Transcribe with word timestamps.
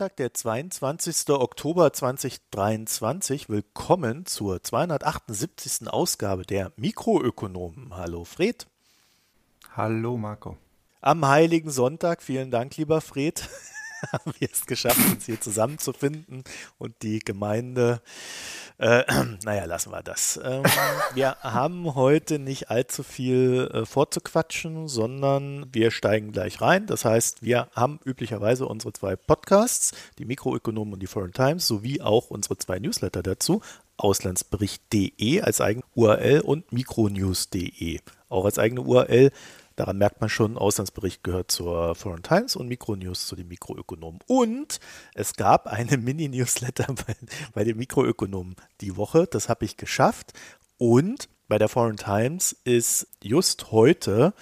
Sonntag, 0.00 0.16
der 0.16 0.32
22. 0.32 1.28
Oktober 1.28 1.92
2023. 1.92 3.50
Willkommen 3.50 4.24
zur 4.24 4.62
278. 4.62 5.88
Ausgabe 5.88 6.44
der 6.46 6.72
Mikroökonomen. 6.76 7.94
Hallo 7.94 8.24
Fred. 8.24 8.66
Hallo 9.76 10.16
Marco. 10.16 10.56
Am 11.02 11.28
heiligen 11.28 11.70
Sonntag, 11.70 12.22
vielen 12.22 12.50
Dank, 12.50 12.78
lieber 12.78 13.02
Fred, 13.02 13.46
haben 14.12 14.32
wir 14.38 14.48
es 14.50 14.66
geschafft, 14.66 14.98
uns 15.10 15.26
hier 15.26 15.40
zusammenzufinden 15.40 16.44
und 16.78 16.94
die 17.02 17.18
Gemeinde 17.20 18.00
äh, 18.80 19.04
naja, 19.44 19.66
lassen 19.66 19.92
wir 19.92 20.02
das. 20.02 20.40
Ähm, 20.42 20.62
wir 21.14 21.36
haben 21.42 21.94
heute 21.94 22.38
nicht 22.38 22.70
allzu 22.70 23.02
viel 23.02 23.70
äh, 23.72 23.84
vorzuquatschen, 23.84 24.88
sondern 24.88 25.66
wir 25.72 25.90
steigen 25.90 26.32
gleich 26.32 26.60
rein. 26.60 26.86
Das 26.86 27.04
heißt, 27.04 27.42
wir 27.42 27.68
haben 27.74 28.00
üblicherweise 28.04 28.66
unsere 28.66 28.92
zwei 28.94 29.16
Podcasts, 29.16 29.92
die 30.18 30.24
Mikroökonomen 30.24 30.94
und 30.94 31.00
die 31.00 31.06
Foreign 31.06 31.32
Times, 31.32 31.66
sowie 31.66 32.00
auch 32.00 32.30
unsere 32.30 32.56
zwei 32.56 32.78
Newsletter 32.78 33.22
dazu. 33.22 33.60
Auslandsbericht.de 33.98 35.42
als 35.42 35.60
eigene 35.60 35.84
URL 35.94 36.40
und 36.40 36.72
mikronews.de 36.72 38.00
auch 38.30 38.44
als 38.44 38.58
eigene 38.58 38.80
URL. 38.80 39.30
Daran 39.80 39.96
merkt 39.96 40.20
man 40.20 40.28
schon, 40.28 40.58
Auslandsbericht 40.58 41.24
gehört 41.24 41.50
zur 41.50 41.94
Foreign 41.94 42.22
Times 42.22 42.54
und 42.54 42.68
Mikronews 42.68 43.26
zu 43.26 43.34
den 43.34 43.48
Mikroökonomen. 43.48 44.20
Und 44.26 44.78
es 45.14 45.36
gab 45.36 45.66
eine 45.68 45.96
Mini-Newsletter 45.96 46.92
bei, 46.92 47.16
bei 47.54 47.64
den 47.64 47.78
Mikroökonomen 47.78 48.56
die 48.82 48.98
Woche. 48.98 49.26
Das 49.26 49.48
habe 49.48 49.64
ich 49.64 49.78
geschafft. 49.78 50.34
Und 50.76 51.30
bei 51.48 51.56
der 51.56 51.70
Foreign 51.70 51.96
Times 51.96 52.54
ist 52.64 53.06
just 53.22 53.72
heute 53.72 54.34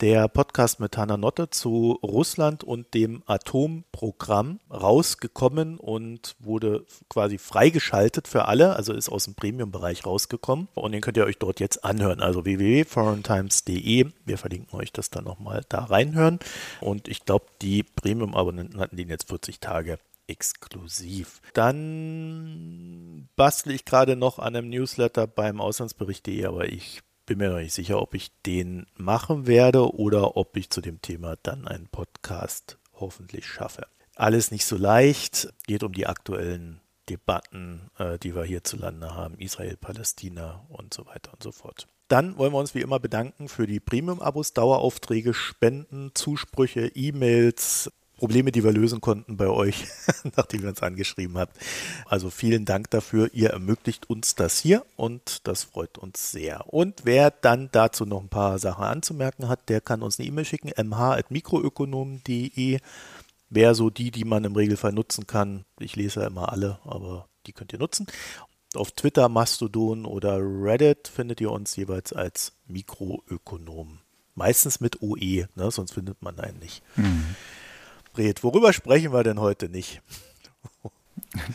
der 0.00 0.28
Podcast 0.28 0.80
mit 0.80 0.96
Hanna 0.96 1.16
Notte 1.16 1.50
zu 1.50 1.98
Russland 2.02 2.64
und 2.64 2.94
dem 2.94 3.22
Atomprogramm 3.26 4.60
rausgekommen 4.70 5.78
und 5.78 6.36
wurde 6.38 6.84
quasi 7.08 7.38
freigeschaltet 7.38 8.28
für 8.28 8.46
alle, 8.46 8.76
also 8.76 8.92
ist 8.92 9.08
aus 9.08 9.24
dem 9.24 9.34
Premium-Bereich 9.34 10.04
rausgekommen. 10.04 10.68
Und 10.74 10.92
den 10.92 11.00
könnt 11.00 11.16
ihr 11.16 11.24
euch 11.24 11.38
dort 11.38 11.60
jetzt 11.60 11.84
anhören, 11.84 12.20
also 12.20 12.44
www.foreigntimes.de. 12.44 14.10
Wir 14.24 14.38
verlinken 14.38 14.78
euch 14.78 14.92
das 14.92 15.10
dann 15.10 15.24
nochmal 15.24 15.62
da 15.68 15.84
reinhören. 15.84 16.38
Und 16.80 17.08
ich 17.08 17.24
glaube, 17.24 17.46
die 17.62 17.82
Premium-Abonnenten 17.82 18.80
hatten 18.80 18.96
den 18.96 19.08
jetzt 19.08 19.28
40 19.28 19.60
Tage 19.60 19.98
exklusiv. 20.26 21.40
Dann 21.52 23.28
bastle 23.36 23.74
ich 23.74 23.84
gerade 23.84 24.16
noch 24.16 24.38
an 24.38 24.56
einem 24.56 24.70
Newsletter 24.70 25.26
beim 25.26 25.60
Auslandsbericht.de, 25.60 26.46
aber 26.46 26.66
ich 26.66 27.02
bin 27.26 27.38
mir 27.38 27.50
noch 27.50 27.58
nicht 27.58 27.74
sicher, 27.74 28.00
ob 28.00 28.14
ich 28.14 28.30
den 28.46 28.86
machen 28.96 29.46
werde 29.46 29.94
oder 29.94 30.36
ob 30.36 30.56
ich 30.56 30.70
zu 30.70 30.80
dem 30.80 31.00
Thema 31.02 31.36
dann 31.42 31.66
einen 31.66 31.88
Podcast 31.88 32.78
hoffentlich 32.94 33.46
schaffe. 33.46 33.86
Alles 34.14 34.50
nicht 34.50 34.64
so 34.64 34.76
leicht, 34.76 35.52
geht 35.66 35.82
um 35.82 35.92
die 35.92 36.06
aktuellen 36.06 36.80
Debatten, 37.08 37.90
äh, 37.98 38.18
die 38.18 38.34
wir 38.34 38.44
hierzulande 38.44 39.14
haben, 39.14 39.38
Israel, 39.38 39.76
Palästina 39.76 40.64
und 40.68 40.94
so 40.94 41.06
weiter 41.06 41.32
und 41.32 41.42
so 41.42 41.52
fort. 41.52 41.88
Dann 42.08 42.36
wollen 42.36 42.52
wir 42.52 42.58
uns 42.58 42.74
wie 42.74 42.80
immer 42.80 43.00
bedanken 43.00 43.48
für 43.48 43.66
die 43.66 43.80
Premium-Abos, 43.80 44.52
Daueraufträge, 44.52 45.34
Spenden, 45.34 46.12
Zusprüche, 46.14 46.86
E-Mails, 46.94 47.90
Probleme, 48.24 48.52
die 48.52 48.64
wir 48.64 48.72
lösen 48.72 49.02
konnten 49.02 49.36
bei 49.36 49.48
euch, 49.48 49.84
nachdem 50.34 50.62
ihr 50.62 50.70
uns 50.70 50.82
angeschrieben 50.82 51.36
habt. 51.36 51.58
Also 52.06 52.30
vielen 52.30 52.64
Dank 52.64 52.88
dafür. 52.88 53.28
Ihr 53.34 53.50
ermöglicht 53.50 54.08
uns 54.08 54.34
das 54.34 54.58
hier 54.58 54.82
und 54.96 55.46
das 55.46 55.64
freut 55.64 55.98
uns 55.98 56.30
sehr. 56.30 56.72
Und 56.72 57.02
wer 57.04 57.30
dann 57.30 57.68
dazu 57.70 58.06
noch 58.06 58.22
ein 58.22 58.30
paar 58.30 58.58
Sachen 58.58 58.84
anzumerken 58.84 59.48
hat, 59.48 59.68
der 59.68 59.82
kann 59.82 60.00
uns 60.00 60.18
eine 60.18 60.26
E-Mail 60.26 60.46
schicken, 60.46 60.72
mh.mikroökonom.de. 60.74 62.78
Wäre 63.50 63.74
so 63.74 63.90
die, 63.90 64.10
die 64.10 64.24
man 64.24 64.44
im 64.44 64.56
Regelfall 64.56 64.92
nutzen 64.92 65.26
kann. 65.26 65.66
Ich 65.78 65.94
lese 65.94 66.22
ja 66.22 66.26
immer 66.26 66.50
alle, 66.50 66.78
aber 66.86 67.28
die 67.46 67.52
könnt 67.52 67.74
ihr 67.74 67.78
nutzen. 67.78 68.06
Auf 68.74 68.92
Twitter, 68.92 69.28
Mastodon 69.28 70.06
oder 70.06 70.38
Reddit 70.40 71.08
findet 71.08 71.42
ihr 71.42 71.50
uns 71.50 71.76
jeweils 71.76 72.14
als 72.14 72.54
Mikroökonom. 72.68 73.98
Meistens 74.34 74.80
mit 74.80 75.02
OE, 75.02 75.44
ne? 75.56 75.70
sonst 75.70 75.92
findet 75.92 76.22
man 76.22 76.40
einen 76.40 76.58
nicht. 76.58 76.82
Mhm. 76.96 77.36
Fred, 78.14 78.44
worüber 78.44 78.72
sprechen 78.72 79.12
wir 79.12 79.24
denn 79.24 79.40
heute 79.40 79.68
nicht? 79.68 80.00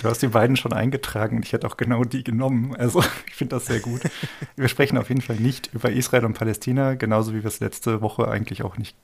Du 0.02 0.10
hast 0.10 0.22
die 0.22 0.28
beiden 0.28 0.58
schon 0.58 0.74
eingetragen 0.74 1.38
und 1.38 1.46
ich 1.46 1.54
hätte 1.54 1.66
auch 1.66 1.78
genau 1.78 2.04
die 2.04 2.22
genommen. 2.22 2.76
Also 2.76 3.02
ich 3.28 3.36
finde 3.36 3.56
das 3.56 3.68
sehr 3.68 3.80
gut. 3.80 4.02
Wir 4.58 4.68
sprechen 4.68 4.98
auf 4.98 5.08
jeden 5.08 5.22
Fall 5.22 5.38
nicht 5.38 5.74
über 5.74 5.90
Israel 5.90 6.26
und 6.26 6.34
Palästina, 6.34 6.96
genauso 6.96 7.34
wie 7.34 7.44
wir 7.44 7.48
es 7.48 7.62
letzte 7.62 8.02
Woche 8.02 8.28
eigentlich 8.28 8.64
auch 8.64 8.78
nicht 8.78 8.98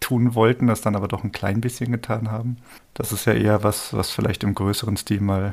tun 0.00 0.34
wollten, 0.34 0.68
das 0.68 0.80
dann 0.80 0.96
aber 0.96 1.06
doch 1.06 1.22
ein 1.22 1.32
klein 1.32 1.60
bisschen 1.60 1.92
getan 1.92 2.30
haben. 2.30 2.56
Das 2.94 3.12
ist 3.12 3.26
ja 3.26 3.34
eher 3.34 3.62
was, 3.62 3.92
was 3.92 4.10
vielleicht 4.10 4.42
im 4.42 4.54
größeren 4.54 4.96
Stil 4.96 5.20
mal 5.20 5.52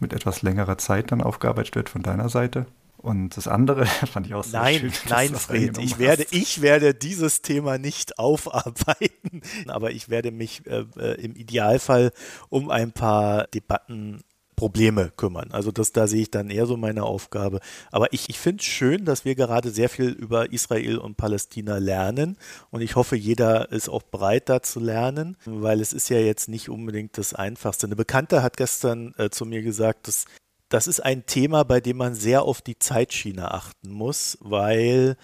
mit 0.00 0.14
etwas 0.14 0.40
längerer 0.40 0.78
Zeit 0.78 1.12
dann 1.12 1.20
aufgearbeitet 1.20 1.74
wird 1.76 1.90
von 1.90 2.02
deiner 2.02 2.30
Seite. 2.30 2.64
Und 3.04 3.36
das 3.36 3.48
andere 3.48 3.84
fand 4.12 4.26
ich 4.26 4.34
auch 4.34 4.44
sehr 4.44 4.60
nein, 4.60 4.78
schön. 4.78 4.92
Nein, 5.10 5.34
Fred, 5.34 5.76
ich 5.76 5.98
werde, 5.98 6.24
ich 6.30 6.62
werde 6.62 6.94
dieses 6.94 7.42
Thema 7.42 7.76
nicht 7.76 8.18
aufarbeiten, 8.18 9.42
aber 9.66 9.90
ich 9.90 10.08
werde 10.08 10.30
mich 10.30 10.66
äh, 10.66 10.86
äh, 10.96 11.20
im 11.22 11.36
Idealfall 11.36 12.12
um 12.48 12.70
ein 12.70 12.92
paar 12.92 13.46
Debatten 13.48 14.22
Probleme 14.56 15.12
kümmern. 15.16 15.50
Also 15.50 15.70
das, 15.70 15.92
da 15.92 16.06
sehe 16.06 16.22
ich 16.22 16.30
dann 16.30 16.48
eher 16.48 16.64
so 16.64 16.78
meine 16.78 17.02
Aufgabe. 17.02 17.60
Aber 17.90 18.12
ich, 18.12 18.30
ich 18.30 18.38
finde 18.38 18.62
es 18.62 18.66
schön, 18.66 19.04
dass 19.04 19.26
wir 19.26 19.34
gerade 19.34 19.70
sehr 19.70 19.90
viel 19.90 20.10
über 20.10 20.52
Israel 20.52 20.96
und 20.96 21.16
Palästina 21.16 21.76
lernen. 21.78 22.38
Und 22.70 22.80
ich 22.80 22.96
hoffe, 22.96 23.16
jeder 23.16 23.70
ist 23.72 23.88
auch 23.88 24.02
bereit, 24.02 24.48
da 24.48 24.62
zu 24.62 24.80
lernen, 24.80 25.36
weil 25.44 25.80
es 25.80 25.92
ist 25.92 26.08
ja 26.08 26.20
jetzt 26.20 26.48
nicht 26.48 26.70
unbedingt 26.70 27.18
das 27.18 27.34
Einfachste. 27.34 27.86
Eine 27.86 27.96
Bekannte 27.96 28.42
hat 28.42 28.56
gestern 28.56 29.12
äh, 29.18 29.28
zu 29.28 29.44
mir 29.44 29.60
gesagt, 29.62 30.08
dass 30.08 30.24
das 30.68 30.86
ist 30.86 31.00
ein 31.00 31.26
Thema, 31.26 31.64
bei 31.64 31.80
dem 31.80 31.96
man 31.96 32.14
sehr 32.14 32.42
auf 32.42 32.62
die 32.62 32.78
Zeitschiene 32.78 33.52
achten 33.52 33.90
muss, 33.90 34.38
weil 34.40 35.16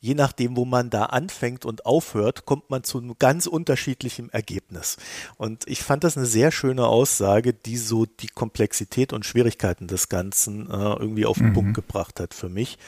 je 0.00 0.14
nachdem, 0.14 0.56
wo 0.56 0.64
man 0.64 0.90
da 0.90 1.06
anfängt 1.06 1.64
und 1.64 1.86
aufhört, 1.86 2.44
kommt 2.46 2.70
man 2.70 2.84
zu 2.84 2.98
einem 2.98 3.16
ganz 3.18 3.46
unterschiedlichen 3.46 4.30
Ergebnis. 4.30 4.96
Und 5.36 5.66
ich 5.66 5.82
fand 5.82 6.04
das 6.04 6.16
eine 6.16 6.26
sehr 6.26 6.52
schöne 6.52 6.86
Aussage, 6.86 7.52
die 7.52 7.76
so 7.76 8.06
die 8.06 8.28
Komplexität 8.28 9.12
und 9.12 9.26
Schwierigkeiten 9.26 9.88
des 9.88 10.08
Ganzen 10.08 10.70
äh, 10.70 10.72
irgendwie 10.72 11.26
auf 11.26 11.38
den 11.38 11.50
mhm. 11.50 11.54
Punkt 11.54 11.74
gebracht 11.74 12.20
hat 12.20 12.34
für 12.34 12.48
mich. 12.48 12.78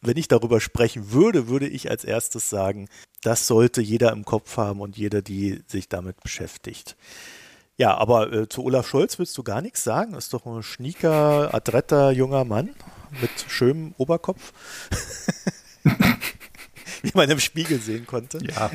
Wenn 0.00 0.16
ich 0.16 0.28
darüber 0.28 0.60
sprechen 0.60 1.12
würde, 1.12 1.48
würde 1.48 1.68
ich 1.68 1.90
als 1.90 2.04
erstes 2.04 2.50
sagen, 2.50 2.88
das 3.22 3.46
sollte 3.46 3.80
jeder 3.80 4.12
im 4.12 4.24
Kopf 4.24 4.56
haben 4.56 4.80
und 4.80 4.96
jeder, 4.96 5.22
die 5.22 5.62
sich 5.66 5.88
damit 5.88 6.20
beschäftigt. 6.20 6.96
Ja, 7.78 7.96
aber 7.96 8.32
äh, 8.32 8.48
zu 8.48 8.64
Olaf 8.64 8.88
Scholz 8.88 9.18
willst 9.18 9.36
du 9.36 9.42
gar 9.42 9.60
nichts 9.60 9.84
sagen? 9.84 10.14
Ist 10.14 10.32
doch 10.32 10.46
ein 10.46 10.62
schnieker, 10.62 11.54
adretter 11.54 12.10
junger 12.10 12.44
Mann 12.44 12.70
mit 13.20 13.30
schönem 13.48 13.94
Oberkopf. 13.98 14.52
Wie 17.02 17.12
man 17.14 17.30
im 17.30 17.38
Spiegel 17.38 17.78
sehen 17.80 18.06
konnte. 18.06 18.38
Ja. 18.42 18.70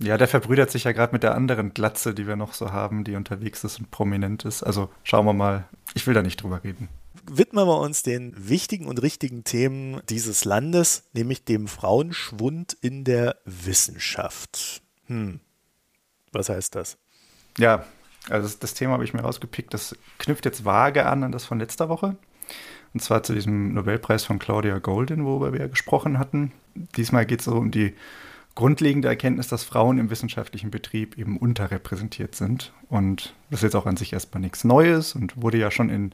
Ja, 0.00 0.16
der 0.16 0.28
verbrüdert 0.28 0.70
sich 0.70 0.84
ja 0.84 0.92
gerade 0.92 1.12
mit 1.12 1.22
der 1.22 1.34
anderen 1.34 1.74
Glatze, 1.74 2.14
die 2.14 2.26
wir 2.26 2.36
noch 2.36 2.54
so 2.54 2.72
haben, 2.72 3.04
die 3.04 3.16
unterwegs 3.16 3.64
ist 3.64 3.78
und 3.78 3.90
prominent 3.90 4.46
ist. 4.46 4.62
Also 4.62 4.88
schauen 5.04 5.26
wir 5.26 5.34
mal. 5.34 5.68
Ich 5.94 6.06
will 6.06 6.14
da 6.14 6.22
nicht 6.22 6.42
drüber 6.42 6.64
reden. 6.64 6.88
Widmen 7.30 7.66
wir 7.66 7.78
uns 7.78 8.02
den 8.02 8.34
wichtigen 8.36 8.86
und 8.86 9.02
richtigen 9.02 9.44
Themen 9.44 10.00
dieses 10.08 10.44
Landes, 10.46 11.04
nämlich 11.12 11.44
dem 11.44 11.68
Frauenschwund 11.68 12.76
in 12.80 13.04
der 13.04 13.36
Wissenschaft. 13.44 14.82
Hm. 15.06 15.40
Was 16.32 16.48
heißt 16.48 16.74
das? 16.74 16.98
Ja, 17.58 17.84
also 18.28 18.46
das, 18.46 18.58
das 18.58 18.74
Thema 18.74 18.94
habe 18.94 19.04
ich 19.04 19.14
mir 19.14 19.22
rausgepickt. 19.22 19.72
Das 19.74 19.96
knüpft 20.18 20.44
jetzt 20.44 20.64
vage 20.64 21.06
an 21.06 21.24
an 21.24 21.32
das 21.32 21.44
von 21.44 21.58
letzter 21.58 21.88
Woche. 21.88 22.16
Und 22.92 23.00
zwar 23.00 23.22
zu 23.22 23.32
diesem 23.32 23.74
Nobelpreis 23.74 24.24
von 24.24 24.38
Claudia 24.38 24.78
Golden, 24.78 25.24
worüber 25.24 25.52
wir 25.52 25.60
ja 25.60 25.66
gesprochen 25.68 26.18
hatten. 26.18 26.52
Diesmal 26.96 27.24
geht 27.24 27.40
es 27.40 27.44
so 27.44 27.54
um 27.54 27.70
die 27.70 27.94
grundlegende 28.54 29.08
Erkenntnis, 29.08 29.48
dass 29.48 29.64
Frauen 29.64 29.98
im 29.98 30.10
wissenschaftlichen 30.10 30.70
Betrieb 30.70 31.16
eben 31.16 31.36
unterrepräsentiert 31.36 32.34
sind. 32.34 32.72
Und 32.90 33.34
das 33.50 33.60
ist 33.60 33.64
jetzt 33.64 33.76
auch 33.76 33.86
an 33.86 33.96
sich 33.96 34.12
erstmal 34.12 34.40
nichts 34.40 34.64
Neues 34.64 35.14
und 35.14 35.40
wurde 35.40 35.58
ja 35.58 35.70
schon 35.70 35.88
in 35.88 36.12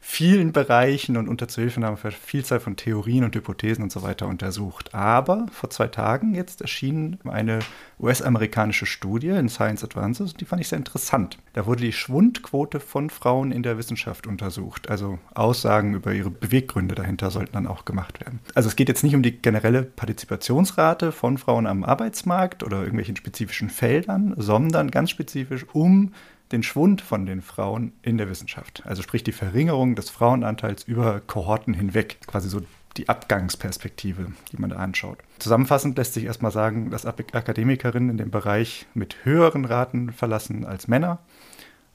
vielen 0.00 0.52
Bereichen 0.52 1.16
und 1.16 1.28
unter 1.28 1.48
Zuhilfenahme 1.48 1.96
für 1.96 2.10
Vielzahl 2.12 2.60
von 2.60 2.76
Theorien 2.76 3.24
und 3.24 3.34
Hypothesen 3.34 3.82
und 3.82 3.92
so 3.92 4.02
weiter 4.02 4.26
untersucht. 4.26 4.94
Aber 4.94 5.46
vor 5.50 5.70
zwei 5.70 5.88
Tagen 5.88 6.34
jetzt 6.34 6.60
erschien 6.60 7.18
eine 7.24 7.58
US-amerikanische 8.00 8.86
Studie 8.86 9.28
in 9.28 9.48
Science 9.48 9.82
Advances, 9.82 10.34
die 10.34 10.44
fand 10.44 10.60
ich 10.60 10.68
sehr 10.68 10.78
interessant. 10.78 11.38
Da 11.52 11.66
wurde 11.66 11.82
die 11.82 11.92
Schwundquote 11.92 12.78
von 12.78 13.10
Frauen 13.10 13.50
in 13.50 13.64
der 13.64 13.76
Wissenschaft 13.76 14.26
untersucht. 14.26 14.88
Also 14.88 15.18
Aussagen 15.34 15.94
über 15.94 16.12
ihre 16.12 16.30
Beweggründe 16.30 16.94
dahinter 16.94 17.30
sollten 17.30 17.52
dann 17.52 17.66
auch 17.66 17.84
gemacht 17.84 18.20
werden. 18.20 18.38
Also 18.54 18.68
es 18.68 18.76
geht 18.76 18.88
jetzt 18.88 19.02
nicht 19.02 19.16
um 19.16 19.22
die 19.22 19.36
generelle 19.42 19.82
Partizipationsrate 19.82 21.10
von 21.10 21.38
Frauen 21.38 21.66
am 21.66 21.82
Arbeitsmarkt 21.82 22.62
oder 22.62 22.78
irgendwelchen 22.78 23.16
spezifischen 23.16 23.68
Feldern, 23.68 24.34
sondern 24.36 24.90
ganz 24.90 25.10
spezifisch 25.10 25.66
um 25.72 26.07
den 26.52 26.62
Schwund 26.62 27.00
von 27.00 27.26
den 27.26 27.42
Frauen 27.42 27.92
in 28.02 28.18
der 28.18 28.28
Wissenschaft. 28.28 28.82
Also 28.86 29.02
sprich 29.02 29.24
die 29.24 29.32
Verringerung 29.32 29.94
des 29.94 30.10
Frauenanteils 30.10 30.84
über 30.84 31.20
Kohorten 31.20 31.74
hinweg. 31.74 32.18
Quasi 32.26 32.48
so 32.48 32.62
die 32.96 33.08
Abgangsperspektive, 33.08 34.32
die 34.50 34.56
man 34.56 34.70
da 34.70 34.76
anschaut. 34.76 35.18
Zusammenfassend 35.38 35.96
lässt 35.96 36.14
sich 36.14 36.24
erstmal 36.24 36.50
sagen, 36.50 36.90
dass 36.90 37.06
Akademikerinnen 37.06 38.10
in 38.10 38.18
dem 38.18 38.30
Bereich 38.30 38.86
mit 38.94 39.24
höheren 39.24 39.64
Raten 39.64 40.12
verlassen 40.12 40.64
als 40.64 40.88
Männer, 40.88 41.20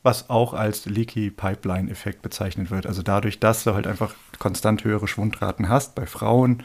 was 0.01 0.29
auch 0.29 0.53
als 0.53 0.85
Leaky 0.85 1.29
Pipeline-Effekt 1.29 2.21
bezeichnet 2.21 2.71
wird. 2.71 2.85
Also 2.87 3.01
dadurch, 3.01 3.39
dass 3.39 3.63
du 3.63 3.73
halt 3.73 3.87
einfach 3.87 4.15
konstant 4.39 4.83
höhere 4.83 5.07
Schwundraten 5.07 5.67
hast 5.67 5.95
bei 5.95 6.05
Frauen, 6.05 6.63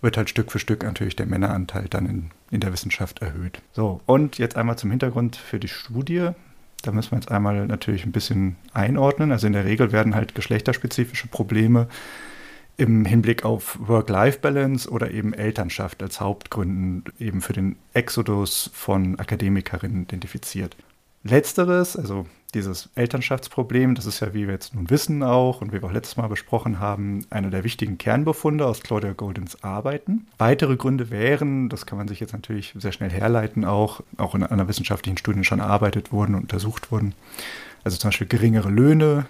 wird 0.00 0.16
halt 0.16 0.30
Stück 0.30 0.52
für 0.52 0.58
Stück 0.58 0.82
natürlich 0.82 1.16
der 1.16 1.26
Männeranteil 1.26 1.86
dann 1.88 2.06
in, 2.06 2.30
in 2.50 2.60
der 2.60 2.72
Wissenschaft 2.72 3.20
erhöht. 3.20 3.62
So, 3.72 4.00
und 4.06 4.38
jetzt 4.38 4.56
einmal 4.56 4.78
zum 4.78 4.90
Hintergrund 4.90 5.36
für 5.36 5.58
die 5.58 5.68
Studie. 5.68 6.30
Da 6.82 6.92
müssen 6.92 7.12
wir 7.12 7.18
jetzt 7.18 7.30
einmal 7.30 7.66
natürlich 7.66 8.04
ein 8.04 8.12
bisschen 8.12 8.56
einordnen. 8.72 9.32
Also 9.32 9.46
in 9.46 9.52
der 9.52 9.64
Regel 9.64 9.92
werden 9.92 10.14
halt 10.14 10.34
geschlechterspezifische 10.34 11.28
Probleme 11.28 11.88
im 12.76 13.04
Hinblick 13.04 13.44
auf 13.44 13.76
Work-Life-Balance 13.80 14.88
oder 14.88 15.10
eben 15.10 15.34
Elternschaft 15.34 16.00
als 16.02 16.20
Hauptgründen 16.20 17.04
eben 17.18 17.40
für 17.40 17.52
den 17.52 17.76
Exodus 17.92 18.70
von 18.72 19.18
Akademikerinnen 19.18 20.04
identifiziert. 20.04 20.76
Letzteres, 21.24 21.96
also 21.96 22.26
dieses 22.54 22.88
Elternschaftsproblem, 22.94 23.94
das 23.94 24.06
ist 24.06 24.20
ja, 24.20 24.32
wie 24.32 24.46
wir 24.46 24.54
jetzt 24.54 24.74
nun 24.74 24.88
wissen 24.88 25.22
auch 25.22 25.60
und 25.60 25.72
wie 25.72 25.82
wir 25.82 25.84
auch 25.84 25.92
letztes 25.92 26.16
Mal 26.16 26.28
besprochen 26.28 26.80
haben, 26.80 27.26
einer 27.30 27.50
der 27.50 27.64
wichtigen 27.64 27.98
Kernbefunde 27.98 28.66
aus 28.66 28.80
Claudia 28.80 29.12
Goldens 29.12 29.62
Arbeiten. 29.62 30.26
Weitere 30.38 30.76
Gründe 30.76 31.10
wären, 31.10 31.68
das 31.68 31.84
kann 31.84 31.98
man 31.98 32.08
sich 32.08 32.20
jetzt 32.20 32.32
natürlich 32.32 32.74
sehr 32.78 32.92
schnell 32.92 33.10
herleiten, 33.10 33.64
auch, 33.64 34.00
auch 34.16 34.34
in 34.34 34.42
einer 34.42 34.68
wissenschaftlichen 34.68 35.18
Studie 35.18 35.44
schon 35.44 35.60
erarbeitet 35.60 36.10
wurden 36.10 36.34
und 36.34 36.42
untersucht 36.42 36.90
wurden. 36.90 37.14
Also 37.84 37.98
zum 37.98 38.08
Beispiel 38.08 38.28
geringere 38.28 38.70
Löhne, 38.70 39.26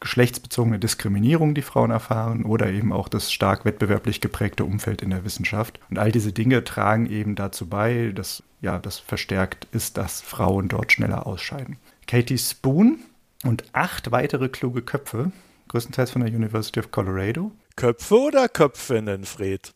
geschlechtsbezogene 0.00 0.78
Diskriminierung, 0.78 1.54
die 1.54 1.62
Frauen 1.62 1.90
erfahren, 1.90 2.44
oder 2.44 2.70
eben 2.70 2.92
auch 2.92 3.08
das 3.08 3.32
stark 3.32 3.64
wettbewerblich 3.64 4.20
geprägte 4.20 4.64
Umfeld 4.64 5.02
in 5.02 5.10
der 5.10 5.24
Wissenschaft. 5.24 5.80
Und 5.90 5.98
all 5.98 6.12
diese 6.12 6.32
Dinge 6.32 6.64
tragen 6.64 7.06
eben 7.06 7.34
dazu 7.34 7.66
bei, 7.66 8.12
dass 8.14 8.42
ja, 8.60 8.78
das 8.78 8.98
verstärkt 8.98 9.66
ist, 9.72 9.98
dass 9.98 10.20
Frauen 10.20 10.68
dort 10.68 10.92
schneller 10.92 11.26
ausscheiden. 11.26 11.76
Katie 12.06 12.38
Spoon 12.38 13.00
und 13.44 13.64
acht 13.72 14.10
weitere 14.10 14.48
kluge 14.48 14.82
Köpfe, 14.82 15.32
größtenteils 15.68 16.10
von 16.10 16.24
der 16.24 16.32
University 16.32 16.80
of 16.80 16.90
Colorado. 16.90 17.52
Köpfe 17.76 18.18
oder 18.20 18.48
Köpfinnen, 18.48 19.24
Fred? 19.24 19.72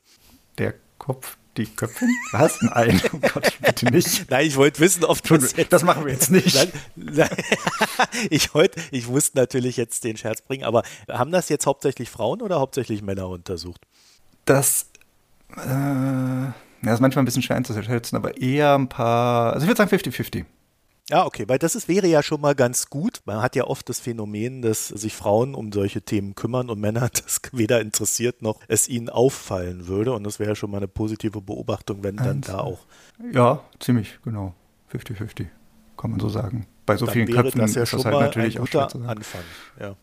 Der 0.58 0.74
Kopf, 0.98 1.36
die 1.56 1.66
Köpfin? 1.66 2.08
Was? 2.32 2.60
Nein, 2.62 3.00
oh 3.12 3.18
Gott, 3.34 3.52
bitte 3.60 3.86
nicht. 3.86 4.30
Nein, 4.30 4.46
ich 4.46 4.56
wollte 4.56 4.80
wissen, 4.80 5.04
ob 5.04 5.22
das 5.22 5.56
jetzt, 5.56 5.72
Das 5.72 5.82
machen 5.82 6.04
wir 6.04 6.12
jetzt 6.12 6.30
nicht. 6.30 6.54
Nein, 6.54 6.72
nein. 6.96 7.28
ich, 8.30 8.54
wollte, 8.54 8.80
ich 8.90 9.08
musste 9.08 9.36
natürlich 9.38 9.76
jetzt 9.76 10.04
den 10.04 10.16
Scherz 10.16 10.42
bringen, 10.42 10.64
aber 10.64 10.82
haben 11.08 11.32
das 11.32 11.48
jetzt 11.48 11.66
hauptsächlich 11.66 12.10
Frauen 12.10 12.42
oder 12.42 12.60
hauptsächlich 12.60 13.02
Männer 13.02 13.28
untersucht? 13.28 13.86
Das, 14.44 14.86
äh, 15.56 15.58
ja, 15.60 16.52
ist 16.82 17.00
manchmal 17.00 17.22
ein 17.22 17.26
bisschen 17.26 17.42
schwer 17.42 17.56
einzuschätzen, 17.56 18.16
aber 18.16 18.36
eher 18.40 18.74
ein 18.74 18.88
paar, 18.88 19.52
also 19.52 19.64
ich 19.64 19.68
würde 19.68 19.78
sagen 19.78 19.90
50-50. 19.90 20.44
Ja, 21.10 21.24
okay, 21.24 21.44
weil 21.48 21.58
das 21.58 21.74
ist, 21.74 21.88
wäre 21.88 22.06
ja 22.06 22.22
schon 22.22 22.40
mal 22.40 22.54
ganz 22.54 22.90
gut. 22.90 23.22
Man 23.24 23.40
hat 23.40 23.56
ja 23.56 23.64
oft 23.64 23.88
das 23.88 23.98
Phänomen, 23.98 24.60
dass 24.60 24.88
sich 24.88 25.14
Frauen 25.14 25.54
um 25.54 25.72
solche 25.72 26.02
Themen 26.02 26.34
kümmern 26.34 26.68
und 26.68 26.78
Männer 26.80 27.08
das 27.12 27.40
weder 27.52 27.80
interessiert 27.80 28.42
noch 28.42 28.60
es 28.68 28.88
ihnen 28.88 29.08
auffallen 29.08 29.86
würde. 29.86 30.12
Und 30.12 30.24
das 30.24 30.38
wäre 30.38 30.50
ja 30.50 30.54
schon 30.54 30.70
mal 30.70 30.78
eine 30.78 30.88
positive 30.88 31.40
Beobachtung, 31.40 32.02
wenn 32.02 32.16
dann 32.16 32.42
da 32.42 32.60
auch. 32.60 32.80
Ja, 33.32 33.62
ziemlich, 33.80 34.18
genau. 34.22 34.54
50-50, 34.92 35.46
kann 35.96 36.10
man 36.10 36.20
so 36.20 36.28
sagen. 36.28 36.66
Bei 36.84 36.96
so 36.96 37.06
vielen 37.06 37.28
Köpfen 37.28 37.60
das 37.60 37.74
ja 37.74 37.82
ist 37.82 37.92
das 37.92 38.04
halt 38.04 38.18
natürlich 38.18 38.58
auch 38.58 38.66
schwer 38.66 38.88
zu 38.88 38.98
sagen. 38.98 39.10
Anfang, 39.10 39.42
ja. 39.78 39.94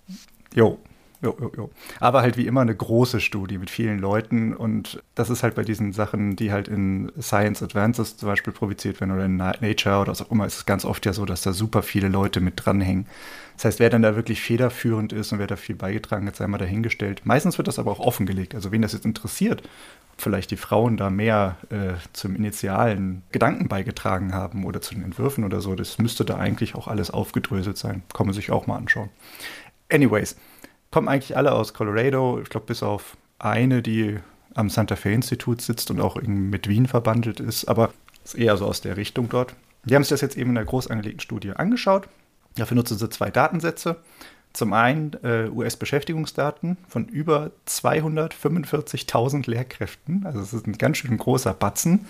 Jo, 0.53 0.79
Jo, 1.25 1.35
jo, 1.41 1.51
jo. 1.57 1.69
Aber 1.99 2.21
halt 2.21 2.37
wie 2.37 2.45
immer 2.45 2.61
eine 2.61 2.75
große 2.75 3.19
Studie 3.19 3.57
mit 3.57 3.71
vielen 3.71 3.97
Leuten 3.97 4.53
und 4.53 5.01
das 5.15 5.31
ist 5.31 5.41
halt 5.41 5.55
bei 5.55 5.63
diesen 5.63 5.91
Sachen, 5.91 6.35
die 6.35 6.51
halt 6.51 6.67
in 6.67 7.11
Science 7.19 7.63
Advances 7.63 8.17
zum 8.17 8.29
Beispiel 8.29 8.53
publiziert 8.53 9.01
werden 9.01 9.11
oder 9.11 9.25
in 9.25 9.37
Nature 9.37 10.01
oder 10.01 10.11
was 10.11 10.21
auch 10.21 10.29
immer, 10.29 10.45
ist 10.45 10.57
es 10.57 10.65
ganz 10.67 10.85
oft 10.85 11.03
ja 11.03 11.13
so, 11.13 11.25
dass 11.25 11.41
da 11.41 11.51
super 11.51 11.81
viele 11.81 12.09
Leute 12.09 12.41
mit 12.41 12.63
dranhängen. 12.63 13.07
Das 13.55 13.65
heißt, 13.65 13.79
wer 13.79 13.89
dann 13.89 14.03
da 14.03 14.15
wirklich 14.15 14.39
federführend 14.39 15.13
ist 15.13 15.31
und 15.31 15.39
wer 15.39 15.47
da 15.47 15.55
viel 15.55 15.75
beigetragen 15.75 16.27
hat, 16.27 16.35
sei 16.35 16.45
mal 16.45 16.59
dahingestellt. 16.59 17.21
Meistens 17.23 17.57
wird 17.57 17.67
das 17.67 17.79
aber 17.79 17.89
auch 17.89 17.99
offengelegt. 17.99 18.53
Also 18.53 18.71
wen 18.71 18.83
das 18.83 18.93
jetzt 18.93 19.05
interessiert, 19.05 19.63
ob 20.13 20.21
vielleicht 20.21 20.51
die 20.51 20.57
Frauen 20.57 20.95
da 20.95 21.09
mehr 21.09 21.57
äh, 21.71 21.93
zum 22.13 22.35
initialen 22.35 23.23
Gedanken 23.31 23.67
beigetragen 23.67 24.31
haben 24.35 24.63
oder 24.63 24.79
zu 24.79 24.93
den 24.93 25.03
Entwürfen 25.03 25.43
oder 25.43 25.59
so, 25.59 25.73
das 25.73 25.97
müsste 25.97 26.23
da 26.23 26.35
eigentlich 26.37 26.75
auch 26.75 26.87
alles 26.87 27.09
aufgedröselt 27.09 27.79
sein. 27.79 28.03
Kann 28.13 28.27
man 28.27 28.35
sich 28.35 28.51
auch 28.51 28.67
mal 28.67 28.77
anschauen. 28.77 29.09
Anyways, 29.89 30.35
kommen 30.95 31.09
eigentlich 31.09 31.35
alle 31.35 31.51
aus 31.51 31.73
Colorado. 31.73 32.39
Ich 32.41 32.47
glaube, 32.47 32.67
bis 32.67 32.81
auf 32.81 33.17
eine, 33.37 33.81
die 33.81 34.17
am 34.53 34.69
Santa 34.69 34.95
Fe 34.95 35.11
Institut 35.11 35.59
sitzt 35.61 35.91
und 35.91 35.99
auch 35.99 36.15
mit 36.21 36.69
Wien 36.69 36.85
verbandelt 36.85 37.41
ist, 37.41 37.65
aber 37.65 37.91
ist 38.23 38.35
eher 38.35 38.55
so 38.55 38.65
aus 38.65 38.79
der 38.79 38.95
Richtung 38.95 39.27
dort. 39.27 39.53
Die 39.83 39.93
haben 39.93 40.03
sich 40.03 40.11
das 40.11 40.21
jetzt 40.21 40.37
eben 40.37 40.51
in 40.51 40.57
einer 40.57 40.65
groß 40.65 40.89
angelegten 40.89 41.19
Studie 41.19 41.51
angeschaut. 41.51 42.07
Dafür 42.55 42.75
nutzen 42.75 42.97
sie 42.97 43.09
zwei 43.09 43.29
Datensätze. 43.29 43.97
Zum 44.53 44.71
einen 44.71 45.11
äh, 45.21 45.49
US-Beschäftigungsdaten 45.49 46.77
von 46.87 47.09
über 47.09 47.51
245.000 47.67 49.49
Lehrkräften. 49.49 50.25
Also 50.25 50.39
es 50.39 50.53
ist 50.53 50.65
ein 50.65 50.77
ganz 50.77 50.99
schön 50.99 51.17
großer 51.17 51.53
Batzen. 51.53 52.05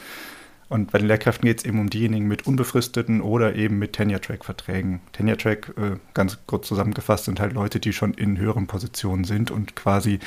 Und 0.68 0.92
bei 0.92 0.98
den 0.98 1.08
Lehrkräften 1.08 1.46
geht 1.46 1.60
es 1.60 1.66
eben 1.66 1.80
um 1.80 1.90
diejenigen 1.90 2.28
mit 2.28 2.48
unbefristeten 2.48 3.22
oder 3.22 3.56
eben 3.56 3.78
mit 3.78 3.94
Tenure-Track-Verträgen. 3.94 5.00
Tenure-Track, 5.12 5.74
äh, 5.78 5.98
ganz 6.16 6.40
kurz 6.48 6.68
zusammengefasst, 6.68 7.26
sind 7.26 7.40
halt 7.40 7.54
Leute, 7.54 7.80
die 7.80 7.94
schon 7.94 8.14
in 8.16 8.38
höheren 8.40 8.66
Positionen 8.66 9.26
sind 9.26 9.52
und 9.52 9.76
quasi 9.76 10.20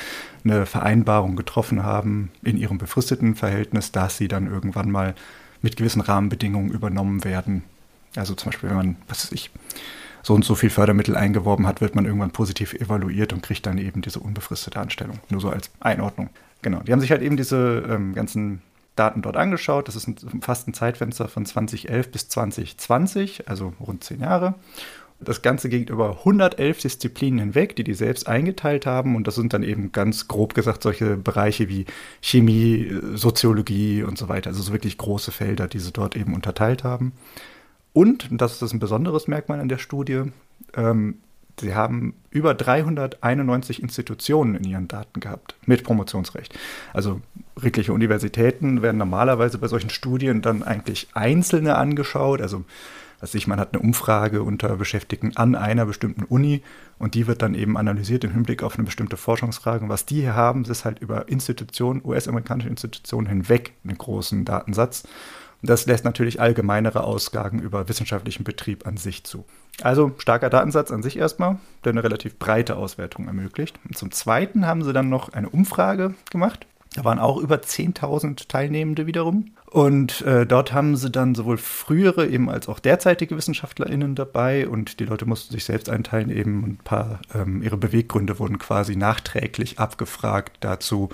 eine 0.44 0.64
Vereinbarung 0.64 1.34
getroffen 1.34 1.82
haben 1.82 2.30
in 2.42 2.56
ihrem 2.56 2.78
befristeten 2.78 3.34
Verhältnis, 3.34 3.90
dass 3.90 4.16
sie 4.16 4.28
dann 4.28 4.46
irgendwann 4.46 4.92
mal 4.92 5.14
mit 5.60 5.76
gewissen 5.76 6.00
Rahmenbedingungen 6.00 6.70
übernommen 6.70 7.24
werden. 7.24 7.64
Also 8.14 8.34
zum 8.34 8.50
Beispiel, 8.50 8.70
wenn 8.70 8.76
man, 8.76 8.96
was 9.08 9.24
weiß 9.24 9.32
ich, 9.32 9.50
so 10.22 10.34
und 10.34 10.44
so 10.44 10.54
viel 10.54 10.70
Fördermittel 10.70 11.16
eingeworben 11.16 11.66
hat, 11.66 11.80
wird 11.80 11.96
man 11.96 12.04
irgendwann 12.04 12.30
positiv 12.30 12.74
evaluiert 12.74 13.32
und 13.32 13.42
kriegt 13.42 13.66
dann 13.66 13.78
eben 13.78 14.02
diese 14.02 14.20
unbefristete 14.20 14.78
Anstellung. 14.78 15.18
Nur 15.30 15.40
so 15.40 15.50
als 15.50 15.70
Einordnung. 15.80 16.30
Genau. 16.62 16.80
Die 16.80 16.92
haben 16.92 17.00
sich 17.00 17.10
halt 17.10 17.22
eben 17.22 17.36
diese 17.36 17.84
ähm, 17.88 18.14
ganzen 18.14 18.62
Daten 18.98 19.22
dort 19.22 19.36
angeschaut. 19.36 19.88
Das 19.88 19.96
ist 19.96 20.08
ein, 20.08 20.16
fast 20.40 20.68
ein 20.68 20.74
Zeitfenster 20.74 21.28
von 21.28 21.46
2011 21.46 22.10
bis 22.10 22.28
2020, 22.28 23.48
also 23.48 23.72
rund 23.80 24.04
zehn 24.04 24.20
Jahre. 24.20 24.54
Das 25.20 25.42
Ganze 25.42 25.68
ging 25.68 25.88
über 25.88 26.18
111 26.18 26.80
Disziplinen 26.80 27.40
hinweg, 27.40 27.74
die 27.74 27.82
die 27.82 27.94
selbst 27.94 28.28
eingeteilt 28.28 28.86
haben. 28.86 29.16
Und 29.16 29.26
das 29.26 29.34
sind 29.34 29.52
dann 29.52 29.64
eben 29.64 29.90
ganz 29.90 30.28
grob 30.28 30.54
gesagt 30.54 30.82
solche 30.82 31.16
Bereiche 31.16 31.68
wie 31.68 31.86
Chemie, 32.20 32.92
Soziologie 33.14 34.04
und 34.04 34.16
so 34.16 34.28
weiter. 34.28 34.50
Also 34.50 34.62
so 34.62 34.72
wirklich 34.72 34.96
große 34.96 35.32
Felder, 35.32 35.66
die 35.66 35.80
sie 35.80 35.92
dort 35.92 36.16
eben 36.16 36.34
unterteilt 36.34 36.84
haben. 36.84 37.12
Und, 37.92 38.30
und 38.30 38.40
das 38.40 38.62
ist 38.62 38.72
ein 38.72 38.78
besonderes 38.78 39.26
Merkmal 39.26 39.58
an 39.58 39.68
der 39.68 39.78
Studie, 39.78 40.22
ähm, 40.74 41.18
Sie 41.60 41.74
haben 41.74 42.14
über 42.30 42.54
391 42.54 43.82
Institutionen 43.82 44.54
in 44.54 44.64
ihren 44.64 44.88
Daten 44.88 45.20
gehabt 45.20 45.56
mit 45.66 45.84
Promotionsrecht. 45.84 46.58
Also 46.92 47.20
wirkliche 47.56 47.92
Universitäten 47.92 48.82
werden 48.82 48.98
normalerweise 48.98 49.58
bei 49.58 49.68
solchen 49.68 49.90
Studien 49.90 50.42
dann 50.42 50.62
eigentlich 50.62 51.08
einzelne 51.14 51.76
angeschaut. 51.76 52.40
Also 52.40 52.64
was 53.20 53.34
ich, 53.34 53.48
man 53.48 53.58
hat 53.58 53.74
eine 53.74 53.82
Umfrage 53.82 54.42
unter 54.42 54.76
Beschäftigten 54.76 55.36
an 55.36 55.56
einer 55.56 55.86
bestimmten 55.86 56.22
Uni 56.22 56.62
und 56.98 57.14
die 57.14 57.26
wird 57.26 57.42
dann 57.42 57.54
eben 57.54 57.76
analysiert 57.76 58.22
im 58.22 58.32
Hinblick 58.32 58.62
auf 58.62 58.76
eine 58.76 58.84
bestimmte 58.84 59.16
Forschungsfrage. 59.16 59.84
Und 59.84 59.90
was 59.90 60.06
die 60.06 60.20
hier 60.20 60.36
haben, 60.36 60.64
ist 60.64 60.84
halt 60.84 61.00
über 61.00 61.28
Institutionen, 61.28 62.00
US-amerikanische 62.04 62.68
Institutionen 62.68 63.26
hinweg 63.26 63.72
einen 63.84 63.98
großen 63.98 64.44
Datensatz. 64.44 65.02
Das 65.62 65.86
lässt 65.86 66.04
natürlich 66.04 66.40
allgemeinere 66.40 67.02
Aussagen 67.04 67.60
über 67.60 67.88
wissenschaftlichen 67.88 68.44
Betrieb 68.44 68.86
an 68.86 68.96
sich 68.96 69.24
zu. 69.24 69.44
Also 69.82 70.12
starker 70.18 70.50
Datensatz 70.50 70.90
an 70.90 71.02
sich 71.02 71.16
erstmal, 71.18 71.58
der 71.84 71.92
eine 71.92 72.04
relativ 72.04 72.38
breite 72.38 72.76
Auswertung 72.76 73.26
ermöglicht. 73.26 73.78
Und 73.84 73.98
zum 73.98 74.10
Zweiten 74.10 74.66
haben 74.66 74.84
sie 74.84 74.92
dann 74.92 75.08
noch 75.08 75.32
eine 75.32 75.48
Umfrage 75.48 76.14
gemacht. 76.30 76.66
Da 76.94 77.04
waren 77.04 77.18
auch 77.18 77.36
über 77.38 77.56
10.000 77.56 78.48
Teilnehmende 78.48 79.06
wiederum. 79.06 79.52
Und 79.66 80.22
äh, 80.22 80.46
dort 80.46 80.72
haben 80.72 80.96
sie 80.96 81.10
dann 81.10 81.34
sowohl 81.34 81.58
frühere 81.58 82.26
eben 82.26 82.48
als 82.48 82.68
auch 82.68 82.78
derzeitige 82.78 83.36
WissenschaftlerInnen 83.36 84.14
dabei 84.14 84.66
und 84.66 84.98
die 84.98 85.04
Leute 85.04 85.26
mussten 85.26 85.52
sich 85.52 85.64
selbst 85.64 85.90
einteilen, 85.90 86.30
eben 86.30 86.64
ein 86.64 86.78
paar, 86.82 87.20
ähm, 87.34 87.62
ihre 87.62 87.76
Beweggründe 87.76 88.38
wurden 88.38 88.58
quasi 88.58 88.96
nachträglich 88.96 89.78
abgefragt 89.78 90.56
dazu, 90.60 91.10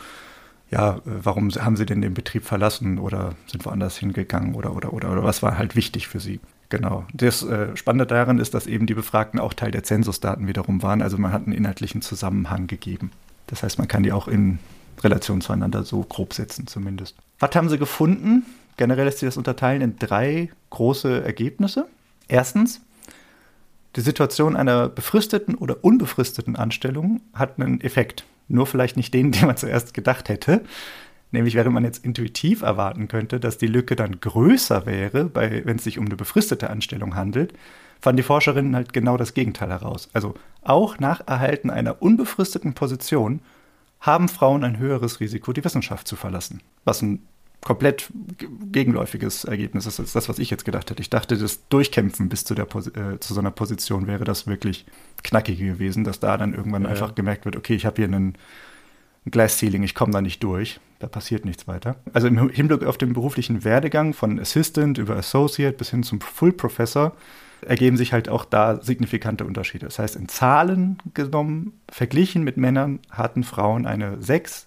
ja, 0.74 1.00
warum 1.04 1.50
haben 1.50 1.76
sie 1.76 1.86
denn 1.86 2.02
den 2.02 2.14
Betrieb 2.14 2.44
verlassen 2.44 2.98
oder 2.98 3.34
sind 3.46 3.64
woanders 3.64 3.96
hingegangen 3.96 4.56
oder, 4.56 4.74
oder, 4.74 4.92
oder, 4.92 5.12
oder 5.12 5.22
was 5.22 5.40
war 5.40 5.56
halt 5.56 5.76
wichtig 5.76 6.08
für 6.08 6.18
sie. 6.18 6.40
Genau. 6.68 7.04
Das 7.12 7.44
äh, 7.44 7.76
Spannende 7.76 8.06
daran 8.06 8.40
ist, 8.40 8.54
dass 8.54 8.66
eben 8.66 8.86
die 8.86 8.94
Befragten 8.94 9.38
auch 9.38 9.54
Teil 9.54 9.70
der 9.70 9.84
Zensusdaten 9.84 10.48
wiederum 10.48 10.82
waren. 10.82 11.00
Also 11.00 11.16
man 11.16 11.32
hat 11.32 11.44
einen 11.44 11.52
inhaltlichen 11.52 12.02
Zusammenhang 12.02 12.66
gegeben. 12.66 13.12
Das 13.46 13.62
heißt, 13.62 13.78
man 13.78 13.86
kann 13.86 14.02
die 14.02 14.10
auch 14.10 14.26
in 14.26 14.58
Relation 15.04 15.40
zueinander 15.40 15.84
so 15.84 16.02
grob 16.02 16.34
setzen 16.34 16.66
zumindest. 16.66 17.14
Was 17.38 17.54
haben 17.54 17.68
sie 17.68 17.78
gefunden? 17.78 18.44
Generell 18.76 19.04
lässt 19.04 19.20
sich 19.20 19.28
das 19.28 19.36
unterteilen 19.36 19.80
in 19.80 19.96
drei 20.00 20.50
große 20.70 21.22
Ergebnisse. 21.22 21.86
Erstens, 22.26 22.80
die 23.94 24.00
Situation 24.00 24.56
einer 24.56 24.88
befristeten 24.88 25.54
oder 25.54 25.84
unbefristeten 25.84 26.56
Anstellung 26.56 27.20
hat 27.32 27.60
einen 27.60 27.80
Effekt 27.80 28.24
nur 28.48 28.66
vielleicht 28.66 28.96
nicht 28.96 29.14
den, 29.14 29.32
den 29.32 29.46
man 29.46 29.56
zuerst 29.56 29.94
gedacht 29.94 30.28
hätte. 30.28 30.62
Nämlich 31.32 31.54
während 31.54 31.74
man 31.74 31.84
jetzt 31.84 32.04
intuitiv 32.04 32.62
erwarten 32.62 33.08
könnte, 33.08 33.40
dass 33.40 33.58
die 33.58 33.66
Lücke 33.66 33.96
dann 33.96 34.20
größer 34.20 34.86
wäre, 34.86 35.34
wenn 35.34 35.76
es 35.76 35.84
sich 35.84 35.98
um 35.98 36.06
eine 36.06 36.14
befristete 36.14 36.70
Anstellung 36.70 37.16
handelt, 37.16 37.54
fanden 38.00 38.18
die 38.18 38.22
Forscherinnen 38.22 38.76
halt 38.76 38.92
genau 38.92 39.16
das 39.16 39.34
Gegenteil 39.34 39.70
heraus. 39.70 40.10
Also 40.12 40.34
auch 40.62 41.00
nach 41.00 41.26
Erhalten 41.26 41.70
einer 41.70 42.02
unbefristeten 42.02 42.74
Position 42.74 43.40
haben 43.98 44.28
Frauen 44.28 44.62
ein 44.62 44.78
höheres 44.78 45.18
Risiko, 45.18 45.52
die 45.52 45.64
Wissenschaft 45.64 46.06
zu 46.06 46.14
verlassen. 46.14 46.60
Was 46.84 47.02
ein 47.02 47.26
komplett 47.64 48.10
gegenläufiges 48.70 49.44
Ergebnis 49.44 49.86
ist 49.86 49.98
als 49.98 50.12
das, 50.12 50.28
was 50.28 50.38
ich 50.38 50.50
jetzt 50.50 50.64
gedacht 50.64 50.90
hätte. 50.90 51.00
Ich 51.00 51.10
dachte, 51.10 51.36
das 51.36 51.66
Durchkämpfen 51.68 52.28
bis 52.28 52.44
zu, 52.44 52.54
der, 52.54 52.66
äh, 52.66 53.18
zu 53.20 53.34
so 53.34 53.40
einer 53.40 53.50
Position 53.50 54.06
wäre 54.06 54.24
das 54.24 54.46
wirklich 54.46 54.84
knackige 55.22 55.66
gewesen, 55.66 56.04
dass 56.04 56.20
da 56.20 56.36
dann 56.36 56.54
irgendwann 56.54 56.82
ja. 56.82 56.90
einfach 56.90 57.14
gemerkt 57.14 57.46
wird, 57.46 57.56
okay, 57.56 57.74
ich 57.74 57.86
habe 57.86 57.96
hier 57.96 58.06
einen 58.06 58.36
ein 59.26 59.30
Glass 59.30 59.58
Ceiling, 59.58 59.82
ich 59.82 59.94
komme 59.94 60.12
da 60.12 60.20
nicht 60.20 60.42
durch, 60.42 60.80
da 60.98 61.06
passiert 61.06 61.44
nichts 61.44 61.66
weiter. 61.66 61.96
Also 62.12 62.26
im 62.26 62.50
Hinblick 62.50 62.84
auf 62.84 62.98
den 62.98 63.14
beruflichen 63.14 63.64
Werdegang 63.64 64.12
von 64.12 64.38
Assistant 64.38 64.98
über 64.98 65.16
Associate 65.16 65.76
bis 65.76 65.90
hin 65.90 66.02
zum 66.02 66.20
Full 66.20 66.52
Professor 66.52 67.16
ergeben 67.62 67.96
sich 67.96 68.12
halt 68.12 68.28
auch 68.28 68.44
da 68.44 68.82
signifikante 68.82 69.46
Unterschiede. 69.46 69.86
Das 69.86 69.98
heißt, 69.98 70.16
in 70.16 70.28
Zahlen 70.28 70.98
genommen, 71.14 71.72
verglichen 71.88 72.44
mit 72.44 72.58
Männern, 72.58 73.00
hatten 73.10 73.42
Frauen 73.42 73.86
eine 73.86 74.20
6, 74.20 74.66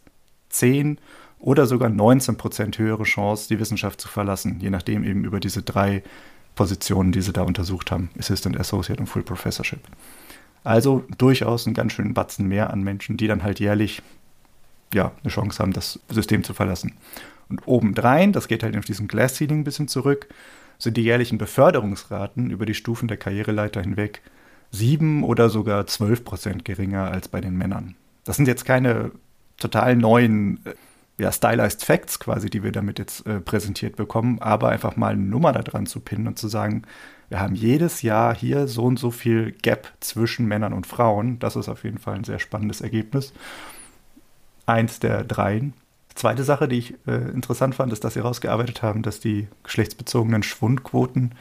10 0.49 0.97
oder 1.39 1.65
sogar 1.65 1.89
19 1.89 2.37
Prozent 2.37 2.77
höhere 2.77 3.03
Chance, 3.03 3.47
die 3.49 3.59
Wissenschaft 3.59 4.01
zu 4.01 4.07
verlassen, 4.07 4.57
je 4.59 4.69
nachdem 4.69 5.03
eben 5.03 5.23
über 5.23 5.39
diese 5.39 5.61
drei 5.61 6.03
Positionen, 6.55 7.11
die 7.11 7.21
sie 7.21 7.33
da 7.33 7.43
untersucht 7.43 7.91
haben, 7.91 8.09
Assistant, 8.17 8.59
Associate 8.59 8.99
und 8.99 9.07
Full 9.07 9.23
Professorship. 9.23 9.81
Also 10.63 11.05
durchaus 11.17 11.65
einen 11.65 11.75
ganz 11.75 11.93
schönen 11.93 12.13
Batzen 12.13 12.47
mehr 12.47 12.71
an 12.71 12.83
Menschen, 12.83 13.15
die 13.15 13.27
dann 13.27 13.43
halt 13.43 13.59
jährlich 13.59 14.01
ja, 14.93 15.11
eine 15.23 15.31
Chance 15.31 15.59
haben, 15.59 15.73
das 15.73 15.99
System 16.09 16.43
zu 16.43 16.53
verlassen. 16.53 16.93
Und 17.49 17.65
obendrein, 17.65 18.33
das 18.33 18.47
geht 18.47 18.63
halt 18.63 18.75
auf 18.75 18.85
diesen 18.85 19.07
Glass 19.07 19.35
Ceiling 19.35 19.59
ein 19.59 19.63
bisschen 19.63 19.87
zurück, 19.87 20.27
sind 20.79 20.97
die 20.97 21.03
jährlichen 21.03 21.37
Beförderungsraten 21.37 22.49
über 22.49 22.65
die 22.65 22.73
Stufen 22.73 23.07
der 23.07 23.17
Karriereleiter 23.17 23.81
hinweg 23.81 24.21
sieben 24.71 25.23
oder 25.23 25.49
sogar 25.49 25.87
zwölf 25.87 26.23
Prozent 26.23 26.65
geringer 26.65 27.09
als 27.09 27.27
bei 27.27 27.41
den 27.41 27.57
Männern. 27.57 27.95
Das 28.25 28.35
sind 28.35 28.47
jetzt 28.47 28.65
keine 28.65 29.11
total 29.57 29.95
neuen, 29.95 30.59
äh, 30.65 30.73
ja, 31.19 31.31
stylized 31.31 31.83
Facts 31.83 32.19
quasi, 32.19 32.49
die 32.49 32.63
wir 32.63 32.71
damit 32.71 32.99
jetzt 32.99 33.25
äh, 33.25 33.39
präsentiert 33.39 33.95
bekommen, 33.95 34.39
aber 34.39 34.69
einfach 34.69 34.95
mal 34.95 35.13
eine 35.13 35.23
Nummer 35.23 35.51
da 35.51 35.63
dran 35.63 35.85
zu 35.85 35.99
pinnen 35.99 36.27
und 36.27 36.37
zu 36.37 36.47
sagen, 36.47 36.83
wir 37.29 37.39
haben 37.39 37.55
jedes 37.55 38.03
Jahr 38.03 38.35
hier 38.35 38.67
so 38.67 38.83
und 38.85 38.99
so 38.99 39.11
viel 39.11 39.51
Gap 39.51 39.91
zwischen 39.99 40.45
Männern 40.47 40.73
und 40.73 40.87
Frauen. 40.87 41.39
Das 41.39 41.55
ist 41.55 41.67
auf 41.67 41.83
jeden 41.83 41.97
Fall 41.97 42.15
ein 42.15 42.23
sehr 42.23 42.39
spannendes 42.39 42.81
Ergebnis 42.81 43.33
eins 44.67 44.99
der 44.99 45.23
dreien. 45.23 45.73
Zweite 46.13 46.43
Sache, 46.43 46.67
die 46.67 46.77
ich 46.77 46.93
äh, 47.07 47.29
interessant 47.31 47.75
fand, 47.75 47.93
ist, 47.93 48.03
dass 48.03 48.13
sie 48.13 48.19
herausgearbeitet 48.19 48.81
haben, 48.83 49.01
dass 49.01 49.19
die 49.19 49.47
geschlechtsbezogenen 49.63 50.43
Schwundquoten 50.43 51.33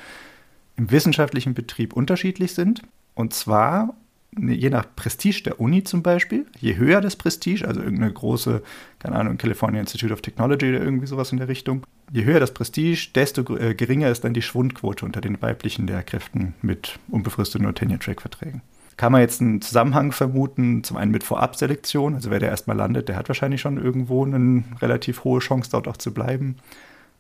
im 0.77 0.91
wissenschaftlichen 0.91 1.55
Betrieb 1.55 1.95
unterschiedlich 1.95 2.55
sind. 2.55 2.83
Und 3.15 3.35
zwar 3.35 3.95
je 4.39 4.71
nach 4.71 4.87
Prestige 4.95 5.43
der 5.45 5.61
Uni 5.61 5.85
zum 5.85 6.03
Beispiel. 6.03 6.47
Je 6.59 6.77
höher 6.77 7.01
das 7.01 7.17
Prestige, 7.17 7.67
also 7.67 7.81
irgendeine 7.81 8.13
große, 8.13 8.63
keine 8.99 9.17
Ahnung, 9.17 9.39
California 9.39 9.81
Institute 9.81 10.13
of 10.13 10.23
Technology 10.23 10.69
oder 10.69 10.83
irgendwie 10.83 11.07
sowas 11.07 11.33
in 11.33 11.39
der 11.39 11.49
Richtung. 11.49 11.85
Je 12.13 12.25
höher 12.25 12.41
das 12.41 12.53
Prestige, 12.53 13.09
desto 13.15 13.57
äh, 13.57 13.75
geringer 13.75 14.11
ist 14.11 14.25
dann 14.25 14.35
die 14.35 14.43
Schwundquote 14.43 15.05
unter 15.05 15.21
den 15.21 15.41
weiblichen 15.41 15.87
Lehrkräften 15.87 16.55
mit 16.63 16.99
unbefristeten 17.09 17.67
oder 17.67 17.75
Tenure-Track-Verträgen 17.75 18.63
kann 18.97 19.13
man 19.13 19.21
jetzt 19.21 19.41
einen 19.41 19.61
Zusammenhang 19.61 20.13
vermuten, 20.13 20.83
zum 20.83 20.97
einen 20.97 21.11
mit 21.11 21.23
Vorabselektion, 21.23 22.15
also 22.15 22.31
wer 22.31 22.39
der 22.39 22.49
erstmal 22.49 22.77
landet, 22.77 23.09
der 23.09 23.17
hat 23.17 23.29
wahrscheinlich 23.29 23.61
schon 23.61 23.77
irgendwo 23.77 24.25
eine 24.25 24.65
relativ 24.81 25.25
hohe 25.25 25.41
Chance, 25.41 25.71
dort 25.71 25.87
auch 25.87 25.99
zu 25.99 26.15
bleiben. 26.15 26.57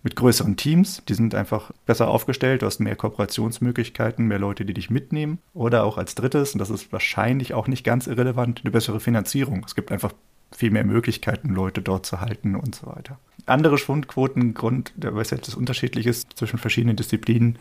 Mit 0.06 0.14
größeren 0.14 0.56
Teams, 0.56 1.02
die 1.08 1.14
sind 1.14 1.34
einfach 1.34 1.72
besser 1.84 2.06
aufgestellt, 2.06 2.62
du 2.62 2.66
hast 2.66 2.78
mehr 2.78 2.94
Kooperationsmöglichkeiten, 2.94 4.28
mehr 4.28 4.38
Leute, 4.38 4.64
die 4.64 4.72
dich 4.72 4.88
mitnehmen. 4.88 5.40
Oder 5.52 5.82
auch 5.82 5.98
als 5.98 6.14
drittes, 6.14 6.52
und 6.52 6.60
das 6.60 6.70
ist 6.70 6.92
wahrscheinlich 6.92 7.54
auch 7.54 7.66
nicht 7.66 7.82
ganz 7.82 8.06
irrelevant, 8.06 8.60
eine 8.62 8.70
bessere 8.70 9.00
Finanzierung. 9.00 9.64
Es 9.66 9.74
gibt 9.74 9.90
einfach 9.90 10.12
viel 10.52 10.70
mehr 10.70 10.84
Möglichkeiten, 10.84 11.48
Leute 11.48 11.82
dort 11.82 12.06
zu 12.06 12.20
halten 12.20 12.54
und 12.54 12.76
so 12.76 12.86
weiter. 12.86 13.18
Andere 13.46 13.78
Schwundquotengrund, 13.78 14.92
der 14.94 15.12
weiß 15.12 15.30
jetzt, 15.30 15.48
das 15.48 15.56
unterschiedlich 15.56 16.06
ist 16.06 16.38
zwischen 16.38 16.60
verschiedenen 16.60 16.94
Disziplinen, 16.94 17.58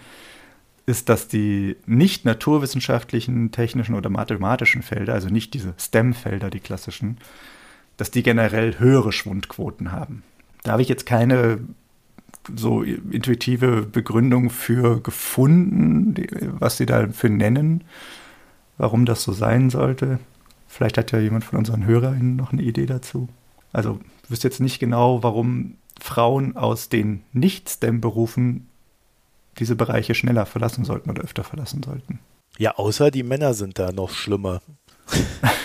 ist, 0.85 1.09
dass 1.09 1.27
die 1.27 1.77
nicht 1.87 2.25
naturwissenschaftlichen, 2.25 3.53
technischen 3.53 3.95
oder 3.95 4.11
mathematischen 4.11 4.83
Felder, 4.83 5.15
also 5.15 5.29
nicht 5.29 5.55
diese 5.55 5.73
STEM-Felder, 5.79 6.51
die 6.51 6.59
klassischen, 6.59 7.17
dass 7.97 8.11
die 8.11 8.21
generell 8.21 8.77
höhere 8.77 9.11
Schwundquoten 9.13 9.91
haben. 9.91 10.21
Da 10.61 10.73
habe 10.73 10.83
ich 10.83 10.89
jetzt 10.89 11.07
keine 11.07 11.59
so 12.55 12.83
intuitive 12.83 13.83
Begründung 13.83 14.49
für 14.49 15.01
gefunden, 15.01 16.15
was 16.59 16.77
sie 16.77 16.85
dafür 16.85 17.29
nennen, 17.29 17.83
warum 18.77 19.05
das 19.05 19.23
so 19.23 19.31
sein 19.31 19.69
sollte. 19.69 20.19
Vielleicht 20.67 20.97
hat 20.97 21.11
ja 21.11 21.19
jemand 21.19 21.43
von 21.43 21.57
unseren 21.57 21.85
HörerInnen 21.85 22.35
noch 22.35 22.51
eine 22.51 22.61
Idee 22.61 22.85
dazu. 22.85 23.29
Also 23.71 23.99
ich 24.23 24.31
wüsste 24.31 24.47
jetzt 24.47 24.59
nicht 24.59 24.79
genau, 24.79 25.23
warum 25.23 25.75
Frauen 25.99 26.57
aus 26.57 26.89
den 26.89 27.23
Nicht-STEM-Berufen 27.33 28.67
diese 29.57 29.75
Bereiche 29.75 30.15
schneller 30.15 30.45
verlassen 30.45 30.83
sollten 30.83 31.09
oder 31.09 31.23
öfter 31.23 31.43
verlassen 31.43 31.81
sollten. 31.83 32.19
Ja, 32.57 32.75
außer 32.75 33.11
die 33.11 33.23
Männer 33.23 33.53
sind 33.53 33.79
da 33.79 33.91
noch 33.91 34.11
schlimmer. 34.11 34.61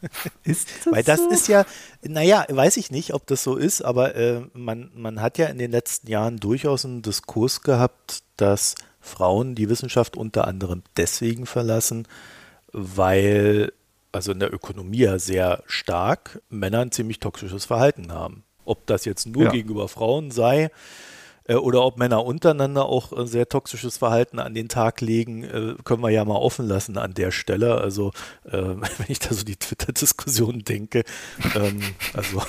ist 0.44 0.68
das 0.84 0.92
Weil 0.92 1.02
das 1.02 1.20
so? 1.20 1.30
ist 1.30 1.48
ja, 1.48 1.64
naja, 2.02 2.46
weiß 2.48 2.76
ich 2.76 2.90
nicht, 2.90 3.14
ob 3.14 3.26
das 3.26 3.42
so 3.42 3.56
ist, 3.56 3.82
aber 3.82 4.14
äh, 4.14 4.42
man, 4.52 4.90
man 4.94 5.20
hat 5.20 5.38
ja 5.38 5.46
in 5.46 5.58
den 5.58 5.70
letzten 5.70 6.08
Jahren 6.08 6.38
durchaus 6.38 6.84
einen 6.84 7.02
Diskurs 7.02 7.62
gehabt, 7.62 8.22
dass 8.36 8.74
Frauen 9.00 9.54
die 9.54 9.68
Wissenschaft 9.68 10.16
unter 10.16 10.46
anderem 10.46 10.82
deswegen 10.96 11.46
verlassen, 11.46 12.06
weil, 12.72 13.72
also 14.12 14.32
in 14.32 14.40
der 14.40 14.52
Ökonomie 14.52 14.98
ja 14.98 15.18
sehr 15.18 15.62
stark, 15.66 16.40
Männer 16.48 16.80
ein 16.80 16.92
ziemlich 16.92 17.20
toxisches 17.20 17.64
Verhalten 17.64 18.12
haben. 18.12 18.44
Ob 18.64 18.86
das 18.86 19.04
jetzt 19.04 19.26
nur 19.26 19.44
ja. 19.44 19.50
gegenüber 19.50 19.88
Frauen 19.88 20.30
sei, 20.30 20.70
äh, 21.48 21.54
oder 21.54 21.82
ob 21.82 21.98
Männer 21.98 22.24
untereinander 22.24 22.86
auch 22.86 23.12
äh, 23.12 23.26
sehr 23.26 23.48
toxisches 23.48 23.98
Verhalten 23.98 24.38
an 24.38 24.54
den 24.54 24.68
Tag 24.68 25.00
legen, 25.00 25.42
äh, 25.42 25.74
können 25.82 26.02
wir 26.02 26.10
ja 26.10 26.24
mal 26.24 26.36
offen 26.36 26.68
lassen 26.68 26.96
an 26.98 27.14
der 27.14 27.32
Stelle. 27.32 27.78
Also 27.78 28.12
wenn 28.44 28.78
ich 29.08 29.18
da 29.18 29.34
so 29.34 29.44
die 29.44 29.56
Twitter-Diskussion 29.56 30.60
denke, 30.60 31.04
ähm, 31.54 31.80
also 32.14 32.42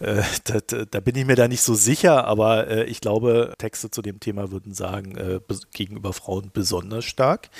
da, 0.00 0.60
da, 0.60 1.00
bin 1.00 1.16
ich 1.16 1.26
mir 1.26 1.36
da 1.36 1.46
nicht 1.46 1.62
so 1.62 1.74
sicher, 1.74 2.24
aber 2.24 2.88
ich 2.88 3.00
glaube, 3.00 3.54
Texte 3.58 3.90
zu 3.90 4.02
dem 4.02 4.18
Thema 4.18 4.50
würden 4.50 4.74
sagen, 4.74 5.40
gegenüber 5.72 6.12
Frauen 6.12 6.50
besonders 6.52 7.04
stark. 7.04 7.50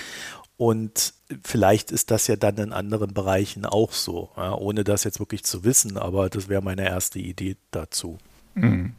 Und 0.57 1.15
vielleicht 1.45 1.93
ist 1.93 2.11
das 2.11 2.27
ja 2.27 2.37
dann 2.37 2.57
in 2.57 2.73
anderen 2.73 3.15
Bereichen 3.15 3.65
auch 3.65 3.93
so, 3.93 4.31
ohne 4.37 4.83
das 4.83 5.05
jetzt 5.05 5.21
wirklich 5.21 5.45
zu 5.45 5.63
wissen, 5.65 5.97
aber 5.97 6.31
das 6.31 6.49
wäre 6.49 6.63
meine 6.63 6.87
erste 6.87 7.21
Idee 7.21 7.57
dazu. 7.71 8.19
Mhm. 8.55 8.95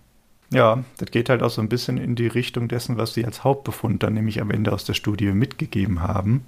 Ja, 0.53 0.83
das 0.97 1.09
geht 1.09 1.29
halt 1.29 1.41
auch 1.41 1.49
so 1.49 1.61
ein 1.61 1.69
bisschen 1.69 1.97
in 1.97 2.15
die 2.15 2.27
Richtung 2.27 2.67
dessen, 2.67 2.97
was 2.97 3.15
sie 3.15 3.25
als 3.25 3.43
Hauptbefund 3.43 4.03
dann 4.03 4.13
nämlich 4.13 4.39
am 4.39 4.51
Ende 4.51 4.71
aus 4.71 4.85
der 4.85 4.93
Studie 4.93 5.31
mitgegeben 5.31 6.01
haben. 6.01 6.45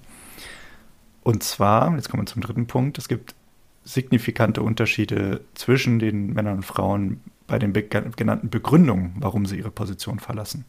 Und 1.23 1.41
zwar, 1.41 1.93
jetzt 1.95 2.09
kommen 2.09 2.21
wir 2.21 2.27
zum 2.27 2.43
dritten 2.43 2.67
Punkt, 2.67 2.99
es 2.99 3.07
gibt 3.07 3.33
signifikante 3.83 4.61
Unterschiede 4.61 5.41
zwischen 5.55 5.97
den 5.97 6.33
Männern 6.33 6.57
und 6.57 6.65
Frauen 6.65 7.21
bei 7.47 7.57
den 7.57 7.73
genannten 7.73 8.49
Begründungen, 8.49 9.15
warum 9.19 9.47
sie 9.47 9.57
ihre 9.57 9.71
Position 9.71 10.19
verlassen. 10.19 10.65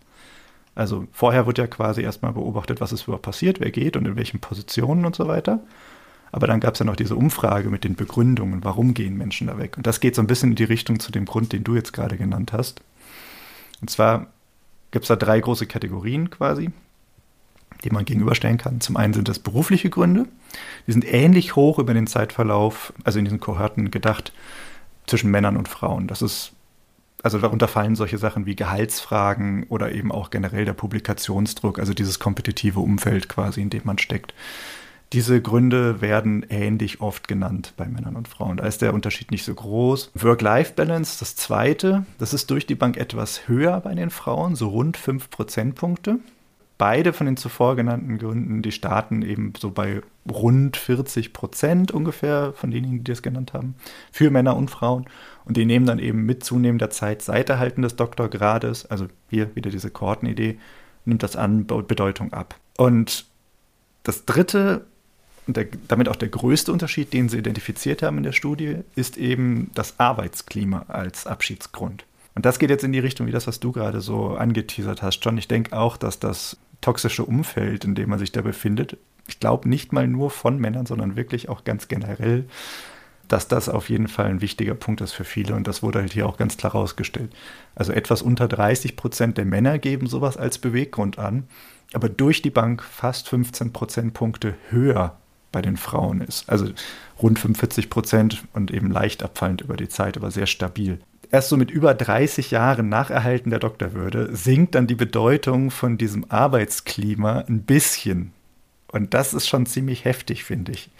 Also 0.75 1.07
vorher 1.12 1.47
wird 1.47 1.59
ja 1.59 1.66
quasi 1.66 2.02
erstmal 2.02 2.33
beobachtet, 2.33 2.81
was 2.81 2.93
ist 2.93 3.05
überhaupt 3.05 3.25
passiert, 3.25 3.61
wer 3.61 3.71
geht 3.71 3.97
und 3.97 4.07
in 4.07 4.16
welchen 4.16 4.40
Positionen 4.40 5.05
und 5.05 5.14
so 5.14 5.28
weiter. 5.28 5.61
Aber 6.33 6.47
dann 6.47 6.61
gab 6.61 6.75
es 6.75 6.81
ja 6.81 6.87
noch 6.87 6.97
diese 6.97 7.16
Umfrage 7.16 7.71
mit 7.71 7.85
den 7.85 7.97
Begründungen, 7.97 8.64
warum 8.64 8.95
gehen 8.95 9.16
Menschen 9.16 9.47
da 9.47 9.59
weg. 9.59 9.76
Und 9.76 9.87
das 9.87 10.00
geht 10.00 10.14
so 10.14 10.23
ein 10.23 10.26
bisschen 10.26 10.50
in 10.50 10.57
die 10.57 10.64
Richtung 10.64 11.00
zu 11.00 11.12
dem 11.12 11.25
Grund, 11.25 11.52
den 11.52 11.64
du 11.64 11.75
jetzt 11.75 11.93
gerade 11.93 12.16
genannt 12.16 12.52
hast. 12.52 12.83
Und 13.80 13.90
zwar 13.90 14.26
gibt 14.90 15.04
es 15.04 15.09
da 15.09 15.16
drei 15.16 15.40
große 15.40 15.66
Kategorien 15.66 16.30
quasi, 16.30 16.71
die 17.85 17.90
man 17.90 18.04
gegenüberstellen 18.04 18.59
kann. 18.59 18.80
Zum 18.80 18.97
einen 18.97 19.12
sind 19.12 19.28
das 19.28 19.38
berufliche 19.38 19.90
Gründe. 19.90 20.26
Die 20.87 20.92
sind 20.92 21.04
ähnlich 21.04 21.56
hoch 21.56 21.78
über 21.78 21.95
den 21.95 22.06
Zeitverlauf, 22.06 22.92
also 23.04 23.18
in 23.18 23.25
diesen 23.25 23.40
Kohorten 23.40 23.90
gedacht, 23.90 24.33
zwischen 25.06 25.30
Männern 25.30 25.56
und 25.56 25.68
Frauen. 25.68 26.06
Das 26.06 26.23
ist, 26.23 26.52
also 27.23 27.38
darunter 27.38 27.68
fallen 27.68 27.97
solche 27.97 28.18
Sachen 28.18 28.47
wie 28.47 28.56
Gehaltsfragen 28.56 29.64
oder 29.64 29.92
eben 29.92 30.11
auch 30.11 30.30
generell 30.30 30.64
der 30.64 30.73
Publikationsdruck, 30.73 31.78
also 31.78 31.95
dieses 31.95 32.18
kompetitive 32.18 32.80
Umfeld 32.80 33.28
quasi, 33.28 33.61
in 33.61 33.71
dem 33.71 33.83
man 33.85 33.99
steckt. 33.99 34.35
Diese 35.12 35.40
Gründe 35.40 36.00
werden 36.00 36.44
ähnlich 36.48 37.00
oft 37.00 37.28
genannt 37.28 37.75
bei 37.76 37.86
Männern 37.86 38.16
und 38.16 38.26
Frauen. 38.26 38.56
Da 38.56 38.66
ist 38.66 38.82
der 38.82 38.92
Unterschied 38.92 39.30
nicht 39.30 39.44
so 39.44 39.54
groß. 39.54 40.10
Work-Life-Balance, 40.14 41.20
das 41.20 41.36
zweite, 41.36 42.04
das 42.18 42.34
ist 42.34 42.50
durch 42.50 42.66
die 42.66 42.75
Bank 42.75 42.96
etwas 42.96 43.46
höher 43.48 43.80
bei 43.80 43.94
den 43.94 44.10
Frauen, 44.10 44.56
so 44.56 44.68
rund 44.68 44.96
5 44.96 45.30
Prozentpunkte. 45.30 46.18
beide 46.78 47.12
von 47.12 47.26
den 47.26 47.36
zuvor 47.36 47.76
genannten 47.76 48.18
Gründen, 48.18 48.62
die 48.62 48.72
starten 48.72 49.22
eben 49.22 49.52
so 49.58 49.70
bei 49.70 50.02
rund 50.30 50.76
40 50.76 51.32
Prozent 51.32 51.90
ungefähr 51.92 52.52
von 52.54 52.70
denjenigen, 52.70 53.04
die 53.04 53.12
das 53.12 53.22
genannt 53.22 53.52
haben, 53.52 53.76
für 54.12 54.30
Männer 54.30 54.56
und 54.56 54.70
Frauen. 54.70 55.06
Und 55.44 55.56
die 55.56 55.64
nehmen 55.64 55.86
dann 55.86 55.98
eben 55.98 56.26
mit 56.26 56.44
zunehmender 56.44 56.90
Zeit 56.90 57.22
seit 57.22 57.48
Erhalten 57.48 57.82
des 57.82 57.96
Doktorgrades, 57.96 58.86
also 58.86 59.06
hier 59.30 59.54
wieder 59.56 59.70
diese 59.70 59.90
Kohortenidee, 59.90 60.58
nimmt 61.04 61.22
das 61.22 61.36
an 61.36 61.66
Bedeutung 61.66 62.32
ab. 62.32 62.56
Und 62.76 63.26
das 64.02 64.25
dritte 64.25 64.86
und 65.46 65.56
der, 65.56 65.66
damit 65.88 66.08
auch 66.08 66.16
der 66.16 66.28
größte 66.28 66.72
Unterschied, 66.72 67.12
den 67.12 67.28
sie 67.28 67.38
identifiziert 67.38 68.02
haben 68.02 68.18
in 68.18 68.24
der 68.24 68.32
Studie, 68.32 68.78
ist 68.94 69.16
eben 69.16 69.70
das 69.74 69.98
Arbeitsklima 69.98 70.86
als 70.88 71.26
Abschiedsgrund. 71.26 72.04
Und 72.34 72.44
das 72.44 72.58
geht 72.58 72.70
jetzt 72.70 72.84
in 72.84 72.92
die 72.92 72.98
Richtung, 72.98 73.26
wie 73.26 73.32
das, 73.32 73.46
was 73.46 73.60
du 73.60 73.72
gerade 73.72 74.00
so 74.00 74.36
angeteasert 74.36 75.02
hast, 75.02 75.24
John. 75.24 75.38
Ich 75.38 75.48
denke 75.48 75.76
auch, 75.76 75.96
dass 75.96 76.18
das 76.18 76.58
toxische 76.80 77.24
Umfeld, 77.24 77.84
in 77.84 77.94
dem 77.94 78.10
man 78.10 78.18
sich 78.18 78.32
da 78.32 78.42
befindet, 78.42 78.98
ich 79.28 79.40
glaube 79.40 79.68
nicht 79.68 79.92
mal 79.92 80.06
nur 80.06 80.30
von 80.30 80.58
Männern, 80.58 80.86
sondern 80.86 81.16
wirklich 81.16 81.48
auch 81.48 81.64
ganz 81.64 81.88
generell, 81.88 82.44
dass 83.28 83.48
das 83.48 83.68
auf 83.68 83.88
jeden 83.88 84.06
Fall 84.06 84.26
ein 84.26 84.40
wichtiger 84.40 84.74
Punkt 84.74 85.00
ist 85.00 85.12
für 85.12 85.24
viele. 85.24 85.54
Und 85.54 85.66
das 85.66 85.82
wurde 85.82 86.00
halt 86.00 86.12
hier 86.12 86.28
auch 86.28 86.36
ganz 86.36 86.56
klar 86.56 86.74
herausgestellt. 86.74 87.32
Also 87.74 87.92
etwas 87.92 88.22
unter 88.22 88.46
30 88.46 88.96
Prozent 88.96 89.38
der 89.38 89.44
Männer 89.44 89.78
geben 89.78 90.06
sowas 90.06 90.36
als 90.36 90.58
Beweggrund 90.58 91.18
an, 91.18 91.48
aber 91.92 92.08
durch 92.08 92.42
die 92.42 92.50
Bank 92.50 92.82
fast 92.82 93.28
15 93.28 93.72
Prozentpunkte 93.72 94.54
höher 94.70 95.16
bei 95.56 95.62
den 95.62 95.78
Frauen 95.78 96.20
ist. 96.20 96.50
Also 96.50 96.66
rund 97.22 97.38
45 97.38 97.88
Prozent 97.88 98.44
und 98.52 98.70
eben 98.70 98.90
leicht 98.90 99.22
abfallend 99.22 99.62
über 99.62 99.78
die 99.78 99.88
Zeit, 99.88 100.18
aber 100.18 100.30
sehr 100.30 100.44
stabil. 100.44 101.00
Erst 101.30 101.48
so 101.48 101.56
mit 101.56 101.70
über 101.70 101.94
30 101.94 102.50
Jahren 102.50 102.90
nach 102.90 103.08
Erhalten 103.08 103.48
der 103.48 103.58
Doktorwürde 103.58 104.36
sinkt 104.36 104.75
dann 104.75 104.86
die 104.86 104.96
Bedeutung 104.96 105.70
von 105.70 105.96
diesem 105.96 106.26
Arbeitsklima 106.28 107.44
ein 107.48 107.62
bisschen. 107.62 108.32
Und 108.92 109.14
das 109.14 109.32
ist 109.32 109.48
schon 109.48 109.64
ziemlich 109.64 110.04
heftig, 110.04 110.44
finde 110.44 110.72
ich. 110.72 110.90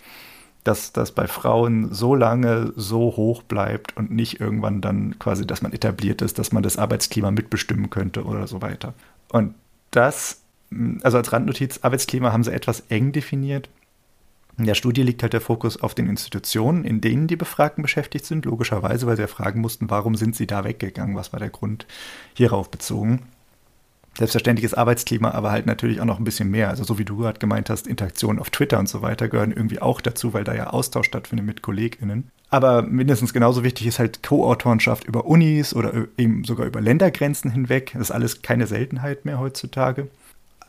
Dass 0.65 0.95
das 0.95 1.13
bei 1.13 1.27
Frauen 1.27 1.93
so 1.93 2.15
lange 2.15 2.73
so 2.77 3.15
hoch 3.15 3.43
bleibt 3.43 3.95
und 3.99 4.11
nicht 4.11 4.41
irgendwann 4.41 4.81
dann 4.81 5.19
quasi, 5.19 5.47
dass 5.47 5.61
man 5.61 5.75
etabliert 5.75 6.23
ist, 6.23 6.39
dass 6.39 6.51
man 6.51 6.63
das 6.63 6.79
Arbeitsklima 6.79 7.31
mitbestimmen 7.31 7.91
könnte 7.91 8.25
oder 8.25 8.47
so 8.47 8.63
weiter. 8.63 8.95
Und 9.29 9.55
das, 9.91 10.41
also 11.03 11.19
als 11.19 11.31
Randnotiz, 11.35 11.81
Arbeitsklima 11.83 12.33
haben 12.33 12.43
sie 12.43 12.55
etwas 12.55 12.85
eng 12.89 13.13
definiert. 13.13 13.69
In 14.59 14.65
der 14.65 14.75
Studie 14.75 15.03
liegt 15.03 15.23
halt 15.23 15.35
der 15.35 15.43
Fokus 15.43 15.83
auf 15.83 15.95
den 15.95 16.09
Institutionen, 16.09 16.85
in 16.85 17.03
denen 17.03 17.27
die 17.27 17.37
Befragten 17.37 17.83
beschäftigt 17.83 18.25
sind, 18.25 18.47
logischerweise, 18.47 19.07
weil 19.07 19.17
sie 19.17 19.23
ja 19.23 19.29
fragen 19.29 19.61
mussten, 19.61 19.91
warum 19.91 20.15
sind 20.15 20.35
sie 20.35 20.47
da 20.47 20.65
weggegangen, 20.65 21.15
was 21.15 21.33
war 21.33 21.41
der 21.41 21.51
Grund 21.51 21.87
hierauf 22.35 22.71
bezogen. 22.71 23.27
Selbstverständliches 24.17 24.73
Arbeitsklima, 24.73 25.33
aber 25.33 25.51
halt 25.51 25.67
natürlich 25.67 26.01
auch 26.01 26.07
noch 26.07 26.19
ein 26.19 26.25
bisschen 26.25 26.51
mehr. 26.51 26.71
Also 26.71 26.85
so 26.85 26.99
wie 26.99 27.05
du 27.05 27.19
gerade 27.19 27.39
gemeint 27.39 27.69
hast, 27.69 27.87
Interaktionen 27.87 28.39
auf 28.39 28.49
Twitter 28.49 28.79
und 28.79 28.89
so 28.89 29.03
weiter 29.03 29.29
gehören 29.29 29.53
irgendwie 29.53 29.83
auch 29.83 30.01
dazu, 30.01 30.33
weil 30.33 30.45
da 30.45 30.55
ja 30.55 30.69
Austausch 30.69 31.09
stattfindet 31.09 31.45
mit 31.45 31.61
KollegInnen. 31.61 32.31
Aber 32.49 32.81
mindestens 32.81 33.35
genauso 33.35 33.63
wichtig 33.63 33.87
ist 33.87 33.99
halt 33.99 34.23
Co-Autorenschaft 34.23 35.05
über 35.05 35.27
Unis 35.27 35.75
oder 35.75 36.07
eben 36.17 36.45
sogar 36.45 36.67
über 36.67 36.81
Ländergrenzen 36.81 37.51
hinweg. 37.51 37.91
Das 37.93 38.09
ist 38.09 38.11
alles 38.11 38.41
keine 38.41 38.67
Seltenheit 38.67 39.27
mehr 39.27 39.39
heutzutage 39.39 40.09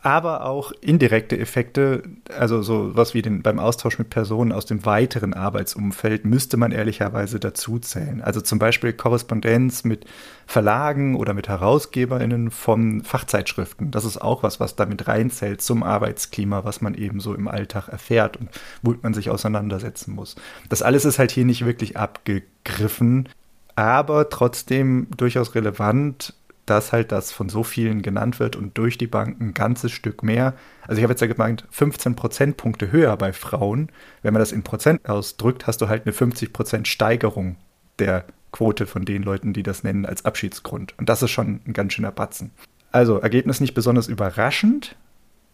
aber 0.02 0.44
auch 0.44 0.70
indirekte 0.80 1.38
Effekte, 1.38 2.04
also 2.36 2.62
so 2.62 2.96
was 2.96 3.14
wie 3.14 3.22
den, 3.22 3.42
beim 3.42 3.58
Austausch 3.58 3.98
mit 3.98 4.10
Personen 4.10 4.52
aus 4.52 4.64
dem 4.64 4.86
weiteren 4.86 5.34
Arbeitsumfeld, 5.34 6.24
müsste 6.24 6.56
man 6.56 6.70
ehrlicherweise 6.70 7.40
dazu 7.40 7.78
zählen. 7.80 8.22
Also 8.22 8.40
zum 8.40 8.60
Beispiel 8.60 8.92
Korrespondenz 8.92 9.82
mit 9.82 10.06
Verlagen 10.46 11.16
oder 11.16 11.34
mit 11.34 11.48
HerausgeberInnen 11.48 12.50
von 12.52 13.02
Fachzeitschriften. 13.02 13.90
Das 13.90 14.04
ist 14.04 14.18
auch 14.18 14.44
was, 14.44 14.60
was 14.60 14.76
damit 14.76 15.08
reinzählt 15.08 15.62
zum 15.62 15.82
Arbeitsklima, 15.82 16.64
was 16.64 16.80
man 16.80 16.94
eben 16.94 17.18
so 17.18 17.34
im 17.34 17.48
Alltag 17.48 17.88
erfährt 17.88 18.36
und 18.36 18.50
womit 18.82 19.02
man 19.02 19.14
sich 19.14 19.30
auseinandersetzen 19.30 20.14
muss. 20.14 20.36
Das 20.68 20.82
alles 20.82 21.04
ist 21.04 21.18
halt 21.18 21.32
hier 21.32 21.44
nicht 21.44 21.66
wirklich 21.66 21.96
abgegriffen, 21.96 23.28
aber 23.74 24.28
trotzdem 24.28 25.08
durchaus 25.16 25.54
relevant, 25.54 26.34
dass 26.70 26.92
halt 26.92 27.12
das 27.12 27.32
von 27.32 27.48
so 27.48 27.62
vielen 27.62 28.02
genannt 28.02 28.40
wird 28.40 28.56
und 28.56 28.76
durch 28.76 28.98
die 28.98 29.06
Bank 29.06 29.40
ein 29.40 29.54
ganzes 29.54 29.92
Stück 29.92 30.22
mehr. 30.22 30.54
Also 30.86 30.98
ich 30.98 31.02
habe 31.02 31.12
jetzt 31.12 31.20
ja 31.20 31.26
gemeint, 31.26 31.66
15 31.70 32.16
Prozentpunkte 32.16 32.92
höher 32.92 33.16
bei 33.16 33.32
Frauen. 33.32 33.90
Wenn 34.22 34.34
man 34.34 34.40
das 34.40 34.52
in 34.52 34.62
Prozent 34.62 35.08
ausdrückt, 35.08 35.66
hast 35.66 35.80
du 35.80 35.88
halt 35.88 36.06
eine 36.06 36.12
50 36.12 36.52
Prozent 36.52 36.88
Steigerung 36.88 37.56
der 37.98 38.24
Quote 38.52 38.86
von 38.86 39.04
den 39.04 39.22
Leuten, 39.22 39.52
die 39.52 39.62
das 39.62 39.84
nennen 39.84 40.06
als 40.06 40.24
Abschiedsgrund. 40.24 40.94
Und 40.98 41.08
das 41.08 41.22
ist 41.22 41.30
schon 41.30 41.60
ein 41.66 41.72
ganz 41.72 41.92
schöner 41.92 42.12
Batzen. 42.12 42.50
Also 42.92 43.18
Ergebnis 43.18 43.60
nicht 43.60 43.74
besonders 43.74 44.08
überraschend, 44.08 44.96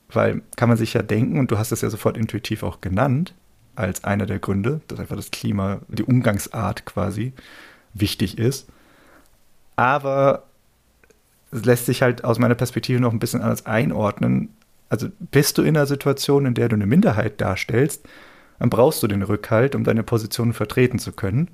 weil 0.09 0.43
kann 0.57 0.69
man 0.69 0.79
sich 0.79 0.95
ja 0.95 1.03
denken, 1.03 1.39
und 1.39 1.51
du 1.51 1.59
hast 1.59 1.73
es 1.73 1.81
ja 1.81 1.91
sofort 1.91 2.17
intuitiv 2.17 2.63
auch 2.63 2.81
genannt, 2.81 3.35
als 3.77 4.05
einer 4.05 4.27
der 4.27 4.39
Gründe, 4.39 4.81
dass 4.87 5.01
einfach 5.01 5.17
das 5.17 5.31
Klima, 5.31 5.81
die 5.89 6.05
Umgangsart 6.05 6.85
quasi 6.85 7.33
wichtig 7.93 8.39
ist. 8.39 8.69
Aber 9.77 10.45
es 11.55 11.65
lässt 11.65 11.87
sich 11.87 12.03
halt 12.03 12.25
aus 12.25 12.39
meiner 12.39 12.55
Perspektive 12.55 13.01
noch 13.01 13.13
ein 13.13 13.19
bisschen 13.19 13.43
anders 13.43 13.67
einordnen. 13.67 14.51
Also 14.89 15.09
bist 15.31 15.57
du 15.59 15.63
in 15.63 15.77
einer 15.77 15.87
Situation, 15.87 16.47
in 16.47 16.55
der 16.55 16.69
du 16.69 16.75
eine 16.75 16.87
Minderheit 16.87 17.41
darstellst, 17.41 18.07
dann 18.59 18.71
brauchst 18.71 19.03
du 19.03 19.07
den 19.07 19.23
Rückhalt, 19.23 19.75
um 19.75 19.85
deine 19.85 20.03
Position 20.03 20.53
vertreten 20.53 20.99
zu 20.99 21.13
können. 21.13 21.49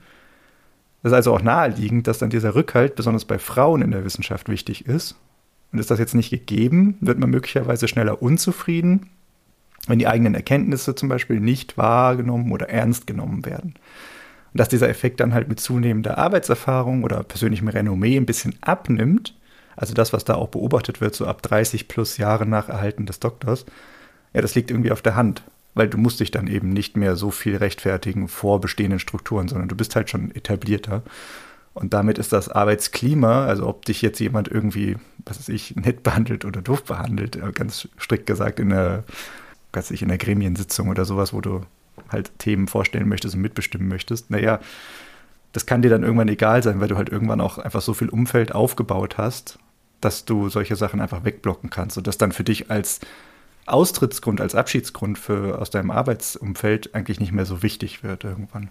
Es 1.02 1.10
ist 1.10 1.14
also 1.16 1.34
auch 1.34 1.42
naheliegend, 1.42 2.06
dass 2.06 2.18
dann 2.18 2.30
dieser 2.30 2.54
Rückhalt 2.54 2.94
besonders 2.94 3.24
bei 3.24 3.38
Frauen 3.38 3.82
in 3.82 3.90
der 3.90 4.04
Wissenschaft 4.04 4.48
wichtig 4.48 4.86
ist. 4.86 5.16
Und 5.72 5.78
ist 5.78 5.90
das 5.90 5.98
jetzt 5.98 6.14
nicht 6.14 6.30
gegeben, 6.30 6.96
wird 7.00 7.18
man 7.18 7.30
möglicherweise 7.30 7.88
schneller 7.88 8.22
unzufrieden, 8.22 9.08
wenn 9.86 9.98
die 9.98 10.08
eigenen 10.08 10.34
Erkenntnisse 10.34 10.94
zum 10.94 11.08
Beispiel 11.08 11.40
nicht 11.40 11.78
wahrgenommen 11.78 12.52
oder 12.52 12.68
ernst 12.68 13.06
genommen 13.06 13.46
werden. 13.46 13.74
Und 14.52 14.58
dass 14.58 14.68
dieser 14.68 14.88
Effekt 14.88 15.20
dann 15.20 15.32
halt 15.32 15.48
mit 15.48 15.60
zunehmender 15.60 16.18
Arbeitserfahrung 16.18 17.04
oder 17.04 17.22
persönlichem 17.22 17.68
Renommee 17.68 18.16
ein 18.16 18.26
bisschen 18.26 18.56
abnimmt, 18.60 19.34
also 19.80 19.94
das, 19.94 20.12
was 20.12 20.24
da 20.24 20.34
auch 20.34 20.48
beobachtet 20.48 21.00
wird, 21.00 21.14
so 21.14 21.26
ab 21.26 21.40
30 21.40 21.88
plus 21.88 22.18
Jahre 22.18 22.44
nach 22.44 22.68
Erhalten 22.68 23.06
des 23.06 23.18
Doktors, 23.18 23.64
ja, 24.34 24.42
das 24.42 24.54
liegt 24.54 24.70
irgendwie 24.70 24.92
auf 24.92 25.00
der 25.00 25.16
Hand. 25.16 25.42
Weil 25.72 25.88
du 25.88 25.96
musst 25.96 26.20
dich 26.20 26.30
dann 26.30 26.48
eben 26.48 26.68
nicht 26.68 26.96
mehr 26.96 27.16
so 27.16 27.30
viel 27.30 27.56
rechtfertigen 27.56 28.28
vor 28.28 28.60
bestehenden 28.60 28.98
Strukturen, 28.98 29.48
sondern 29.48 29.68
du 29.68 29.76
bist 29.76 29.96
halt 29.96 30.10
schon 30.10 30.34
etablierter. 30.34 31.02
Und 31.72 31.94
damit 31.94 32.18
ist 32.18 32.32
das 32.32 32.48
Arbeitsklima, 32.50 33.46
also 33.46 33.66
ob 33.66 33.86
dich 33.86 34.02
jetzt 34.02 34.18
jemand 34.18 34.48
irgendwie, 34.48 34.96
was 35.24 35.38
weiß 35.38 35.48
ich, 35.48 35.76
nett 35.76 36.02
behandelt 36.02 36.44
oder 36.44 36.60
doof 36.60 36.84
behandelt, 36.84 37.36
äh, 37.36 37.52
ganz 37.52 37.88
strikt 37.98 38.26
gesagt 38.26 38.60
in 38.60 38.70
der, 38.70 39.04
weiß 39.72 39.92
ich, 39.92 40.02
in 40.02 40.08
der 40.08 40.18
Gremiensitzung 40.18 40.88
oder 40.88 41.06
sowas, 41.06 41.32
wo 41.32 41.40
du 41.40 41.62
halt 42.10 42.38
Themen 42.38 42.66
vorstellen 42.66 43.08
möchtest 43.08 43.34
und 43.34 43.40
mitbestimmen 43.40 43.88
möchtest, 43.88 44.30
naja, 44.30 44.58
das 45.52 45.64
kann 45.66 45.82
dir 45.82 45.90
dann 45.90 46.02
irgendwann 46.02 46.28
egal 46.28 46.62
sein, 46.62 46.80
weil 46.80 46.88
du 46.88 46.96
halt 46.96 47.08
irgendwann 47.08 47.40
auch 47.40 47.58
einfach 47.58 47.80
so 47.80 47.94
viel 47.94 48.08
Umfeld 48.08 48.52
aufgebaut 48.52 49.16
hast, 49.16 49.58
dass 50.00 50.24
du 50.24 50.48
solche 50.48 50.76
Sachen 50.76 51.00
einfach 51.00 51.24
wegblocken 51.24 51.70
kannst 51.70 51.98
und 51.98 52.06
das 52.06 52.18
dann 52.18 52.32
für 52.32 52.44
dich 52.44 52.70
als 52.70 53.00
Austrittsgrund, 53.66 54.40
als 54.40 54.54
Abschiedsgrund 54.54 55.18
für, 55.18 55.60
aus 55.60 55.70
deinem 55.70 55.90
Arbeitsumfeld 55.90 56.94
eigentlich 56.94 57.20
nicht 57.20 57.32
mehr 57.32 57.46
so 57.46 57.62
wichtig 57.62 58.02
wird 58.02 58.24
irgendwann. 58.24 58.70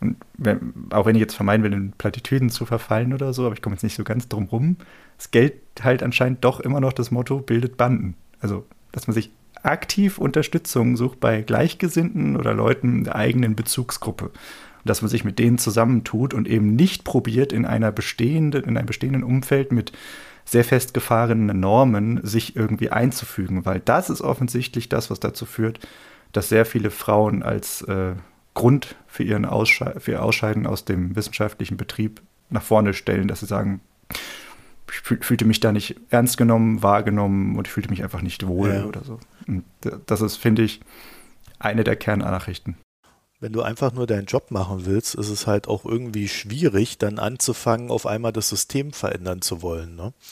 Und 0.00 0.16
wenn, 0.38 0.72
auch 0.90 1.06
wenn 1.06 1.14
ich 1.14 1.20
jetzt 1.20 1.34
vermeiden 1.34 1.62
will, 1.62 1.72
in 1.72 1.92
Plattitüden 1.92 2.48
zu 2.48 2.64
verfallen 2.64 3.12
oder 3.12 3.32
so, 3.32 3.44
aber 3.44 3.54
ich 3.54 3.62
komme 3.62 3.74
jetzt 3.74 3.82
nicht 3.82 3.96
so 3.96 4.04
ganz 4.04 4.28
drum 4.28 4.44
rum, 4.44 4.76
es 5.18 5.30
gilt 5.30 5.54
halt 5.82 6.02
anscheinend 6.02 6.44
doch 6.44 6.60
immer 6.60 6.80
noch 6.80 6.92
das 6.92 7.10
Motto, 7.10 7.40
bildet 7.40 7.76
Banden. 7.76 8.14
Also, 8.40 8.64
dass 8.92 9.06
man 9.06 9.14
sich 9.14 9.30
aktiv 9.62 10.16
Unterstützung 10.16 10.96
sucht 10.96 11.20
bei 11.20 11.42
Gleichgesinnten 11.42 12.36
oder 12.36 12.54
Leuten 12.54 13.04
der 13.04 13.16
eigenen 13.16 13.54
Bezugsgruppe 13.56 14.30
dass 14.84 15.02
man 15.02 15.08
sich 15.08 15.24
mit 15.24 15.38
denen 15.38 15.58
zusammentut 15.58 16.34
und 16.34 16.48
eben 16.48 16.74
nicht 16.74 17.04
probiert, 17.04 17.52
in 17.52 17.64
einer 17.66 17.92
bestehenden, 17.92 18.64
in 18.64 18.76
einem 18.76 18.86
bestehenden 18.86 19.24
Umfeld 19.24 19.72
mit 19.72 19.92
sehr 20.44 20.64
festgefahrenen 20.64 21.60
Normen 21.60 22.20
sich 22.22 22.56
irgendwie 22.56 22.90
einzufügen, 22.90 23.64
weil 23.66 23.80
das 23.80 24.10
ist 24.10 24.20
offensichtlich 24.20 24.88
das, 24.88 25.10
was 25.10 25.20
dazu 25.20 25.46
führt, 25.46 25.80
dass 26.32 26.48
sehr 26.48 26.66
viele 26.66 26.90
Frauen 26.90 27.42
als 27.42 27.82
äh, 27.82 28.14
Grund 28.54 28.96
für, 29.06 29.22
ihren 29.22 29.44
Aussche 29.44 29.94
für 29.98 30.12
ihr 30.12 30.22
Ausscheiden 30.22 30.66
aus 30.66 30.84
dem 30.84 31.14
wissenschaftlichen 31.14 31.76
Betrieb 31.76 32.20
nach 32.48 32.62
vorne 32.62 32.94
stellen, 32.94 33.28
dass 33.28 33.40
sie 33.40 33.46
sagen, 33.46 33.80
ich 34.90 35.24
fühlte 35.24 35.44
mich 35.44 35.60
da 35.60 35.70
nicht 35.70 35.94
ernst 36.10 36.36
genommen, 36.36 36.82
wahrgenommen 36.82 37.56
und 37.56 37.68
ich 37.68 37.72
fühlte 37.72 37.90
mich 37.90 38.02
einfach 38.02 38.22
nicht 38.22 38.46
wohl 38.48 38.70
ja. 38.70 38.84
oder 38.84 39.04
so. 39.04 39.20
Und 39.46 39.62
das 40.06 40.20
ist, 40.20 40.36
finde 40.36 40.62
ich, 40.62 40.80
eine 41.60 41.84
der 41.84 41.94
Kernnachrichten 41.94 42.76
wenn 43.40 43.54
du 43.54 43.62
einfach 43.62 43.92
nur 43.92 44.06
deinen 44.06 44.26
Job 44.26 44.50
machen 44.50 44.84
willst, 44.84 45.14
ist 45.14 45.30
es 45.30 45.46
halt 45.46 45.66
auch 45.66 45.86
irgendwie 45.86 46.28
schwierig, 46.28 46.98
dann 46.98 47.18
anzufangen, 47.18 47.90
auf 47.90 48.06
einmal 48.06 48.32
das 48.32 48.50
System 48.50 48.92
verändern 48.92 49.40
zu 49.40 49.62
wollen. 49.62 49.96
Ne? 49.96 50.12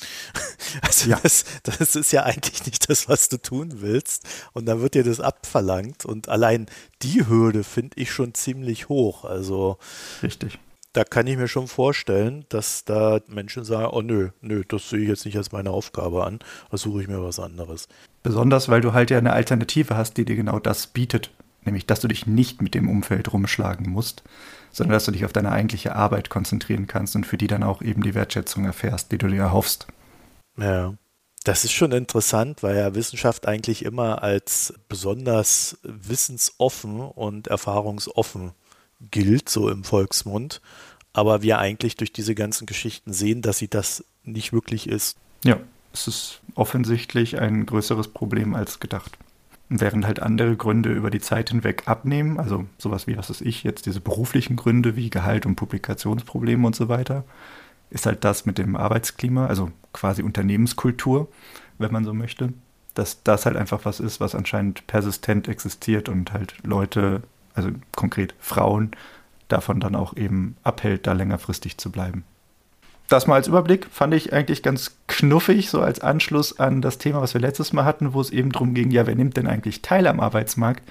Also 0.82 1.08
ja. 1.08 1.18
das, 1.22 1.44
das 1.62 1.96
ist 1.96 2.12
ja 2.12 2.24
eigentlich 2.24 2.66
nicht 2.66 2.90
das, 2.90 3.08
was 3.08 3.30
du 3.30 3.38
tun 3.38 3.80
willst. 3.80 4.28
Und 4.52 4.66
dann 4.66 4.82
wird 4.82 4.94
dir 4.94 5.04
das 5.04 5.18
abverlangt. 5.18 6.04
Und 6.04 6.28
allein 6.28 6.66
die 7.00 7.26
Hürde 7.26 7.64
finde 7.64 7.98
ich 7.98 8.12
schon 8.12 8.34
ziemlich 8.34 8.90
hoch. 8.90 9.24
Also 9.24 9.78
richtig. 10.22 10.58
da 10.92 11.04
kann 11.04 11.26
ich 11.26 11.38
mir 11.38 11.48
schon 11.48 11.68
vorstellen, 11.68 12.44
dass 12.50 12.84
da 12.84 13.20
Menschen 13.28 13.64
sagen, 13.64 13.88
oh 13.92 14.02
nö, 14.02 14.30
nö, 14.42 14.62
das 14.68 14.90
sehe 14.90 15.00
ich 15.00 15.08
jetzt 15.08 15.24
nicht 15.24 15.38
als 15.38 15.52
meine 15.52 15.70
Aufgabe 15.70 16.24
an, 16.26 16.40
da 16.70 16.76
suche 16.76 17.00
ich 17.00 17.08
mir 17.08 17.22
was 17.22 17.40
anderes. 17.40 17.88
Besonders, 18.22 18.68
weil 18.68 18.82
du 18.82 18.92
halt 18.92 19.10
ja 19.10 19.16
eine 19.16 19.32
Alternative 19.32 19.96
hast, 19.96 20.18
die 20.18 20.26
dir 20.26 20.36
genau 20.36 20.58
das 20.58 20.88
bietet. 20.88 21.30
Nämlich, 21.68 21.84
dass 21.84 22.00
du 22.00 22.08
dich 22.08 22.26
nicht 22.26 22.62
mit 22.62 22.74
dem 22.74 22.88
Umfeld 22.88 23.30
rumschlagen 23.30 23.90
musst, 23.90 24.22
sondern 24.72 24.94
dass 24.94 25.04
du 25.04 25.10
dich 25.10 25.26
auf 25.26 25.34
deine 25.34 25.52
eigentliche 25.52 25.94
Arbeit 25.94 26.30
konzentrieren 26.30 26.86
kannst 26.86 27.14
und 27.14 27.26
für 27.26 27.36
die 27.36 27.46
dann 27.46 27.62
auch 27.62 27.82
eben 27.82 28.02
die 28.02 28.14
Wertschätzung 28.14 28.64
erfährst, 28.64 29.12
die 29.12 29.18
du 29.18 29.28
dir 29.28 29.42
erhoffst. 29.42 29.86
Ja. 30.56 30.94
Das 31.44 31.64
ist 31.64 31.72
schon 31.72 31.92
interessant, 31.92 32.62
weil 32.62 32.76
ja 32.76 32.94
Wissenschaft 32.94 33.46
eigentlich 33.46 33.84
immer 33.84 34.22
als 34.22 34.72
besonders 34.88 35.76
wissensoffen 35.82 37.00
und 37.00 37.48
erfahrungsoffen 37.48 38.52
gilt, 39.10 39.50
so 39.50 39.68
im 39.68 39.84
Volksmund. 39.84 40.62
Aber 41.12 41.42
wir 41.42 41.58
eigentlich 41.58 41.96
durch 41.96 42.14
diese 42.14 42.34
ganzen 42.34 42.64
Geschichten 42.64 43.12
sehen, 43.12 43.42
dass 43.42 43.58
sie 43.58 43.68
das 43.68 44.06
nicht 44.24 44.54
wirklich 44.54 44.88
ist. 44.88 45.18
Ja, 45.44 45.60
es 45.92 46.08
ist 46.08 46.40
offensichtlich 46.54 47.38
ein 47.38 47.66
größeres 47.66 48.08
Problem 48.08 48.54
als 48.54 48.80
gedacht. 48.80 49.18
Während 49.70 50.06
halt 50.06 50.20
andere 50.20 50.56
Gründe 50.56 50.92
über 50.92 51.10
die 51.10 51.20
Zeit 51.20 51.50
hinweg 51.50 51.82
abnehmen, 51.86 52.38
also 52.38 52.64
sowas 52.78 53.06
wie, 53.06 53.18
was 53.18 53.28
weiß 53.28 53.42
ich, 53.42 53.64
jetzt 53.64 53.84
diese 53.84 54.00
beruflichen 54.00 54.56
Gründe 54.56 54.96
wie 54.96 55.10
Gehalt 55.10 55.44
und 55.44 55.56
Publikationsprobleme 55.56 56.66
und 56.66 56.74
so 56.74 56.88
weiter, 56.88 57.24
ist 57.90 58.06
halt 58.06 58.24
das 58.24 58.46
mit 58.46 58.58
dem 58.58 58.76
Arbeitsklima, 58.76 59.46
also 59.46 59.70
quasi 59.92 60.22
Unternehmenskultur, 60.22 61.28
wenn 61.78 61.92
man 61.92 62.04
so 62.04 62.14
möchte, 62.14 62.52
dass 62.94 63.22
das 63.22 63.46
halt 63.46 63.56
einfach 63.56 63.84
was 63.84 64.00
ist, 64.00 64.20
was 64.20 64.34
anscheinend 64.34 64.86
persistent 64.86 65.48
existiert 65.48 66.08
und 66.08 66.32
halt 66.32 66.54
Leute, 66.62 67.22
also 67.54 67.70
konkret 67.94 68.34
Frauen, 68.38 68.92
davon 69.48 69.80
dann 69.80 69.94
auch 69.94 70.16
eben 70.16 70.56
abhält, 70.62 71.06
da 71.06 71.12
längerfristig 71.12 71.78
zu 71.78 71.90
bleiben. 71.90 72.24
Das 73.08 73.26
mal 73.26 73.36
als 73.36 73.48
Überblick 73.48 73.86
fand 73.90 74.12
ich 74.12 74.34
eigentlich 74.34 74.62
ganz 74.62 74.98
knuffig, 75.06 75.70
so 75.70 75.80
als 75.80 76.00
Anschluss 76.00 76.60
an 76.60 76.82
das 76.82 76.98
Thema, 76.98 77.22
was 77.22 77.32
wir 77.32 77.40
letztes 77.40 77.72
Mal 77.72 77.86
hatten, 77.86 78.12
wo 78.12 78.20
es 78.20 78.30
eben 78.30 78.52
darum 78.52 78.74
ging, 78.74 78.90
ja, 78.90 79.06
wer 79.06 79.14
nimmt 79.14 79.38
denn 79.38 79.46
eigentlich 79.46 79.80
teil 79.80 80.06
am 80.06 80.20
Arbeitsmarkt? 80.20 80.82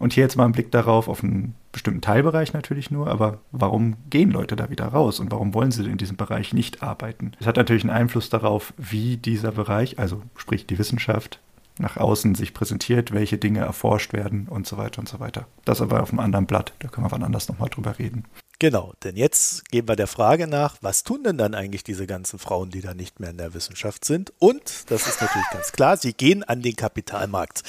Und 0.00 0.12
hier 0.12 0.24
jetzt 0.24 0.36
mal 0.36 0.46
ein 0.46 0.52
Blick 0.52 0.72
darauf, 0.72 1.06
auf 1.06 1.22
einen 1.22 1.54
bestimmten 1.70 2.00
Teilbereich 2.00 2.52
natürlich 2.52 2.90
nur, 2.90 3.06
aber 3.06 3.38
warum 3.52 3.94
gehen 4.10 4.32
Leute 4.32 4.56
da 4.56 4.68
wieder 4.70 4.86
raus 4.86 5.20
und 5.20 5.30
warum 5.30 5.54
wollen 5.54 5.70
sie 5.70 5.88
in 5.88 5.98
diesem 5.98 6.16
Bereich 6.16 6.52
nicht 6.52 6.82
arbeiten? 6.82 7.30
Es 7.38 7.46
hat 7.46 7.56
natürlich 7.56 7.84
einen 7.84 7.96
Einfluss 7.96 8.28
darauf, 8.28 8.74
wie 8.76 9.16
dieser 9.16 9.52
Bereich, 9.52 10.00
also 10.00 10.20
sprich 10.36 10.66
die 10.66 10.78
Wissenschaft, 10.80 11.38
nach 11.78 11.96
außen 11.96 12.34
sich 12.34 12.54
präsentiert, 12.54 13.12
welche 13.12 13.38
Dinge 13.38 13.60
erforscht 13.60 14.12
werden 14.12 14.48
und 14.48 14.66
so 14.66 14.78
weiter 14.78 14.98
und 14.98 15.08
so 15.08 15.20
weiter. 15.20 15.46
Das 15.64 15.80
aber 15.80 16.02
auf 16.02 16.10
einem 16.10 16.18
anderen 16.18 16.46
Blatt, 16.46 16.72
da 16.80 16.88
können 16.88 17.06
wir 17.06 17.12
wann 17.12 17.22
anders 17.22 17.48
nochmal 17.48 17.68
drüber 17.68 18.00
reden. 18.00 18.24
Genau, 18.62 18.92
denn 19.02 19.16
jetzt 19.16 19.68
gehen 19.72 19.88
wir 19.88 19.96
der 19.96 20.06
Frage 20.06 20.46
nach, 20.46 20.76
was 20.82 21.02
tun 21.02 21.24
denn 21.24 21.36
dann 21.36 21.52
eigentlich 21.52 21.82
diese 21.82 22.06
ganzen 22.06 22.38
Frauen, 22.38 22.70
die 22.70 22.80
da 22.80 22.94
nicht 22.94 23.18
mehr 23.18 23.30
in 23.30 23.36
der 23.36 23.54
Wissenschaft 23.54 24.04
sind? 24.04 24.32
Und, 24.38 24.88
das 24.88 25.08
ist 25.08 25.20
natürlich 25.20 25.50
ganz 25.50 25.72
klar, 25.72 25.96
sie 25.96 26.12
gehen 26.12 26.44
an 26.44 26.62
den 26.62 26.76
Kapitalmarkt. 26.76 27.64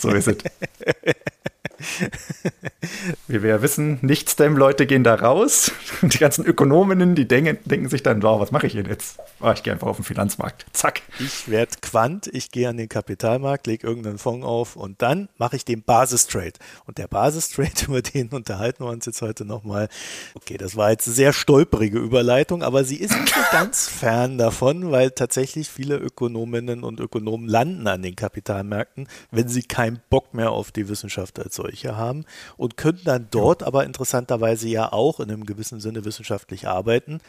So 0.00 0.08
ist 0.08 0.26
es. 0.26 0.38
Wie 3.28 3.42
wir 3.42 3.50
ja 3.50 3.62
wissen, 3.62 3.98
Nicht-STEM-Leute 4.02 4.86
gehen 4.86 5.04
da 5.04 5.14
raus. 5.14 5.72
Und 6.02 6.14
die 6.14 6.18
ganzen 6.18 6.44
Ökonominnen, 6.44 7.14
die 7.14 7.28
denken, 7.28 7.58
denken 7.64 7.88
sich 7.88 8.02
dann, 8.02 8.22
wow, 8.22 8.40
was 8.40 8.50
mache 8.50 8.66
ich 8.66 8.72
denn 8.72 8.86
jetzt? 8.86 9.18
Oh, 9.40 9.50
ich 9.52 9.62
gehe 9.62 9.72
einfach 9.72 9.86
auf 9.86 9.96
den 9.96 10.04
Finanzmarkt. 10.04 10.66
Zack. 10.72 11.02
Ich 11.20 11.48
werde 11.48 11.72
Quant, 11.80 12.26
ich 12.26 12.50
gehe 12.50 12.68
an 12.68 12.76
den 12.76 12.88
Kapitalmarkt, 12.88 13.66
lege 13.66 13.86
irgendeinen 13.86 14.18
Fonds 14.18 14.44
auf 14.44 14.76
und 14.76 15.00
dann 15.02 15.28
mache 15.38 15.56
ich 15.56 15.64
den 15.64 15.82
Basistrade. 15.82 16.54
Und 16.86 16.98
der 16.98 17.06
Basistrade, 17.06 17.70
über 17.86 18.02
den 18.02 18.28
unterhalten 18.30 18.84
wir 18.84 18.90
uns 18.90 19.06
jetzt 19.06 19.22
heute 19.22 19.44
nochmal. 19.44 19.88
Okay, 20.34 20.56
das 20.56 20.76
war 20.76 20.90
jetzt 20.90 21.06
eine 21.06 21.14
sehr 21.14 21.32
stolperige 21.32 21.98
Überleitung, 21.98 22.62
aber 22.62 22.84
sie 22.84 22.96
ist 22.96 23.18
nicht 23.18 23.34
so 23.34 23.40
ganz 23.52 23.88
fern 23.88 24.38
davon, 24.38 24.90
weil 24.90 25.10
tatsächlich 25.12 25.68
viele 25.68 25.96
Ökonominnen 25.96 26.82
und 26.82 26.98
Ökonomen 27.00 27.48
landen 27.48 27.86
an 27.86 28.02
den 28.02 28.16
Kapitalmärkten, 28.16 29.08
wenn 29.30 29.48
sie 29.48 29.62
keinen 29.62 30.00
Bock 30.10 30.34
mehr 30.34 30.50
auf 30.50 30.72
die 30.72 30.88
Wissenschaft 30.88 31.38
als 31.38 31.54
solche 31.54 31.67
haben 31.96 32.24
und 32.56 32.76
können 32.76 33.00
dann 33.04 33.28
dort 33.30 33.62
aber 33.62 33.84
interessanterweise 33.84 34.68
ja 34.68 34.92
auch 34.92 35.20
in 35.20 35.30
einem 35.30 35.46
gewissen 35.46 35.80
Sinne 35.80 36.04
wissenschaftlich 36.04 36.66
arbeiten. 36.66 37.20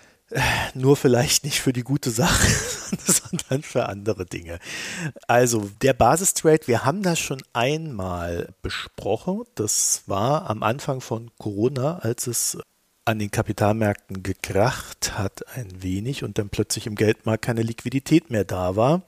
Nur 0.75 0.95
vielleicht 0.95 1.43
nicht 1.43 1.60
für 1.60 1.73
die 1.73 1.82
gute 1.82 2.12
Sache, 2.12 2.47
sondern 3.06 3.63
für 3.63 3.89
andere 3.89 4.25
Dinge. 4.25 4.60
Also 5.28 5.71
der 5.82 5.93
Basistrade, 5.93 6.67
wir 6.67 6.86
haben 6.86 7.02
das 7.02 7.19
schon 7.19 7.41
einmal 7.54 8.49
besprochen. 8.62 9.43
Das 9.56 10.04
war 10.06 10.49
am 10.49 10.62
Anfang 10.62 11.02
von 11.02 11.32
Corona, 11.39 11.97
als 11.99 12.28
es 12.28 12.58
an 13.06 13.17
den 13.17 13.32
Kapitalmärkten 13.32 14.21
gekracht 14.21 15.17
hat 15.17 15.43
ein 15.56 15.82
wenig 15.82 16.23
und 16.23 16.38
dann 16.38 16.49
plötzlich 16.49 16.86
im 16.86 16.93
Geldmarkt 16.93 17.43
keine 17.43 17.63
Liquidität 17.63 18.30
mehr 18.30 18.45
da 18.45 18.75
war. 18.75 19.02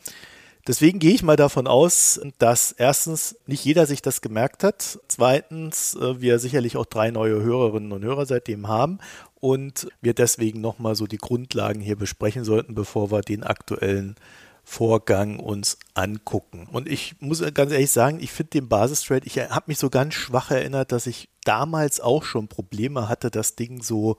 Deswegen 0.68 1.00
gehe 1.00 1.14
ich 1.14 1.24
mal 1.24 1.36
davon 1.36 1.68
aus, 1.68 2.22
dass 2.38 2.72
erstens 2.72 3.36
nicht 3.48 3.66
jeder 3.66 3.86
sich 3.86 4.02
das 4.02 4.22
gemerkt 4.22 4.64
hat, 4.64 5.00
zweitens 5.08 5.96
äh, 5.96 6.22
wir 6.22 6.40
sicherlich 6.40 6.78
auch 6.78 6.86
drei 6.86 7.12
neue 7.12 7.42
Hörerinnen 7.42 7.92
und 7.92 8.04
Hörer 8.04 8.26
seitdem 8.26 8.68
haben 8.68 9.00
und 9.40 9.88
wir 10.02 10.14
deswegen 10.14 10.62
nochmal 10.62 10.96
so 10.96 11.08
die 11.08 11.18
Grundlagen 11.18 11.82
hier 11.82 11.96
besprechen 11.96 12.44
sollten, 12.44 12.76
bevor 12.76 13.12
wir 13.12 13.22
den 13.22 13.44
aktuellen 13.44 14.16
Vorgang 14.64 15.40
uns 15.40 15.78
angucken. 15.96 16.68
Und 16.72 16.88
ich 16.88 17.16
muss 17.20 17.44
ganz 17.54 17.72
ehrlich 17.72 17.92
sagen, 17.92 18.20
ich 18.22 18.32
finde 18.32 18.52
den 18.52 18.70
Basistrade, 18.70 19.26
ich 19.26 19.40
habe 19.40 19.66
mich 19.66 19.80
so 19.80 19.90
ganz 19.90 20.14
schwach 20.14 20.52
erinnert, 20.52 20.92
dass 20.92 21.08
ich 21.08 21.30
damals 21.44 22.00
auch 22.00 22.24
schon 22.24 22.48
Probleme 22.48 23.10
hatte, 23.10 23.32
das 23.32 23.56
Ding 23.56 23.82
so 23.82 24.18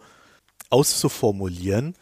auszuformulieren. 0.69 1.95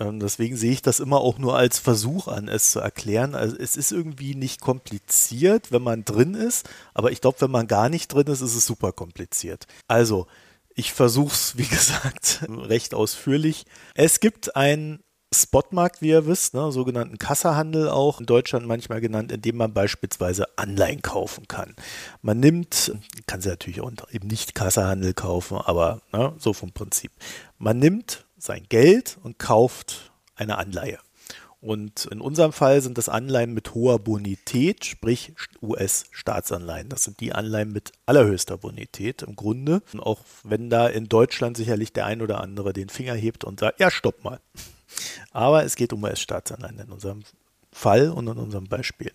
Ähm, 0.00 0.18
deswegen 0.18 0.56
sehe 0.56 0.72
ich 0.72 0.82
das 0.82 0.98
immer 0.98 1.20
auch 1.20 1.38
nur 1.38 1.56
als 1.56 1.78
Versuch 1.78 2.26
an, 2.26 2.48
es 2.48 2.72
zu 2.72 2.80
erklären. 2.80 3.34
Also 3.34 3.56
es 3.56 3.76
ist 3.76 3.92
irgendwie 3.92 4.34
nicht 4.34 4.60
kompliziert, 4.60 5.70
wenn 5.70 5.82
man 5.82 6.04
drin 6.04 6.34
ist, 6.34 6.68
aber 6.94 7.12
ich 7.12 7.20
glaube, 7.20 7.42
wenn 7.42 7.50
man 7.50 7.66
gar 7.66 7.90
nicht 7.90 8.12
drin 8.12 8.26
ist, 8.26 8.40
ist 8.40 8.56
es 8.56 8.66
super 8.66 8.92
kompliziert. 8.92 9.66
Also, 9.86 10.26
ich 10.74 10.92
versuche 10.94 11.34
es, 11.34 11.56
wie 11.58 11.66
gesagt, 11.66 12.40
recht 12.48 12.94
ausführlich. 12.94 13.66
Es 13.94 14.20
gibt 14.20 14.56
einen 14.56 15.04
Spotmarkt, 15.32 16.02
wie 16.02 16.08
ihr 16.08 16.26
wisst, 16.26 16.54
ne, 16.54 16.72
sogenannten 16.72 17.16
Kassahandel 17.16 17.88
auch, 17.88 18.18
in 18.18 18.26
Deutschland 18.26 18.66
manchmal 18.66 19.00
genannt, 19.00 19.30
in 19.30 19.42
dem 19.42 19.56
man 19.56 19.72
beispielsweise 19.72 20.58
Anleihen 20.58 21.02
kaufen 21.02 21.46
kann. 21.46 21.76
Man 22.20 22.40
nimmt, 22.40 22.92
kann 23.26 23.40
sie 23.40 23.48
natürlich 23.48 23.80
auch 23.80 23.92
eben 24.10 24.26
nicht 24.26 24.56
Kassahandel 24.56 25.14
kaufen, 25.14 25.58
aber 25.58 26.00
ne, 26.12 26.32
so 26.38 26.52
vom 26.52 26.72
Prinzip. 26.72 27.12
Man 27.58 27.78
nimmt 27.78 28.26
sein 28.42 28.64
Geld 28.68 29.18
und 29.22 29.38
kauft 29.38 30.12
eine 30.34 30.58
Anleihe. 30.58 30.98
Und 31.60 32.06
in 32.06 32.22
unserem 32.22 32.52
Fall 32.52 32.80
sind 32.80 32.96
das 32.96 33.10
Anleihen 33.10 33.52
mit 33.52 33.74
hoher 33.74 33.98
Bonität, 33.98 34.86
sprich 34.86 35.34
US-Staatsanleihen. 35.60 36.88
Das 36.88 37.04
sind 37.04 37.20
die 37.20 37.34
Anleihen 37.34 37.70
mit 37.70 37.92
allerhöchster 38.06 38.56
Bonität 38.56 39.22
im 39.22 39.36
Grunde. 39.36 39.82
Auch 39.98 40.20
wenn 40.42 40.70
da 40.70 40.88
in 40.88 41.08
Deutschland 41.08 41.58
sicherlich 41.58 41.92
der 41.92 42.06
ein 42.06 42.22
oder 42.22 42.40
andere 42.40 42.72
den 42.72 42.88
Finger 42.88 43.14
hebt 43.14 43.44
und 43.44 43.60
sagt, 43.60 43.78
ja, 43.78 43.90
stopp 43.90 44.24
mal. 44.24 44.40
Aber 45.32 45.64
es 45.64 45.76
geht 45.76 45.92
um 45.92 46.02
US-Staatsanleihen 46.02 46.78
in 46.78 46.90
unserem 46.90 47.24
Fall 47.72 48.08
und 48.08 48.26
in 48.26 48.38
unserem 48.38 48.66
Beispiel. 48.66 49.12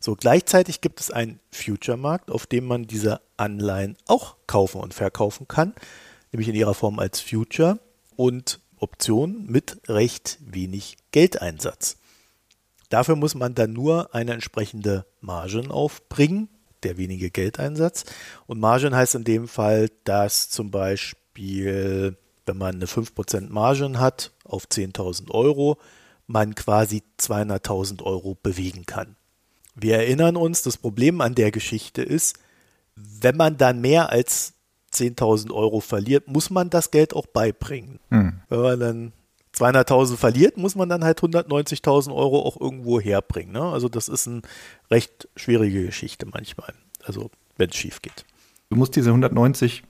So, 0.00 0.16
gleichzeitig 0.16 0.80
gibt 0.80 0.98
es 0.98 1.10
einen 1.10 1.40
Future-Markt, 1.52 2.30
auf 2.30 2.46
dem 2.46 2.64
man 2.64 2.86
diese 2.86 3.20
Anleihen 3.36 3.98
auch 4.06 4.36
kaufen 4.46 4.80
und 4.80 4.94
verkaufen 4.94 5.46
kann, 5.46 5.74
nämlich 6.32 6.48
in 6.48 6.54
ihrer 6.54 6.74
Form 6.74 6.98
als 6.98 7.20
Future 7.20 7.78
und 8.16 8.60
Option 8.82 9.46
mit 9.46 9.80
recht 9.88 10.38
wenig 10.40 10.96
Geldeinsatz. 11.12 11.96
Dafür 12.88 13.16
muss 13.16 13.34
man 13.34 13.54
dann 13.54 13.72
nur 13.72 14.14
eine 14.14 14.32
entsprechende 14.32 15.06
Margin 15.20 15.70
aufbringen, 15.70 16.48
der 16.82 16.98
wenige 16.98 17.30
Geldeinsatz. 17.30 18.04
Und 18.46 18.60
Margin 18.60 18.94
heißt 18.94 19.14
in 19.14 19.24
dem 19.24 19.48
Fall, 19.48 19.88
dass 20.04 20.50
zum 20.50 20.70
Beispiel, 20.70 22.18
wenn 22.44 22.58
man 22.58 22.74
eine 22.74 22.86
5% 22.86 23.48
Margin 23.48 23.98
hat 23.98 24.32
auf 24.44 24.66
10.000 24.66 25.30
Euro, 25.30 25.78
man 26.26 26.54
quasi 26.54 27.02
200.000 27.18 28.02
Euro 28.02 28.36
bewegen 28.42 28.84
kann. 28.84 29.16
Wir 29.74 29.96
erinnern 29.96 30.36
uns, 30.36 30.62
das 30.62 30.76
Problem 30.76 31.20
an 31.20 31.34
der 31.34 31.50
Geschichte 31.50 32.02
ist, 32.02 32.38
wenn 32.94 33.36
man 33.36 33.56
dann 33.56 33.80
mehr 33.80 34.10
als 34.10 34.54
10.000 34.92 35.52
Euro 35.52 35.80
verliert, 35.80 36.28
muss 36.28 36.50
man 36.50 36.70
das 36.70 36.90
Geld 36.90 37.14
auch 37.14 37.26
beibringen. 37.26 37.98
Hm. 38.10 38.40
Wenn 38.48 38.60
man 38.60 38.80
dann 38.80 39.12
200.000 39.56 40.16
verliert, 40.16 40.56
muss 40.56 40.74
man 40.74 40.88
dann 40.88 41.04
halt 41.04 41.20
190.000 41.20 42.14
Euro 42.14 42.40
auch 42.42 42.60
irgendwo 42.60 43.00
herbringen. 43.00 43.52
Ne? 43.52 43.62
Also 43.62 43.88
das 43.88 44.08
ist 44.08 44.26
eine 44.26 44.42
recht 44.90 45.28
schwierige 45.36 45.86
Geschichte 45.86 46.26
manchmal. 46.26 46.72
Also 47.04 47.30
wenn 47.56 47.70
es 47.70 47.76
schief 47.76 48.00
geht. 48.00 48.24
Du 48.70 48.76
musst 48.76 48.96
diese 48.96 49.10
190 49.10 49.82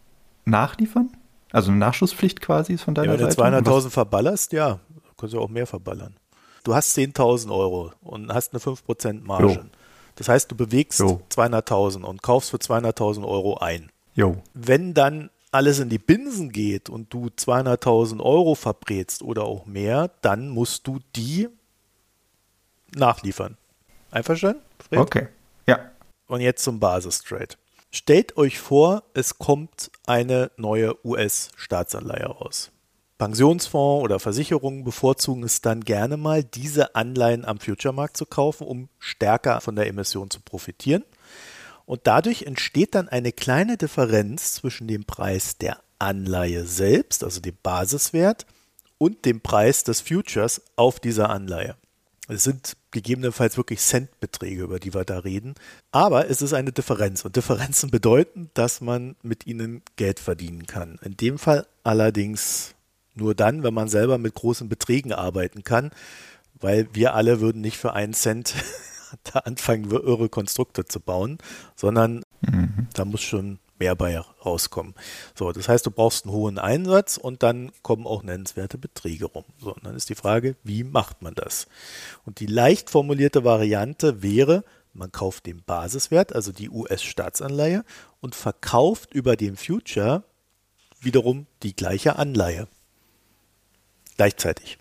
nachliefern? 0.45 1.11
Also 1.53 1.71
eine 1.71 1.79
Nachschusspflicht 1.79 2.41
quasi 2.41 2.75
ist 2.75 2.83
von 2.83 2.95
deiner 2.95 3.15
ja, 3.15 3.21
wenn 3.21 3.29
du 3.29 3.35
200.000 3.35 3.91
verballerst, 3.91 4.53
ja, 4.53 4.81
kannst 5.17 5.35
du 5.35 5.41
auch 5.41 5.49
mehr 5.49 5.67
verballern. 5.67 6.17
Du 6.65 6.75
hast 6.75 6.97
10.000 6.97 7.51
Euro 7.51 7.93
und 8.03 8.33
hast 8.33 8.53
eine 8.53 8.61
5% 8.61 9.25
Marge. 9.25 9.65
Das 10.17 10.29
heißt, 10.29 10.51
du 10.51 10.57
bewegst 10.57 11.01
200.000 11.01 12.03
und 12.03 12.23
kaufst 12.23 12.51
für 12.51 12.57
200.000 12.57 13.27
Euro 13.27 13.59
ein. 13.59 13.91
Jo. 14.15 14.43
Wenn 14.55 14.95
dann 14.95 15.31
alles 15.51 15.79
in 15.79 15.89
die 15.89 15.99
Binsen 15.99 16.51
geht 16.51 16.89
und 16.89 17.13
du 17.13 17.27
200.000 17.27 18.21
Euro 18.21 18.55
verbrätst 18.55 19.23
oder 19.23 19.45
auch 19.45 19.67
mehr, 19.67 20.11
dann 20.23 20.49
musst 20.49 20.87
du 20.87 20.99
die 21.15 21.49
nachliefern. 22.95 23.57
Einverstanden? 24.11 24.63
Fred? 24.89 24.99
Okay, 24.99 25.29
ja. 25.67 25.91
Und 26.27 26.41
jetzt 26.41 26.65
zum 26.65 26.81
Basistrade. 26.81 27.57
Stellt 27.91 28.39
euch 28.39 28.59
vor, 28.59 29.03
es 29.13 29.39
kommt 29.39 29.91
eine 30.07 30.51
neue 30.57 30.97
US-Staatsanleihe 31.05 32.25
raus. 32.25 32.71
Pensionsfonds 33.19 34.03
oder 34.03 34.19
Versicherungen 34.19 34.83
bevorzugen 34.83 35.45
es 35.45 35.61
dann 35.61 35.83
gerne 35.83 36.17
mal, 36.17 36.43
diese 36.43 36.95
Anleihen 36.95 37.45
am 37.45 37.61
Future-Markt 37.61 38.17
zu 38.17 38.27
kaufen, 38.27 38.67
um 38.67 38.89
stärker 38.99 39.61
von 39.61 39.77
der 39.77 39.87
Emission 39.87 40.31
zu 40.31 40.41
profitieren. 40.41 41.05
Und 41.87 42.03
dadurch 42.05 42.43
entsteht 42.43 42.95
dann 42.95 43.09
eine 43.09 43.33
kleine 43.33 43.77
Differenz 43.77 44.55
zwischen 44.55 44.89
dem 44.89 45.05
Preis 45.05 45.59
der 45.59 45.79
Anleihe 45.99 46.65
selbst, 46.65 47.25
also 47.25 47.41
dem 47.41 47.57
Basiswert, 47.63 48.47
und 48.99 49.25
dem 49.25 49.41
Preis 49.41 49.85
des 49.85 50.01
Futures 50.01 50.63
auf 50.77 51.01
dieser 51.01 51.31
Anleihe. 51.31 51.77
Es 52.29 52.45
sind 52.45 52.77
gegebenenfalls 52.93 53.57
wirklich 53.57 53.81
Centbeträge, 53.81 54.63
über 54.63 54.79
die 54.79 54.95
wir 54.95 55.05
da 55.05 55.19
reden. 55.19 55.55
Aber 55.91 56.31
es 56.31 56.41
ist 56.41 56.53
eine 56.53 56.73
Differenz. 56.73 57.25
Und 57.25 57.37
Differenzen 57.37 57.91
bedeuten, 57.91 58.51
dass 58.55 58.81
man 58.81 59.17
mit 59.23 59.47
ihnen 59.47 59.83
Geld 59.97 60.21
verdienen 60.21 60.67
kann. 60.67 60.99
In 61.03 61.17
dem 61.17 61.39
Fall 61.39 61.67
allerdings 61.83 62.75
nur 63.15 63.35
dann, 63.35 63.63
wenn 63.63 63.75
man 63.75 63.89
selber 63.89 64.19
mit 64.19 64.35
großen 64.35 64.69
Beträgen 64.69 65.13
arbeiten 65.13 65.65
kann, 65.65 65.91
weil 66.55 66.89
wir 66.93 67.15
alle 67.15 67.41
würden 67.41 67.61
nicht 67.61 67.77
für 67.77 67.93
einen 67.93 68.15
Cent 68.15 68.55
da 69.33 69.41
anfangen, 69.41 69.91
irre 69.91 70.29
Konstrukte 70.29 70.85
zu 70.85 71.01
bauen, 71.01 71.39
sondern 71.77 72.25
mhm. 72.41 72.89
da 72.95 73.05
muss 73.05 73.23
schon 73.23 73.59
mehr 73.79 73.97
bei 73.97 74.17
rauskommen. 74.19 74.95
So, 75.35 75.51
das 75.51 75.69
heißt, 75.69 75.85
du 75.87 75.91
brauchst 75.91 76.25
einen 76.25 76.35
hohen 76.35 76.59
Einsatz 76.59 77.17
und 77.17 77.43
dann 77.43 77.73
kommen 77.83 78.07
auch 78.07 78.23
nennenswerte 78.23 78.79
Beträge 78.79 79.25
rum. 79.25 79.45
So, 79.61 79.75
und 79.75 79.85
dann 79.85 79.97
ist 79.97 80.09
die 80.09 80.15
Frage, 80.15 80.55
wie 80.63 80.85
macht 80.85 81.21
man 81.21 81.35
das? 81.35 81.67
Und 82.25 82.39
die 82.39 82.47
leicht 82.47 82.91
formulierte 82.91 83.43
Variante 83.45 84.23
wäre, 84.23 84.63
man 84.95 85.11
kauft 85.11 85.47
den 85.47 85.63
Basiswert, 85.65 86.33
also 86.33 86.53
die 86.53 86.71
US-Staatsanleihe, 86.71 87.85
und 88.21 88.35
verkauft 88.35 89.15
über 89.15 89.37
den 89.37 89.57
Future 89.57 90.23
wiederum 91.01 91.47
die 91.65 91.75
gleiche 91.75 92.17
Anleihe. 92.17 92.69
Gleichzeitig. 94.17 94.79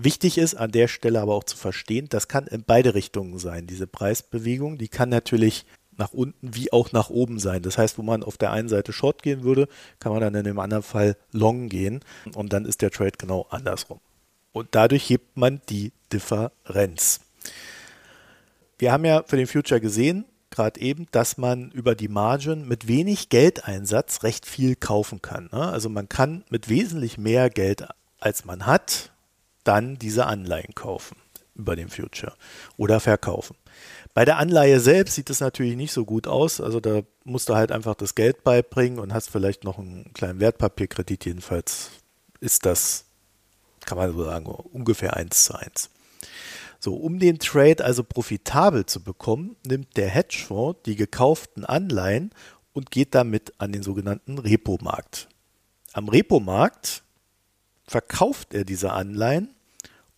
Wichtig 0.00 0.38
ist 0.38 0.54
an 0.54 0.70
der 0.70 0.86
Stelle 0.86 1.20
aber 1.20 1.34
auch 1.34 1.42
zu 1.42 1.56
verstehen, 1.56 2.06
das 2.08 2.28
kann 2.28 2.46
in 2.46 2.62
beide 2.62 2.94
Richtungen 2.94 3.36
sein. 3.40 3.66
Diese 3.66 3.88
Preisbewegung, 3.88 4.78
die 4.78 4.86
kann 4.86 5.08
natürlich 5.08 5.66
nach 5.96 6.12
unten 6.12 6.54
wie 6.54 6.72
auch 6.72 6.92
nach 6.92 7.10
oben 7.10 7.40
sein. 7.40 7.62
Das 7.62 7.78
heißt, 7.78 7.98
wo 7.98 8.02
man 8.02 8.22
auf 8.22 8.36
der 8.36 8.52
einen 8.52 8.68
Seite 8.68 8.92
Short 8.92 9.24
gehen 9.24 9.42
würde, 9.42 9.66
kann 9.98 10.12
man 10.12 10.20
dann 10.20 10.36
in 10.36 10.44
dem 10.44 10.60
anderen 10.60 10.84
Fall 10.84 11.16
Long 11.32 11.68
gehen 11.68 11.98
und 12.36 12.52
dann 12.52 12.64
ist 12.64 12.80
der 12.80 12.92
Trade 12.92 13.18
genau 13.18 13.46
andersrum. 13.50 13.98
Und 14.52 14.68
dadurch 14.70 15.10
hebt 15.10 15.36
man 15.36 15.60
die 15.68 15.90
Differenz. 16.12 17.18
Wir 18.78 18.92
haben 18.92 19.04
ja 19.04 19.24
für 19.26 19.36
den 19.36 19.48
Future 19.48 19.80
gesehen, 19.80 20.26
gerade 20.50 20.80
eben, 20.80 21.08
dass 21.10 21.38
man 21.38 21.72
über 21.72 21.96
die 21.96 22.06
Margin 22.06 22.68
mit 22.68 22.86
wenig 22.86 23.30
Geldeinsatz 23.30 24.22
recht 24.22 24.46
viel 24.46 24.76
kaufen 24.76 25.20
kann. 25.22 25.48
Ne? 25.52 25.68
Also 25.68 25.88
man 25.88 26.08
kann 26.08 26.44
mit 26.50 26.68
wesentlich 26.68 27.18
mehr 27.18 27.50
Geld, 27.50 27.88
als 28.20 28.44
man 28.44 28.64
hat, 28.64 29.10
dann 29.68 29.98
diese 29.98 30.26
Anleihen 30.26 30.74
kaufen 30.74 31.16
über 31.54 31.76
den 31.76 31.90
Future 31.90 32.32
oder 32.78 33.00
verkaufen. 33.00 33.56
Bei 34.14 34.24
der 34.24 34.38
Anleihe 34.38 34.80
selbst 34.80 35.14
sieht 35.14 35.28
es 35.28 35.40
natürlich 35.40 35.76
nicht 35.76 35.92
so 35.92 36.04
gut 36.04 36.26
aus. 36.26 36.60
Also 36.60 36.80
da 36.80 37.02
musst 37.24 37.48
du 37.48 37.54
halt 37.54 37.70
einfach 37.70 37.94
das 37.94 38.14
Geld 38.14 38.42
beibringen 38.44 38.98
und 38.98 39.12
hast 39.12 39.28
vielleicht 39.28 39.64
noch 39.64 39.78
einen 39.78 40.12
kleinen 40.14 40.40
Wertpapierkredit. 40.40 41.26
Jedenfalls 41.26 41.90
ist 42.40 42.64
das, 42.64 43.04
kann 43.84 43.98
man 43.98 44.12
so 44.12 44.24
sagen, 44.24 44.46
ungefähr 44.46 45.16
eins 45.16 45.44
zu 45.44 45.54
eins. 45.54 45.90
So, 46.80 46.94
um 46.94 47.18
den 47.18 47.38
Trade 47.38 47.84
also 47.84 48.04
profitabel 48.04 48.86
zu 48.86 49.02
bekommen, 49.02 49.56
nimmt 49.66 49.96
der 49.96 50.08
Hedgefonds 50.08 50.80
die 50.86 50.96
gekauften 50.96 51.64
Anleihen 51.64 52.30
und 52.72 52.90
geht 52.90 53.14
damit 53.14 53.52
an 53.58 53.72
den 53.72 53.82
sogenannten 53.82 54.38
Repo-Markt. 54.38 55.28
Am 55.92 56.08
Repo-Markt 56.08 57.02
verkauft 57.84 58.54
er 58.54 58.64
diese 58.64 58.92
Anleihen 58.92 59.54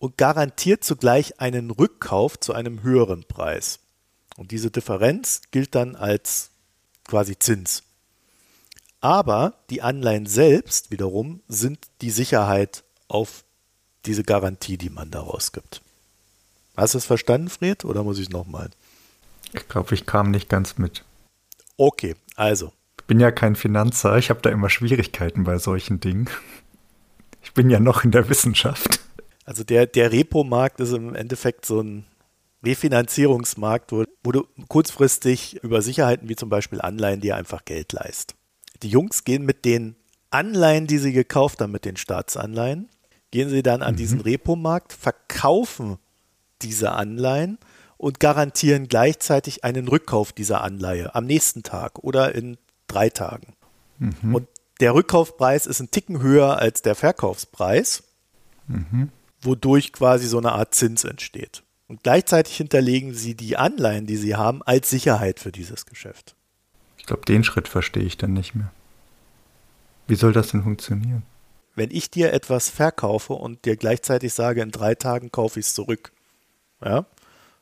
und 0.01 0.17
garantiert 0.17 0.83
zugleich 0.83 1.39
einen 1.39 1.69
Rückkauf 1.69 2.39
zu 2.39 2.53
einem 2.53 2.81
höheren 2.81 3.23
Preis. 3.23 3.79
Und 4.35 4.49
diese 4.49 4.71
Differenz 4.71 5.43
gilt 5.51 5.75
dann 5.75 5.95
als 5.95 6.49
quasi 7.07 7.37
Zins. 7.37 7.83
Aber 8.99 9.53
die 9.69 9.83
Anleihen 9.83 10.25
selbst 10.25 10.89
wiederum 10.89 11.41
sind 11.47 11.77
die 12.01 12.09
Sicherheit 12.09 12.83
auf 13.09 13.43
diese 14.07 14.23
Garantie, 14.23 14.77
die 14.77 14.89
man 14.89 15.11
daraus 15.11 15.51
gibt. 15.51 15.83
Hast 16.75 16.95
du 16.95 16.97
es 16.97 17.05
verstanden, 17.05 17.49
Fred, 17.49 17.85
oder 17.85 18.03
muss 18.03 18.17
ich 18.17 18.25
es 18.25 18.31
nochmal? 18.31 18.71
Ich 19.53 19.67
glaube, 19.69 19.93
ich 19.93 20.07
kam 20.07 20.31
nicht 20.31 20.49
ganz 20.49 20.79
mit. 20.79 21.03
Okay, 21.77 22.15
also. 22.35 22.73
Ich 22.99 23.05
bin 23.05 23.19
ja 23.19 23.29
kein 23.29 23.55
Finanzer, 23.55 24.17
ich 24.17 24.31
habe 24.31 24.41
da 24.41 24.49
immer 24.49 24.71
Schwierigkeiten 24.71 25.43
bei 25.43 25.59
solchen 25.59 25.99
Dingen. 25.99 26.27
Ich 27.43 27.53
bin 27.53 27.69
ja 27.69 27.79
noch 27.79 28.03
in 28.03 28.09
der 28.09 28.29
Wissenschaft. 28.29 29.00
Also 29.45 29.63
der, 29.63 29.85
der 29.85 30.11
Repo-Markt 30.11 30.79
ist 30.79 30.93
im 30.93 31.15
Endeffekt 31.15 31.65
so 31.65 31.81
ein 31.81 32.05
Refinanzierungsmarkt, 32.63 33.91
wo, 33.91 34.05
wo 34.23 34.31
du 34.31 34.45
kurzfristig 34.67 35.63
über 35.63 35.81
Sicherheiten 35.81 36.29
wie 36.29 36.35
zum 36.35 36.49
Beispiel 36.49 36.81
Anleihen 36.81 37.21
dir 37.21 37.35
einfach 37.35 37.65
Geld 37.65 37.91
leist. 37.93 38.35
Die 38.83 38.89
Jungs 38.89 39.23
gehen 39.23 39.45
mit 39.45 39.65
den 39.65 39.95
Anleihen, 40.29 40.87
die 40.87 40.97
sie 40.97 41.11
gekauft 41.11 41.61
haben, 41.61 41.71
mit 41.71 41.85
den 41.85 41.97
Staatsanleihen, 41.97 42.89
gehen 43.31 43.49
sie 43.49 43.63
dann 43.63 43.81
an 43.81 43.93
mhm. 43.93 43.97
diesen 43.97 44.21
Repo-Markt, 44.21 44.93
verkaufen 44.93 45.97
diese 46.61 46.91
Anleihen 46.91 47.57
und 47.97 48.19
garantieren 48.19 48.87
gleichzeitig 48.87 49.63
einen 49.63 49.87
Rückkauf 49.87 50.33
dieser 50.33 50.61
Anleihe 50.61 51.15
am 51.15 51.25
nächsten 51.25 51.63
Tag 51.63 51.99
oder 51.99 52.33
in 52.35 52.57
drei 52.87 53.09
Tagen. 53.09 53.53
Mhm. 53.97 54.35
Und 54.35 54.47
der 54.79 54.93
Rückkaufpreis 54.93 55.65
ist 55.67 55.79
ein 55.79 55.91
Ticken 55.91 56.21
höher 56.21 56.57
als 56.57 56.81
der 56.81 56.95
Verkaufspreis, 56.95 58.03
mhm. 58.67 59.09
Wodurch 59.41 59.93
quasi 59.93 60.27
so 60.27 60.37
eine 60.37 60.53
Art 60.53 60.73
Zins 60.73 61.03
entsteht. 61.03 61.63
Und 61.87 62.03
gleichzeitig 62.03 62.55
hinterlegen 62.55 63.13
sie 63.13 63.35
die 63.35 63.57
Anleihen, 63.57 64.05
die 64.05 64.15
sie 64.15 64.35
haben, 64.35 64.61
als 64.63 64.89
Sicherheit 64.89 65.39
für 65.39 65.51
dieses 65.51 65.85
Geschäft. 65.85 66.35
Ich 66.97 67.05
glaube, 67.05 67.25
den 67.25 67.43
Schritt 67.43 67.67
verstehe 67.67 68.03
ich 68.03 68.17
dann 68.17 68.33
nicht 68.33 68.55
mehr. 68.55 68.71
Wie 70.07 70.15
soll 70.15 70.33
das 70.33 70.51
denn 70.51 70.63
funktionieren? 70.63 71.23
Wenn 71.75 71.89
ich 71.91 72.11
dir 72.11 72.33
etwas 72.33 72.69
verkaufe 72.69 73.33
und 73.33 73.65
dir 73.65 73.75
gleichzeitig 73.75 74.33
sage, 74.33 74.61
in 74.61 74.71
drei 74.71 74.95
Tagen 74.95 75.31
kaufe 75.31 75.59
ich 75.59 75.65
es 75.65 75.73
zurück, 75.73 76.11
ja, 76.83 77.05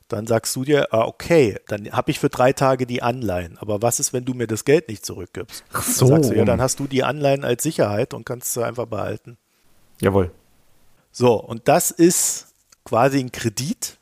dann 0.08 0.26
sagst 0.26 0.54
du 0.56 0.64
dir, 0.64 0.92
ah, 0.92 1.06
okay, 1.06 1.58
dann 1.68 1.90
habe 1.92 2.10
ich 2.10 2.18
für 2.18 2.28
drei 2.28 2.52
Tage 2.52 2.86
die 2.86 3.02
Anleihen. 3.02 3.56
Aber 3.58 3.80
was 3.82 4.00
ist, 4.00 4.12
wenn 4.12 4.24
du 4.24 4.34
mir 4.34 4.46
das 4.46 4.64
Geld 4.64 4.88
nicht 4.88 5.06
zurückgibst? 5.06 5.64
Ach 5.72 5.82
so. 5.82 6.08
Dann 6.08 6.22
sagst 6.22 6.30
du, 6.30 6.36
ja, 6.36 6.44
dann 6.44 6.60
hast 6.60 6.80
du 6.80 6.86
die 6.86 7.04
Anleihen 7.04 7.44
als 7.44 7.62
Sicherheit 7.62 8.12
und 8.12 8.24
kannst 8.24 8.52
sie 8.52 8.64
einfach 8.64 8.86
behalten. 8.86 9.38
Jawohl. 10.00 10.32
So, 11.12 11.34
und 11.34 11.68
das 11.68 11.90
ist 11.90 12.48
quasi 12.84 13.18
ein 13.18 13.32
Kredit, 13.32 13.98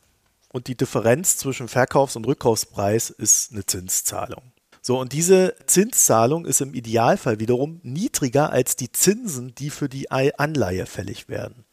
und 0.51 0.67
die 0.67 0.77
Differenz 0.77 1.37
zwischen 1.37 1.69
Verkaufs- 1.69 2.17
und 2.17 2.27
Rückkaufspreis 2.27 3.11
ist 3.11 3.53
eine 3.53 3.67
Zinszahlung. 3.67 4.53
So, 4.81 4.99
und 4.99 5.13
diese 5.13 5.55
Zinszahlung 5.67 6.47
ist 6.47 6.61
im 6.61 6.73
Idealfall 6.73 7.41
wiederum 7.41 7.81
niedriger 7.83 8.51
als 8.51 8.77
die 8.77 8.91
Zinsen, 8.91 9.55
die 9.55 9.71
für 9.71 9.89
die 9.89 10.11
Anleihe 10.11 10.87
fällig 10.87 11.29
werden. 11.29 11.65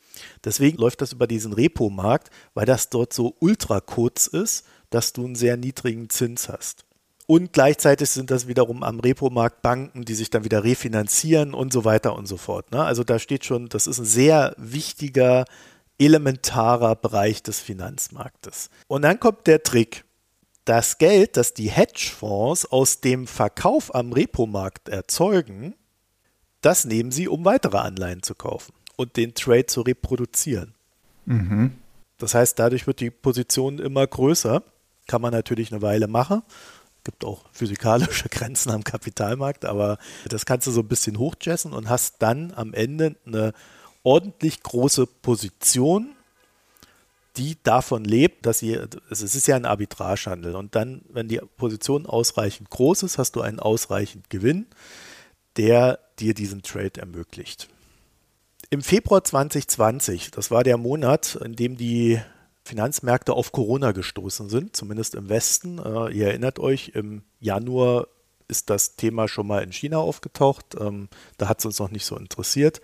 Deswegen 0.44 0.78
läuft 0.78 1.02
das 1.02 1.14
über 1.14 1.28
diesen 1.28 1.54
Repo-Markt, 1.54 2.30
weil 2.54 2.66
das 2.66 2.90
dort 2.90 3.14
so 3.14 3.36
ultra 3.40 3.80
kurz 3.80 4.28
ist, 4.28 4.66
dass 4.90 5.14
du 5.14 5.26
einen 5.26 5.36
sehr 5.36 5.58
niedrigen 5.58 6.10
Zins 6.10 6.50
hast. 6.50 6.85
Und 7.28 7.54
gleichzeitig 7.54 8.10
sind 8.12 8.30
das 8.30 8.48
wiederum 8.48 8.84
am 8.84 9.00
Repo-Markt 9.00 9.62
Banken, 9.62 10.06
die 10.06 10.14
sich 10.14 10.30
dann 10.30 10.44
wieder 10.44 10.64
refinanzieren 10.64 11.54
und 11.54 11.74
so 11.74 11.84
weiter 11.84 12.16
und 12.16 12.28
so 12.28 12.38
fort. 12.38 12.72
Ne? 12.72 12.84
Also 12.84 13.04
da 13.04 13.18
steht 13.18 13.46
schon, 13.46 13.68
das 13.68 13.88
ist 13.88 13.98
ein 13.98 14.06
sehr 14.06 14.54
wichtiger 14.58 15.46
elementarer 15.98 16.96
Bereich 16.96 17.42
des 17.42 17.60
Finanzmarktes. 17.60 18.70
Und 18.88 19.02
dann 19.04 19.20
kommt 19.20 19.48
der 19.48 19.64
Trick. 19.64 20.04
Das 20.66 20.98
Geld, 20.98 21.38
das 21.38 21.54
die 21.54 21.70
Hedgefonds 21.70 22.66
aus 22.66 23.00
dem 23.00 23.28
Verkauf 23.28 23.94
am 23.94 24.12
Repomarkt 24.14 24.90
erzeugen, 24.90 25.76
das 26.62 26.86
nehmen 26.86 27.12
sie, 27.12 27.28
um 27.28 27.46
weitere 27.46 27.78
Anleihen 27.78 28.24
zu 28.24 28.34
kaufen 28.34 28.74
und 28.96 29.18
den 29.18 29.36
Trade 29.36 29.68
zu 29.68 29.82
reproduzieren. 29.82 30.74
Mhm. 31.26 31.76
Das 32.18 32.34
heißt, 32.34 32.58
dadurch 32.58 32.88
wird 32.88 33.00
die 33.00 33.12
Position 33.12 33.80
immer 33.80 34.08
größer. 34.08 34.64
Kann 35.08 35.22
man 35.22 35.32
natürlich 35.32 35.72
eine 35.72 35.84
Weile 35.84 36.08
machen. 36.08 36.42
Gibt 37.06 37.24
auch 37.24 37.46
physikalische 37.54 38.28
Grenzen 38.30 38.72
am 38.72 38.84
Kapitalmarkt, 38.84 39.64
aber 39.64 39.98
das 40.28 40.46
kannst 40.46 40.68
du 40.68 40.72
so 40.72 40.82
ein 40.82 40.88
bisschen 40.90 41.18
hochjessen 41.18 41.72
und 41.72 41.88
hast 41.88 42.16
dann 42.20 42.52
am 42.54 42.74
Ende 42.74 43.16
eine 43.26 43.54
ordentlich 44.04 44.62
große 44.62 45.08
Position, 45.08 46.16
die 47.38 47.58
davon 47.64 48.04
lebt, 48.04 48.46
dass 48.46 48.60
sie, 48.60 48.80
es 49.10 49.22
ist 49.22 49.48
ja 49.48 49.56
ein 49.56 49.66
Arbitragehandel 49.66 50.56
und 50.56 50.76
dann, 50.76 51.02
wenn 51.10 51.28
die 51.28 51.40
Position 51.58 52.06
ausreichend 52.06 52.70
groß 52.70 53.04
ist, 53.04 53.18
hast 53.18 53.36
du 53.36 53.42
einen 53.42 53.60
ausreichend 53.60 54.30
Gewinn, 54.30 54.66
der 55.58 56.00
dir 56.20 56.34
diesen 56.34 56.64
Trade 56.64 57.00
ermöglicht. 57.00 57.70
Im 58.70 58.82
Februar 58.82 59.24
2020, 59.24 60.32
das 60.32 60.50
war 60.50 60.64
der 60.64 60.78
Monat, 60.78 61.36
in 61.36 61.56
dem 61.56 61.78
die 61.78 62.20
Finanzmärkte 62.66 63.34
auf 63.34 63.52
Corona 63.52 63.92
gestoßen 63.92 64.50
sind, 64.50 64.76
zumindest 64.76 65.14
im 65.16 65.30
Westen. 65.30 65.78
Äh, 65.78 66.12
ihr 66.12 66.28
erinnert 66.28 66.60
euch, 66.60 66.90
im 66.96 67.24
Januar 67.40 68.08
ist 68.48 68.70
das 68.72 68.96
Thema 68.96 69.28
schon 69.28 69.48
mal 69.48 69.64
in 69.64 69.72
China 69.72 70.00
aufgetaucht. 70.00 70.76
Ähm, 70.80 71.08
da 71.38 71.48
hat 71.48 71.60
es 71.60 71.66
uns 71.66 71.80
noch 71.80 71.92
nicht 71.92 72.06
so 72.06 72.18
interessiert. 72.18 72.82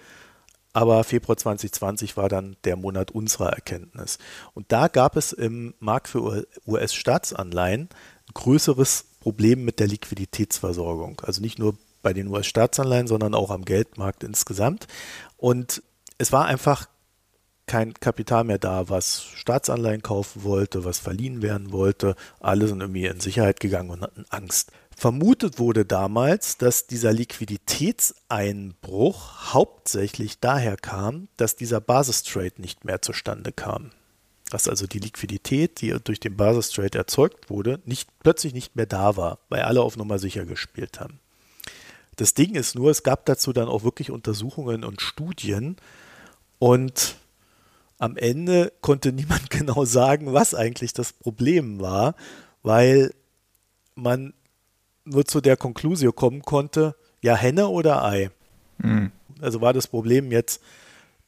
Aber 0.73 1.03
Februar 1.03 1.35
2020 1.35 2.15
war 2.15 2.29
dann 2.29 2.55
der 2.63 2.77
Monat 2.77 3.11
unserer 3.11 3.49
Erkenntnis. 3.49 4.19
Und 4.53 4.71
da 4.71 4.87
gab 4.87 5.17
es 5.17 5.33
im 5.33 5.73
Markt 5.79 6.07
für 6.07 6.47
US-Staatsanleihen 6.65 7.81
ein 7.81 8.33
größeres 8.33 9.05
Problem 9.19 9.65
mit 9.65 9.79
der 9.79 9.87
Liquiditätsversorgung. 9.87 11.21
Also 11.25 11.41
nicht 11.41 11.59
nur 11.59 11.75
bei 12.03 12.13
den 12.13 12.27
US-Staatsanleihen, 12.27 13.07
sondern 13.07 13.33
auch 13.33 13.49
am 13.49 13.65
Geldmarkt 13.65 14.23
insgesamt. 14.23 14.87
Und 15.37 15.83
es 16.17 16.31
war 16.31 16.45
einfach 16.45 16.87
kein 17.71 17.93
Kapital 17.93 18.43
mehr 18.43 18.57
da, 18.57 18.89
was 18.89 19.23
Staatsanleihen 19.23 20.01
kaufen 20.01 20.43
wollte, 20.43 20.83
was 20.83 20.99
verliehen 20.99 21.41
werden 21.41 21.71
wollte. 21.71 22.17
Alle 22.41 22.67
sind 22.67 22.81
irgendwie 22.81 23.05
in 23.05 23.21
Sicherheit 23.21 23.61
gegangen 23.61 23.91
und 23.91 24.01
hatten 24.01 24.25
Angst. 24.29 24.73
Vermutet 24.93 25.57
wurde 25.57 25.85
damals, 25.85 26.57
dass 26.57 26.87
dieser 26.87 27.13
Liquiditätseinbruch 27.13 29.53
hauptsächlich 29.53 30.41
daher 30.41 30.75
kam, 30.75 31.29
dass 31.37 31.55
dieser 31.55 31.79
Basistrade 31.79 32.61
nicht 32.61 32.83
mehr 32.83 33.01
zustande 33.01 33.53
kam. 33.53 33.91
Dass 34.49 34.67
also 34.67 34.85
die 34.85 34.99
Liquidität, 34.99 35.79
die 35.79 35.95
durch 36.03 36.19
den 36.19 36.35
Basistrade 36.35 36.97
erzeugt 36.97 37.49
wurde, 37.49 37.79
nicht, 37.85 38.09
plötzlich 38.19 38.53
nicht 38.53 38.75
mehr 38.75 38.85
da 38.85 39.15
war, 39.15 39.39
weil 39.47 39.61
alle 39.61 39.81
auf 39.81 39.95
Nummer 39.95 40.19
sicher 40.19 40.43
gespielt 40.43 40.99
haben. 40.99 41.21
Das 42.17 42.33
Ding 42.33 42.53
ist 42.53 42.75
nur, 42.75 42.91
es 42.91 43.03
gab 43.03 43.25
dazu 43.27 43.53
dann 43.53 43.69
auch 43.69 43.85
wirklich 43.85 44.11
Untersuchungen 44.11 44.83
und 44.83 44.99
Studien 44.99 45.77
und 46.59 47.15
am 48.01 48.17
Ende 48.17 48.73
konnte 48.81 49.13
niemand 49.13 49.49
genau 49.51 49.85
sagen, 49.85 50.33
was 50.33 50.55
eigentlich 50.55 50.93
das 50.93 51.13
Problem 51.13 51.79
war, 51.79 52.15
weil 52.63 53.13
man 53.95 54.33
nur 55.05 55.25
zu 55.25 55.39
der 55.39 55.55
Konklusion 55.55 56.15
kommen 56.15 56.41
konnte, 56.41 56.95
ja, 57.21 57.35
Henne 57.35 57.67
oder 57.67 58.03
Ei. 58.03 58.31
Mhm. 58.79 59.11
Also 59.39 59.61
war 59.61 59.73
das 59.73 59.87
Problem 59.87 60.31
jetzt 60.31 60.61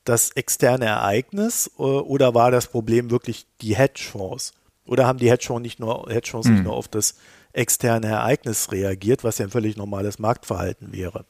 das 0.03 0.31
externe 0.31 0.85
Ereignis 0.85 1.69
äh, 1.77 1.83
oder 1.83 2.33
war 2.33 2.49
das 2.49 2.67
Problem 2.67 3.11
wirklich 3.11 3.45
die 3.61 3.75
Hedgefonds? 3.75 4.53
Oder 4.85 5.05
haben 5.05 5.19
die 5.19 5.29
Hedgefonds 5.29 5.61
nicht 5.61 5.79
nur, 5.79 6.07
Hedgefonds 6.09 6.47
mhm. 6.47 6.53
nicht 6.55 6.63
nur 6.63 6.73
auf 6.73 6.87
das 6.87 7.15
externe 7.53 8.07
Ereignis 8.07 8.71
reagiert, 8.71 9.23
was 9.23 9.37
ja 9.37 9.45
ein 9.45 9.51
völlig 9.51 9.77
normales 9.77 10.17
Marktverhalten 10.17 10.91
wäre? 10.91 11.25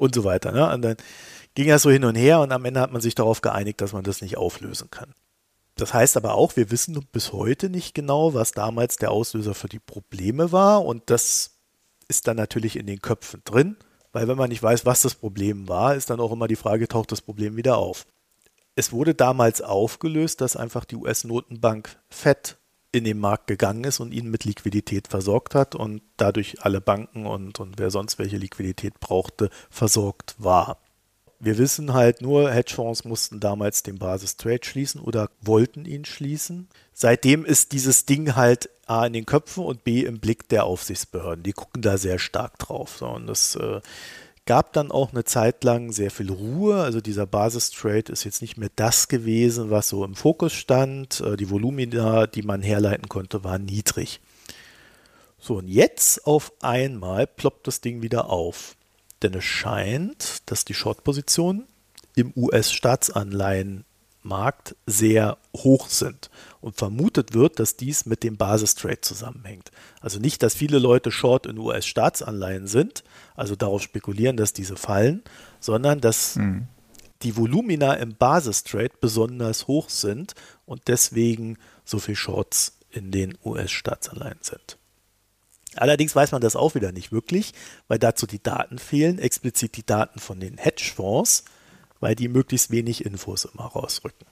Und 0.00 0.14
so 0.14 0.24
weiter. 0.24 0.50
Ne? 0.50 0.72
Und 0.72 0.80
dann 0.80 0.96
ging 1.54 1.68
das 1.68 1.82
so 1.82 1.90
hin 1.90 2.04
und 2.06 2.14
her 2.14 2.40
und 2.40 2.52
am 2.52 2.64
Ende 2.64 2.80
hat 2.80 2.90
man 2.90 3.02
sich 3.02 3.14
darauf 3.14 3.42
geeinigt, 3.42 3.82
dass 3.82 3.92
man 3.92 4.02
das 4.02 4.22
nicht 4.22 4.38
auflösen 4.38 4.90
kann. 4.90 5.12
Das 5.74 5.92
heißt 5.92 6.16
aber 6.16 6.34
auch, 6.34 6.56
wir 6.56 6.70
wissen 6.70 6.98
bis 7.12 7.34
heute 7.34 7.68
nicht 7.68 7.94
genau, 7.94 8.32
was 8.32 8.52
damals 8.52 8.96
der 8.96 9.10
Auslöser 9.10 9.54
für 9.54 9.68
die 9.68 9.78
Probleme 9.78 10.52
war 10.52 10.86
und 10.86 11.10
das 11.10 11.58
ist 12.08 12.26
dann 12.26 12.38
natürlich 12.38 12.76
in 12.76 12.86
den 12.86 13.02
Köpfen 13.02 13.42
drin, 13.44 13.76
weil 14.12 14.26
wenn 14.26 14.38
man 14.38 14.48
nicht 14.48 14.62
weiß, 14.62 14.86
was 14.86 15.02
das 15.02 15.14
Problem 15.14 15.68
war, 15.68 15.94
ist 15.94 16.08
dann 16.08 16.18
auch 16.18 16.32
immer 16.32 16.48
die 16.48 16.56
Frage, 16.56 16.88
taucht 16.88 17.12
das 17.12 17.20
Problem 17.20 17.56
wieder 17.56 17.76
auf. 17.76 18.06
Es 18.76 18.92
wurde 18.92 19.14
damals 19.14 19.60
aufgelöst, 19.60 20.40
dass 20.40 20.56
einfach 20.56 20.86
die 20.86 20.96
US-Notenbank 20.96 21.98
FED 22.08 22.56
in 22.92 23.04
den 23.04 23.18
Markt 23.18 23.46
gegangen 23.46 23.84
ist 23.84 24.00
und 24.00 24.12
ihn 24.12 24.30
mit 24.30 24.44
Liquidität 24.44 25.08
versorgt 25.08 25.54
hat 25.54 25.74
und 25.74 26.02
dadurch 26.16 26.62
alle 26.62 26.80
Banken 26.80 27.26
und, 27.26 27.60
und 27.60 27.78
wer 27.78 27.90
sonst 27.90 28.18
welche 28.18 28.36
Liquidität 28.36 28.98
brauchte, 29.00 29.50
versorgt 29.70 30.34
war. 30.38 30.78
Wir 31.42 31.56
wissen 31.56 31.94
halt 31.94 32.20
nur, 32.20 32.52
Hedgefonds 32.52 33.04
mussten 33.04 33.40
damals 33.40 33.82
den 33.82 33.98
Basis-Trade 33.98 34.60
schließen 34.62 35.00
oder 35.00 35.30
wollten 35.40 35.86
ihn 35.86 36.04
schließen. 36.04 36.68
Seitdem 36.92 37.46
ist 37.46 37.72
dieses 37.72 38.04
Ding 38.04 38.36
halt 38.36 38.68
A 38.86 39.06
in 39.06 39.14
den 39.14 39.24
Köpfen 39.24 39.64
und 39.64 39.82
B 39.82 40.02
im 40.02 40.20
Blick 40.20 40.48
der 40.48 40.64
Aufsichtsbehörden. 40.64 41.42
Die 41.42 41.52
gucken 41.52 41.80
da 41.80 41.96
sehr 41.96 42.18
stark 42.18 42.58
drauf. 42.58 42.98
So, 42.98 43.08
und 43.08 43.30
es 43.30 43.54
äh, 43.54 43.80
gab 44.50 44.72
dann 44.72 44.90
auch 44.90 45.12
eine 45.12 45.22
Zeit 45.22 45.62
lang 45.62 45.92
sehr 45.92 46.10
viel 46.10 46.28
Ruhe. 46.28 46.82
Also 46.82 47.00
dieser 47.00 47.24
Basis-Trade 47.24 48.10
ist 48.10 48.24
jetzt 48.24 48.42
nicht 48.42 48.56
mehr 48.56 48.70
das 48.74 49.06
gewesen, 49.06 49.70
was 49.70 49.88
so 49.88 50.04
im 50.04 50.16
Fokus 50.16 50.54
stand. 50.54 51.20
Äh, 51.20 51.36
die 51.36 51.50
Volumina, 51.50 52.26
die 52.26 52.42
man 52.42 52.60
herleiten 52.60 53.08
konnte, 53.08 53.44
waren 53.44 53.64
niedrig. 53.64 54.20
So, 55.38 55.58
und 55.58 55.68
jetzt 55.68 56.26
auf 56.26 56.52
einmal 56.62 57.28
ploppt 57.28 57.68
das 57.68 57.80
Ding 57.80 58.02
wieder 58.02 58.28
auf. 58.28 58.74
Denn 59.22 59.34
es 59.34 59.44
scheint, 59.44 60.42
dass 60.46 60.64
die 60.64 60.74
Short-Positionen 60.74 61.68
im 62.16 62.32
US-Staatsanleihenmarkt 64.20 64.76
sehr 64.86 65.38
hoch 65.56 65.88
sind 65.88 66.30
und 66.60 66.76
vermutet 66.76 67.34
wird, 67.34 67.58
dass 67.58 67.76
dies 67.76 68.06
mit 68.06 68.22
dem 68.22 68.36
Basistrade 68.36 69.00
zusammenhängt. 69.00 69.70
Also 70.00 70.18
nicht, 70.18 70.42
dass 70.42 70.54
viele 70.54 70.78
Leute 70.78 71.10
Short 71.10 71.46
in 71.46 71.58
US-Staatsanleihen 71.58 72.66
sind, 72.66 73.04
also 73.34 73.56
darauf 73.56 73.82
spekulieren, 73.82 74.36
dass 74.36 74.52
diese 74.52 74.76
fallen, 74.76 75.22
sondern 75.60 76.00
dass 76.00 76.36
mhm. 76.36 76.66
die 77.22 77.36
Volumina 77.36 77.94
im 77.94 78.14
Basistrade 78.14 78.94
besonders 79.00 79.66
hoch 79.66 79.88
sind 79.88 80.34
und 80.66 80.82
deswegen 80.88 81.56
so 81.84 81.98
viel 81.98 82.16
Shorts 82.16 82.78
in 82.90 83.10
den 83.10 83.38
US-Staatsanleihen 83.44 84.38
sind. 84.42 84.76
Allerdings 85.76 86.16
weiß 86.16 86.32
man 86.32 86.40
das 86.40 86.56
auch 86.56 86.74
wieder 86.74 86.90
nicht 86.90 87.12
wirklich, 87.12 87.54
weil 87.86 88.00
dazu 88.00 88.26
die 88.26 88.42
Daten 88.42 88.78
fehlen, 88.78 89.20
explizit 89.20 89.76
die 89.76 89.86
Daten 89.86 90.18
von 90.18 90.40
den 90.40 90.58
Hedgefonds, 90.58 91.44
weil 92.00 92.14
die 92.14 92.28
möglichst 92.28 92.70
wenig 92.70 93.04
Infos 93.04 93.44
immer 93.44 93.66
rausrücken. 93.66 94.26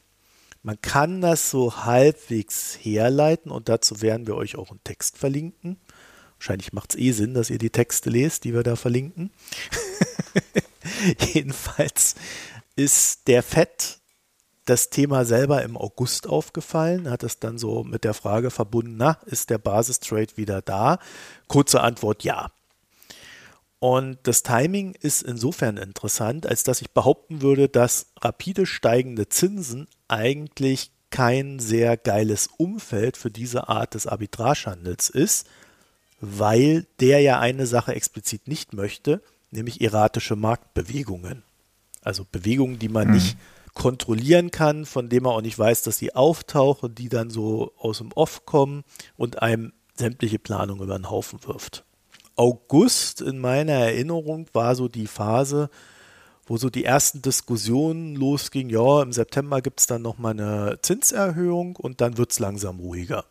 Man 0.62 0.80
kann 0.82 1.20
das 1.20 1.50
so 1.50 1.84
halbwegs 1.84 2.76
herleiten 2.80 3.50
und 3.50 3.68
dazu 3.68 4.02
werden 4.02 4.26
wir 4.26 4.34
euch 4.34 4.56
auch 4.56 4.70
einen 4.70 4.82
Text 4.82 5.16
verlinken. 5.16 5.78
Wahrscheinlich 6.38 6.72
macht 6.72 6.94
es 6.94 7.00
eh 7.00 7.12
Sinn, 7.12 7.34
dass 7.34 7.50
ihr 7.50 7.58
die 7.58 7.70
Texte 7.70 8.10
lest, 8.10 8.44
die 8.44 8.54
wir 8.54 8.62
da 8.62 8.76
verlinken. 8.76 9.30
Jedenfalls 11.32 12.16
ist 12.76 13.28
der 13.28 13.42
Fett 13.42 13.98
das 14.64 14.90
Thema 14.90 15.24
selber 15.24 15.62
im 15.62 15.76
August 15.76 16.26
aufgefallen, 16.26 17.08
hat 17.08 17.22
es 17.22 17.38
dann 17.38 17.58
so 17.58 17.84
mit 17.84 18.04
der 18.04 18.14
Frage 18.14 18.50
verbunden, 18.50 18.96
na, 18.98 19.18
ist 19.24 19.50
der 19.50 19.58
Basistrade 19.58 20.36
wieder 20.36 20.60
da? 20.60 20.98
Kurze 21.46 21.80
Antwort, 21.80 22.22
ja. 22.22 22.50
Und 23.80 24.18
das 24.24 24.42
Timing 24.42 24.94
ist 25.00 25.22
insofern 25.22 25.76
interessant, 25.76 26.46
als 26.46 26.64
dass 26.64 26.80
ich 26.80 26.90
behaupten 26.90 27.42
würde, 27.42 27.68
dass 27.68 28.06
rapide 28.20 28.66
steigende 28.66 29.28
Zinsen 29.28 29.86
eigentlich 30.08 30.90
kein 31.10 31.58
sehr 31.58 31.96
geiles 31.96 32.48
Umfeld 32.56 33.16
für 33.16 33.30
diese 33.30 33.68
Art 33.68 33.94
des 33.94 34.06
Arbitragehandels 34.06 35.08
ist, 35.08 35.46
weil 36.20 36.86
der 37.00 37.20
ja 37.20 37.38
eine 37.38 37.66
Sache 37.66 37.94
explizit 37.94 38.48
nicht 38.48 38.72
möchte, 38.72 39.22
nämlich 39.50 39.80
erratische 39.80 40.36
Marktbewegungen. 40.36 41.44
Also 42.02 42.26
Bewegungen, 42.30 42.78
die 42.78 42.88
man 42.88 43.08
mhm. 43.08 43.14
nicht 43.14 43.36
kontrollieren 43.74 44.50
kann, 44.50 44.86
von 44.86 45.08
dem 45.08 45.22
man 45.22 45.32
auch 45.34 45.40
nicht 45.40 45.58
weiß, 45.58 45.82
dass 45.82 45.98
sie 45.98 46.14
auftauchen, 46.14 46.94
die 46.96 47.08
dann 47.08 47.30
so 47.30 47.72
aus 47.78 47.98
dem 47.98 48.12
Off 48.12 48.44
kommen 48.44 48.82
und 49.16 49.40
einem 49.40 49.72
sämtliche 49.94 50.40
Planung 50.40 50.82
über 50.82 50.98
den 50.98 51.10
Haufen 51.10 51.38
wirft. 51.44 51.84
August 52.38 53.20
in 53.20 53.38
meiner 53.38 53.72
Erinnerung 53.72 54.46
war 54.52 54.76
so 54.76 54.86
die 54.86 55.08
Phase, 55.08 55.70
wo 56.46 56.56
so 56.56 56.70
die 56.70 56.84
ersten 56.84 57.20
Diskussionen 57.20 58.14
losgingen, 58.14 58.70
ja, 58.70 59.02
im 59.02 59.12
September 59.12 59.60
gibt 59.60 59.80
es 59.80 59.88
dann 59.88 60.02
nochmal 60.02 60.32
eine 60.32 60.78
Zinserhöhung 60.80 61.74
und 61.74 62.00
dann 62.00 62.16
wird 62.16 62.30
es 62.30 62.38
langsam 62.38 62.78
ruhiger. 62.78 63.24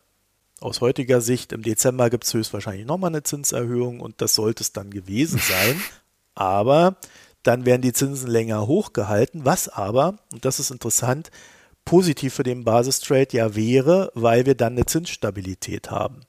Aus 0.59 0.81
heutiger 0.81 1.21
Sicht, 1.21 1.53
im 1.53 1.61
Dezember 1.61 2.09
gibt 2.09 2.25
es 2.25 2.33
höchstwahrscheinlich 2.33 2.85
nochmal 2.85 3.11
eine 3.11 3.23
Zinserhöhung 3.23 4.01
und 4.01 4.21
das 4.21 4.35
sollte 4.35 4.61
es 4.61 4.73
dann 4.73 4.91
gewesen 4.91 5.39
sein. 5.39 5.81
Aber 6.35 6.97
dann 7.43 7.65
werden 7.65 7.83
die 7.83 7.93
Zinsen 7.93 8.29
länger 8.29 8.67
hochgehalten, 8.67 9.45
was 9.45 9.69
aber, 9.69 10.17
und 10.33 10.43
das 10.43 10.59
ist 10.59 10.69
interessant, 10.69 11.31
positiv 11.85 12.33
für 12.33 12.43
den 12.43 12.65
Basistrade 12.65 13.37
ja 13.37 13.55
wäre, 13.55 14.11
weil 14.15 14.45
wir 14.45 14.53
dann 14.53 14.73
eine 14.73 14.85
Zinsstabilität 14.85 15.89
haben. 15.89 16.21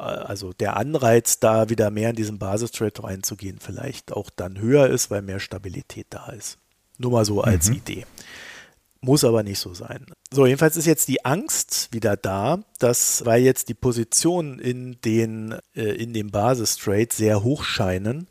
Also 0.00 0.52
der 0.52 0.76
Anreiz, 0.76 1.40
da 1.40 1.68
wieder 1.68 1.90
mehr 1.90 2.10
in 2.10 2.16
diesen 2.16 2.38
Basistrade 2.38 3.02
reinzugehen, 3.02 3.58
vielleicht 3.60 4.12
auch 4.12 4.30
dann 4.30 4.58
höher 4.58 4.88
ist, 4.88 5.10
weil 5.10 5.22
mehr 5.22 5.40
Stabilität 5.40 6.06
da 6.10 6.30
ist. 6.30 6.58
Nur 6.98 7.12
mal 7.12 7.24
so 7.24 7.42
als 7.42 7.68
mhm. 7.68 7.76
Idee. 7.76 8.06
Muss 9.02 9.24
aber 9.24 9.42
nicht 9.42 9.58
so 9.58 9.72
sein. 9.72 10.04
So, 10.30 10.46
jedenfalls 10.46 10.76
ist 10.76 10.86
jetzt 10.86 11.08
die 11.08 11.24
Angst 11.24 11.88
wieder 11.90 12.16
da, 12.16 12.60
dass, 12.78 13.24
weil 13.24 13.42
jetzt 13.42 13.68
die 13.68 13.74
Positionen 13.74 14.58
in 14.58 15.00
den, 15.00 15.54
äh, 15.74 15.94
in 15.94 16.12
dem 16.12 16.30
Basistrade 16.30 17.08
sehr 17.10 17.42
hoch 17.42 17.64
scheinen, 17.64 18.28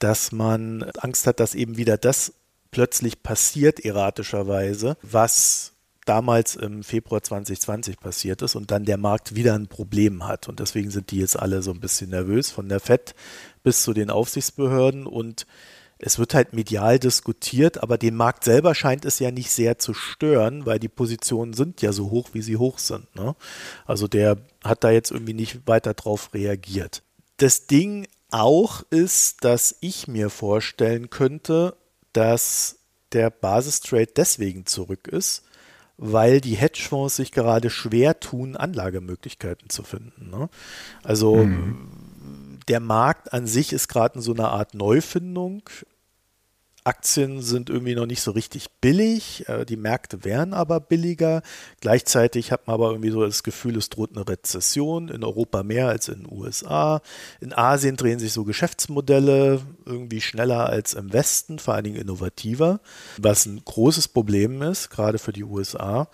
dass 0.00 0.32
man 0.32 0.82
Angst 0.98 1.26
hat, 1.26 1.38
dass 1.38 1.54
eben 1.54 1.76
wieder 1.76 1.96
das 1.96 2.32
plötzlich 2.70 3.22
passiert, 3.22 3.84
erratischerweise, 3.84 4.96
was 5.02 5.69
damals 6.10 6.56
im 6.56 6.82
Februar 6.82 7.22
2020 7.22 8.00
passiert 8.00 8.42
ist 8.42 8.56
und 8.56 8.72
dann 8.72 8.84
der 8.84 8.96
Markt 8.96 9.36
wieder 9.36 9.54
ein 9.54 9.68
Problem 9.68 10.26
hat. 10.26 10.48
Und 10.48 10.58
deswegen 10.58 10.90
sind 10.90 11.12
die 11.12 11.20
jetzt 11.20 11.38
alle 11.38 11.62
so 11.62 11.70
ein 11.70 11.78
bisschen 11.78 12.10
nervös, 12.10 12.50
von 12.50 12.68
der 12.68 12.80
FED 12.80 13.14
bis 13.62 13.84
zu 13.84 13.92
den 13.92 14.10
Aufsichtsbehörden. 14.10 15.06
Und 15.06 15.46
es 15.98 16.18
wird 16.18 16.34
halt 16.34 16.52
medial 16.52 16.98
diskutiert, 16.98 17.80
aber 17.80 17.96
den 17.96 18.16
Markt 18.16 18.42
selber 18.42 18.74
scheint 18.74 19.04
es 19.04 19.20
ja 19.20 19.30
nicht 19.30 19.52
sehr 19.52 19.78
zu 19.78 19.94
stören, 19.94 20.66
weil 20.66 20.80
die 20.80 20.88
Positionen 20.88 21.52
sind 21.52 21.80
ja 21.80 21.92
so 21.92 22.10
hoch, 22.10 22.30
wie 22.32 22.42
sie 22.42 22.56
hoch 22.56 22.80
sind. 22.80 23.14
Ne? 23.14 23.36
Also 23.86 24.08
der 24.08 24.38
hat 24.64 24.82
da 24.82 24.90
jetzt 24.90 25.12
irgendwie 25.12 25.34
nicht 25.34 25.68
weiter 25.68 25.94
drauf 25.94 26.34
reagiert. 26.34 27.04
Das 27.36 27.68
Ding 27.68 28.08
auch 28.32 28.82
ist, 28.90 29.44
dass 29.44 29.76
ich 29.80 30.08
mir 30.08 30.28
vorstellen 30.28 31.08
könnte, 31.08 31.76
dass 32.12 32.78
der 33.12 33.30
Basistrade 33.30 34.10
deswegen 34.16 34.66
zurück 34.66 35.06
ist, 35.06 35.44
weil 36.02 36.40
die 36.40 36.56
Hedgefonds 36.56 37.16
sich 37.16 37.30
gerade 37.30 37.68
schwer 37.68 38.18
tun, 38.20 38.56
Anlagemöglichkeiten 38.56 39.68
zu 39.68 39.82
finden. 39.82 40.30
Ne? 40.30 40.48
Also 41.02 41.36
mhm. 41.36 41.88
der 42.68 42.80
Markt 42.80 43.34
an 43.34 43.46
sich 43.46 43.74
ist 43.74 43.88
gerade 43.88 44.14
in 44.14 44.22
so 44.22 44.32
einer 44.32 44.48
Art 44.48 44.72
Neufindung. 44.72 45.62
Aktien 46.84 47.42
sind 47.42 47.68
irgendwie 47.68 47.94
noch 47.94 48.06
nicht 48.06 48.22
so 48.22 48.30
richtig 48.30 48.70
billig, 48.80 49.48
äh, 49.48 49.64
die 49.66 49.76
Märkte 49.76 50.24
wären 50.24 50.54
aber 50.54 50.80
billiger. 50.80 51.42
Gleichzeitig 51.80 52.52
hat 52.52 52.66
man 52.66 52.74
aber 52.74 52.90
irgendwie 52.90 53.10
so 53.10 53.24
das 53.24 53.42
Gefühl, 53.42 53.76
es 53.76 53.90
droht 53.90 54.16
eine 54.16 54.26
Rezession, 54.26 55.08
in 55.08 55.22
Europa 55.22 55.62
mehr 55.62 55.88
als 55.88 56.08
in 56.08 56.22
den 56.22 56.32
USA. 56.32 57.02
In 57.40 57.52
Asien 57.52 57.96
drehen 57.96 58.18
sich 58.18 58.32
so 58.32 58.44
Geschäftsmodelle 58.44 59.60
irgendwie 59.84 60.20
schneller 60.20 60.66
als 60.66 60.94
im 60.94 61.12
Westen, 61.12 61.58
vor 61.58 61.74
allen 61.74 61.84
Dingen 61.84 62.00
innovativer, 62.00 62.80
was 63.18 63.46
ein 63.46 63.62
großes 63.64 64.08
Problem 64.08 64.62
ist, 64.62 64.90
gerade 64.90 65.18
für 65.18 65.32
die 65.32 65.44
USA. 65.44 66.08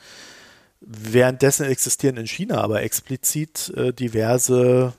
Währenddessen 0.80 1.66
existieren 1.66 2.16
in 2.16 2.26
China 2.26 2.60
aber 2.60 2.82
explizit 2.82 3.72
äh, 3.76 3.92
diverse 3.92 4.94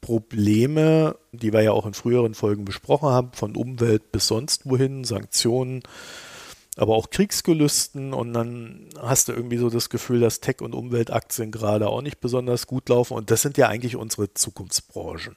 Probleme, 0.00 1.16
die 1.32 1.52
wir 1.52 1.62
ja 1.62 1.72
auch 1.72 1.86
in 1.86 1.94
früheren 1.94 2.34
Folgen 2.34 2.64
besprochen 2.64 3.08
haben, 3.08 3.32
von 3.32 3.56
Umwelt 3.56 4.12
bis 4.12 4.26
sonst 4.26 4.68
wohin, 4.68 5.04
Sanktionen, 5.04 5.82
aber 6.76 6.94
auch 6.94 7.10
Kriegsgelüsten 7.10 8.14
und 8.14 8.32
dann 8.32 8.88
hast 9.00 9.28
du 9.28 9.32
irgendwie 9.32 9.58
so 9.58 9.68
das 9.68 9.90
Gefühl, 9.90 10.20
dass 10.20 10.40
Tech- 10.40 10.60
und 10.60 10.74
Umweltaktien 10.74 11.50
gerade 11.50 11.88
auch 11.88 12.02
nicht 12.02 12.20
besonders 12.20 12.66
gut 12.66 12.88
laufen 12.88 13.14
und 13.14 13.30
das 13.30 13.42
sind 13.42 13.58
ja 13.58 13.68
eigentlich 13.68 13.96
unsere 13.96 14.32
Zukunftsbranchen. 14.32 15.36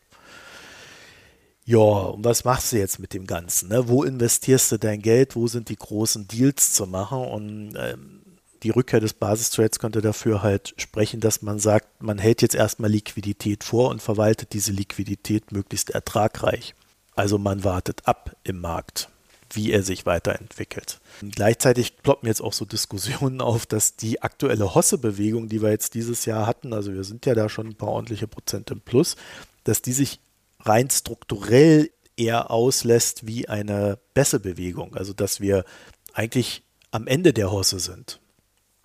Ja, 1.63 1.77
und 1.77 2.25
was 2.25 2.43
machst 2.43 2.71
du 2.71 2.77
jetzt 2.77 2.99
mit 2.99 3.13
dem 3.13 3.27
Ganzen? 3.27 3.69
Ne? 3.69 3.87
Wo 3.87 4.03
investierst 4.03 4.71
du 4.71 4.77
dein 4.77 5.01
Geld? 5.01 5.35
Wo 5.35 5.47
sind 5.47 5.69
die 5.69 5.75
großen 5.75 6.27
Deals 6.27 6.73
zu 6.73 6.87
machen? 6.87 7.19
Und 7.19 7.75
ähm, 7.77 8.20
die 8.63 8.69
Rückkehr 8.69 8.99
des 8.99 9.13
Basistrades 9.13 9.79
könnte 9.79 10.01
dafür 10.01 10.43
halt 10.43 10.73
sprechen, 10.77 11.19
dass 11.19 11.41
man 11.41 11.59
sagt, 11.59 12.01
man 12.01 12.19
hält 12.19 12.41
jetzt 12.41 12.55
erstmal 12.55 12.91
Liquidität 12.91 13.63
vor 13.63 13.89
und 13.89 14.01
verwaltet 14.01 14.53
diese 14.53 14.71
Liquidität 14.71 15.51
möglichst 15.51 15.89
ertragreich. 15.89 16.75
Also 17.15 17.37
man 17.37 17.63
wartet 17.63 18.07
ab 18.07 18.35
im 18.43 18.61
Markt, 18.61 19.09
wie 19.51 19.71
er 19.71 19.83
sich 19.83 20.05
weiterentwickelt. 20.05 20.99
Und 21.21 21.35
gleichzeitig 21.35 21.97
ploppen 21.97 22.27
jetzt 22.27 22.41
auch 22.41 22.53
so 22.53 22.65
Diskussionen 22.65 23.41
auf, 23.41 23.65
dass 23.65 23.95
die 23.95 24.21
aktuelle 24.21 24.75
Hosse-Bewegung, 24.75 25.49
die 25.49 25.61
wir 25.61 25.71
jetzt 25.71 25.95
dieses 25.95 26.25
Jahr 26.25 26.45
hatten, 26.45 26.73
also 26.73 26.93
wir 26.93 27.03
sind 27.03 27.25
ja 27.25 27.33
da 27.33 27.49
schon 27.49 27.67
ein 27.67 27.75
paar 27.75 27.89
ordentliche 27.89 28.27
Prozent 28.27 28.69
im 28.71 28.81
Plus, 28.81 29.15
dass 29.63 29.81
die 29.81 29.93
sich 29.93 30.19
rein 30.59 30.89
strukturell 30.89 31.89
eher 32.15 32.51
auslässt 32.51 33.25
wie 33.25 33.49
eine 33.49 33.97
Bässe-Bewegung. 34.13 34.95
Also 34.95 35.13
dass 35.13 35.41
wir 35.41 35.65
eigentlich 36.13 36.63
am 36.91 37.07
Ende 37.07 37.33
der 37.33 37.51
Hosse 37.51 37.79
sind. 37.79 38.19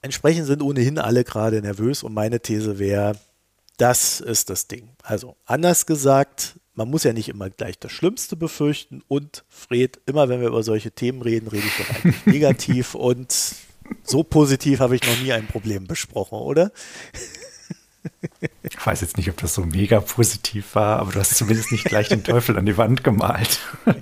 Entsprechend 0.06 0.46
sind 0.46 0.62
ohnehin 0.62 1.00
alle 1.00 1.24
gerade 1.24 1.60
nervös 1.60 2.04
und 2.04 2.14
meine 2.14 2.38
These 2.38 2.78
wäre, 2.78 3.18
das 3.76 4.20
ist 4.20 4.50
das 4.50 4.68
Ding. 4.68 4.90
Also 5.02 5.36
anders 5.46 5.84
gesagt, 5.84 6.60
man 6.74 6.88
muss 6.88 7.02
ja 7.02 7.12
nicht 7.12 7.28
immer 7.28 7.50
gleich 7.50 7.76
das 7.80 7.90
Schlimmste 7.90 8.36
befürchten 8.36 9.02
und 9.08 9.44
Fred, 9.48 9.98
immer 10.06 10.28
wenn 10.28 10.40
wir 10.40 10.46
über 10.46 10.62
solche 10.62 10.92
Themen 10.92 11.22
reden, 11.22 11.48
rede 11.48 11.66
ich 11.66 11.76
doch 11.76 11.96
eigentlich 11.96 12.24
negativ 12.26 12.94
und 12.94 13.34
so 14.04 14.22
positiv 14.22 14.78
habe 14.78 14.94
ich 14.94 15.02
noch 15.02 15.20
nie 15.20 15.32
ein 15.32 15.48
Problem 15.48 15.88
besprochen, 15.88 16.38
oder? 16.38 16.70
Ich 18.62 18.86
weiß 18.86 19.00
jetzt 19.00 19.16
nicht, 19.16 19.28
ob 19.28 19.38
das 19.38 19.54
so 19.54 19.62
mega 19.62 19.98
positiv 19.98 20.76
war, 20.76 21.00
aber 21.00 21.10
du 21.10 21.18
hast 21.18 21.34
zumindest 21.34 21.72
nicht 21.72 21.84
gleich 21.84 22.06
den 22.06 22.22
Teufel 22.22 22.56
an 22.56 22.66
die 22.66 22.76
Wand 22.76 23.02
gemalt. 23.02 23.58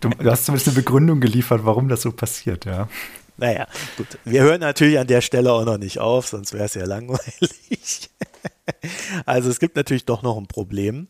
Du, 0.00 0.10
hast 0.24 0.44
zumindest 0.44 0.68
eine 0.68 0.74
Begründung 0.74 1.20
geliefert, 1.20 1.62
warum 1.64 1.88
das 1.88 2.02
so 2.02 2.12
passiert, 2.12 2.66
ja. 2.66 2.88
Naja, 3.36 3.66
gut. 3.96 4.18
Wir 4.24 4.42
hören 4.42 4.60
natürlich 4.60 4.98
an 4.98 5.06
der 5.06 5.20
Stelle 5.20 5.52
auch 5.52 5.64
noch 5.64 5.78
nicht 5.78 5.98
auf, 5.98 6.28
sonst 6.28 6.52
wäre 6.52 6.64
es 6.64 6.74
ja 6.74 6.84
langweilig. 6.84 8.10
also 9.26 9.50
es 9.50 9.58
gibt 9.58 9.76
natürlich 9.76 10.04
doch 10.04 10.22
noch 10.22 10.36
ein 10.36 10.46
Problem. 10.46 11.08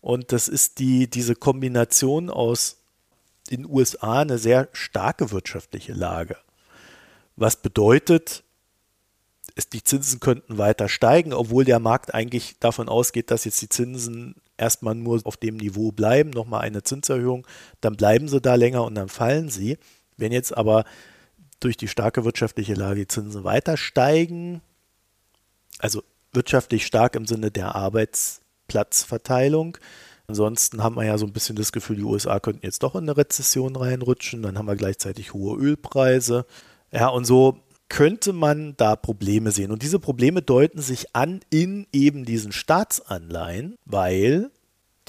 Und 0.00 0.32
das 0.32 0.48
ist 0.48 0.78
die, 0.78 1.08
diese 1.08 1.34
Kombination 1.34 2.30
aus 2.30 2.78
in 3.48 3.62
den 3.62 3.70
USA 3.70 4.20
eine 4.20 4.38
sehr 4.38 4.68
starke 4.72 5.30
wirtschaftliche 5.30 5.92
Lage. 5.92 6.36
Was 7.36 7.56
bedeutet, 7.56 8.44
ist, 9.56 9.72
die 9.72 9.82
Zinsen 9.82 10.20
könnten 10.20 10.58
weiter 10.58 10.88
steigen, 10.88 11.32
obwohl 11.32 11.64
der 11.64 11.80
Markt 11.80 12.14
eigentlich 12.14 12.58
davon 12.60 12.88
ausgeht, 12.88 13.30
dass 13.30 13.44
jetzt 13.44 13.60
die 13.60 13.68
Zinsen 13.68 14.36
erstmal 14.56 14.94
nur 14.94 15.20
auf 15.24 15.36
dem 15.36 15.56
Niveau 15.56 15.90
bleiben, 15.90 16.30
nochmal 16.30 16.60
eine 16.60 16.82
Zinserhöhung, 16.82 17.46
dann 17.80 17.96
bleiben 17.96 18.28
sie 18.28 18.40
da 18.40 18.54
länger 18.54 18.84
und 18.84 18.94
dann 18.94 19.08
fallen 19.08 19.48
sie. 19.48 19.78
Wenn 20.16 20.32
jetzt 20.32 20.56
aber 20.56 20.84
durch 21.60 21.76
die 21.76 21.88
starke 21.88 22.24
wirtschaftliche 22.24 22.74
Lage 22.74 23.00
die 23.00 23.08
Zinsen 23.08 23.44
weiter 23.44 23.76
steigen. 23.76 24.62
Also 25.78 26.02
wirtschaftlich 26.32 26.86
stark 26.86 27.16
im 27.16 27.26
Sinne 27.26 27.50
der 27.50 27.74
Arbeitsplatzverteilung. 27.74 29.76
Ansonsten 30.26 30.82
haben 30.82 30.96
wir 30.96 31.04
ja 31.04 31.18
so 31.18 31.26
ein 31.26 31.32
bisschen 31.32 31.56
das 31.56 31.72
Gefühl, 31.72 31.96
die 31.96 32.04
USA 32.04 32.40
könnten 32.40 32.64
jetzt 32.64 32.82
doch 32.82 32.94
in 32.94 33.02
eine 33.02 33.16
Rezession 33.16 33.76
reinrutschen. 33.76 34.42
Dann 34.42 34.56
haben 34.56 34.66
wir 34.66 34.76
gleichzeitig 34.76 35.34
hohe 35.34 35.58
Ölpreise. 35.58 36.46
Ja, 36.92 37.08
und 37.08 37.24
so 37.24 37.60
könnte 37.88 38.32
man 38.32 38.74
da 38.76 38.96
Probleme 38.96 39.50
sehen. 39.50 39.72
Und 39.72 39.82
diese 39.82 39.98
Probleme 39.98 40.42
deuten 40.42 40.80
sich 40.80 41.16
an 41.16 41.40
in 41.50 41.86
eben 41.92 42.24
diesen 42.24 42.52
Staatsanleihen, 42.52 43.76
weil 43.84 44.50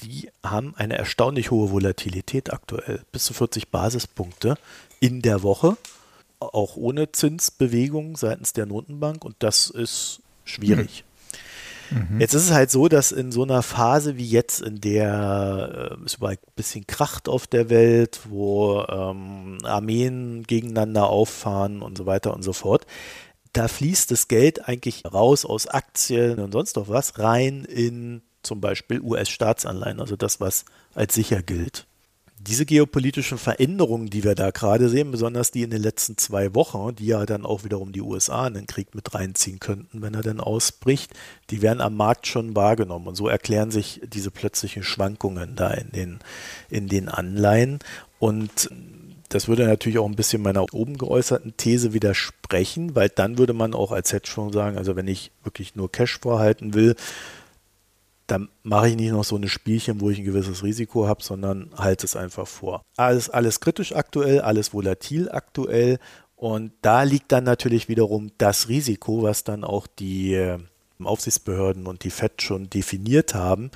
die 0.00 0.30
haben 0.42 0.74
eine 0.74 0.98
erstaunlich 0.98 1.52
hohe 1.52 1.70
Volatilität 1.70 2.52
aktuell. 2.52 3.02
Bis 3.12 3.24
zu 3.24 3.34
40 3.34 3.68
Basispunkte 3.68 4.56
in 4.98 5.22
der 5.22 5.44
Woche 5.44 5.76
auch 6.42 6.76
ohne 6.76 7.12
Zinsbewegung 7.12 8.16
seitens 8.16 8.52
der 8.52 8.66
Notenbank 8.66 9.24
und 9.24 9.36
das 9.38 9.70
ist 9.70 10.20
schwierig. 10.44 11.04
Mhm. 11.90 12.20
Jetzt 12.20 12.34
ist 12.34 12.44
es 12.44 12.52
halt 12.52 12.70
so, 12.70 12.88
dass 12.88 13.12
in 13.12 13.32
so 13.32 13.42
einer 13.42 13.62
Phase 13.62 14.16
wie 14.16 14.26
jetzt, 14.26 14.60
in 14.60 14.80
der 14.80 15.96
äh, 16.00 16.04
es 16.04 16.14
überall 16.14 16.34
ein 16.34 16.52
bisschen 16.56 16.86
kracht 16.86 17.28
auf 17.28 17.46
der 17.46 17.70
Welt, 17.70 18.20
wo 18.28 18.82
ähm, 18.88 19.58
Armeen 19.62 20.44
gegeneinander 20.44 21.08
auffahren 21.08 21.82
und 21.82 21.98
so 21.98 22.06
weiter 22.06 22.34
und 22.34 22.42
so 22.42 22.52
fort, 22.52 22.86
da 23.52 23.68
fließt 23.68 24.10
das 24.10 24.28
Geld 24.28 24.66
eigentlich 24.66 25.04
raus 25.12 25.44
aus 25.44 25.66
Aktien 25.66 26.38
und 26.38 26.52
sonst 26.52 26.76
noch 26.76 26.88
was 26.88 27.18
rein 27.18 27.64
in 27.64 28.22
zum 28.42 28.60
Beispiel 28.60 29.00
US-Staatsanleihen, 29.00 30.00
also 30.00 30.16
das, 30.16 30.40
was 30.40 30.64
als 30.94 31.14
sicher 31.14 31.42
gilt 31.42 31.86
diese 32.46 32.66
geopolitischen 32.66 33.38
Veränderungen, 33.38 34.10
die 34.10 34.24
wir 34.24 34.34
da 34.34 34.50
gerade 34.50 34.88
sehen, 34.88 35.10
besonders 35.10 35.50
die 35.50 35.62
in 35.62 35.70
den 35.70 35.82
letzten 35.82 36.16
zwei 36.16 36.54
Wochen, 36.54 36.94
die 36.96 37.06
ja 37.06 37.24
dann 37.24 37.46
auch 37.46 37.62
wiederum 37.62 37.92
die 37.92 38.00
USA 38.00 38.46
in 38.46 38.54
den 38.54 38.66
Krieg 38.66 38.94
mit 38.94 39.14
reinziehen 39.14 39.60
könnten, 39.60 40.02
wenn 40.02 40.14
er 40.14 40.22
denn 40.22 40.40
ausbricht, 40.40 41.12
die 41.50 41.62
werden 41.62 41.80
am 41.80 41.96
Markt 41.96 42.26
schon 42.26 42.56
wahrgenommen. 42.56 43.06
Und 43.06 43.14
so 43.14 43.28
erklären 43.28 43.70
sich 43.70 44.00
diese 44.04 44.30
plötzlichen 44.30 44.82
Schwankungen 44.82 45.54
da 45.54 45.70
in 45.70 45.90
den, 45.92 46.18
in 46.68 46.88
den 46.88 47.08
Anleihen. 47.08 47.78
Und 48.18 48.70
das 49.28 49.48
würde 49.48 49.66
natürlich 49.66 49.98
auch 49.98 50.08
ein 50.08 50.16
bisschen 50.16 50.42
meiner 50.42 50.74
oben 50.74 50.98
geäußerten 50.98 51.56
These 51.56 51.92
widersprechen, 51.92 52.94
weil 52.94 53.08
dann 53.08 53.38
würde 53.38 53.52
man 53.52 53.72
auch 53.72 53.92
als 53.92 54.12
Hedgefonds 54.12 54.54
sagen, 54.54 54.76
also 54.76 54.96
wenn 54.96 55.08
ich 55.08 55.30
wirklich 55.44 55.74
nur 55.74 55.90
Cash 55.90 56.18
vorhalten 56.20 56.74
will, 56.74 56.96
dann 58.26 58.48
mache 58.62 58.88
ich 58.88 58.96
nicht 58.96 59.12
noch 59.12 59.24
so 59.24 59.36
eine 59.36 59.48
Spielchen, 59.48 60.00
wo 60.00 60.10
ich 60.10 60.18
ein 60.18 60.24
gewisses 60.24 60.62
Risiko 60.62 61.06
habe, 61.06 61.22
sondern 61.22 61.70
halte 61.76 62.06
es 62.06 62.16
einfach 62.16 62.46
vor. 62.46 62.82
Alles, 62.96 63.28
alles 63.30 63.60
kritisch 63.60 63.94
aktuell, 63.94 64.40
alles 64.40 64.72
volatil 64.72 65.30
aktuell 65.30 65.98
und 66.42 66.72
da 66.82 67.04
liegt 67.04 67.30
dann 67.30 67.44
natürlich 67.44 67.88
wiederum 67.88 68.32
das 68.36 68.68
Risiko, 68.68 69.22
was 69.22 69.44
dann 69.44 69.62
auch 69.62 69.86
die 69.86 70.34
äh, 70.34 70.58
Aufsichtsbehörden 71.00 71.86
und 71.86 72.02
die 72.02 72.10
FED 72.10 72.42
schon 72.42 72.68
definiert 72.68 73.34
haben, 73.34 73.70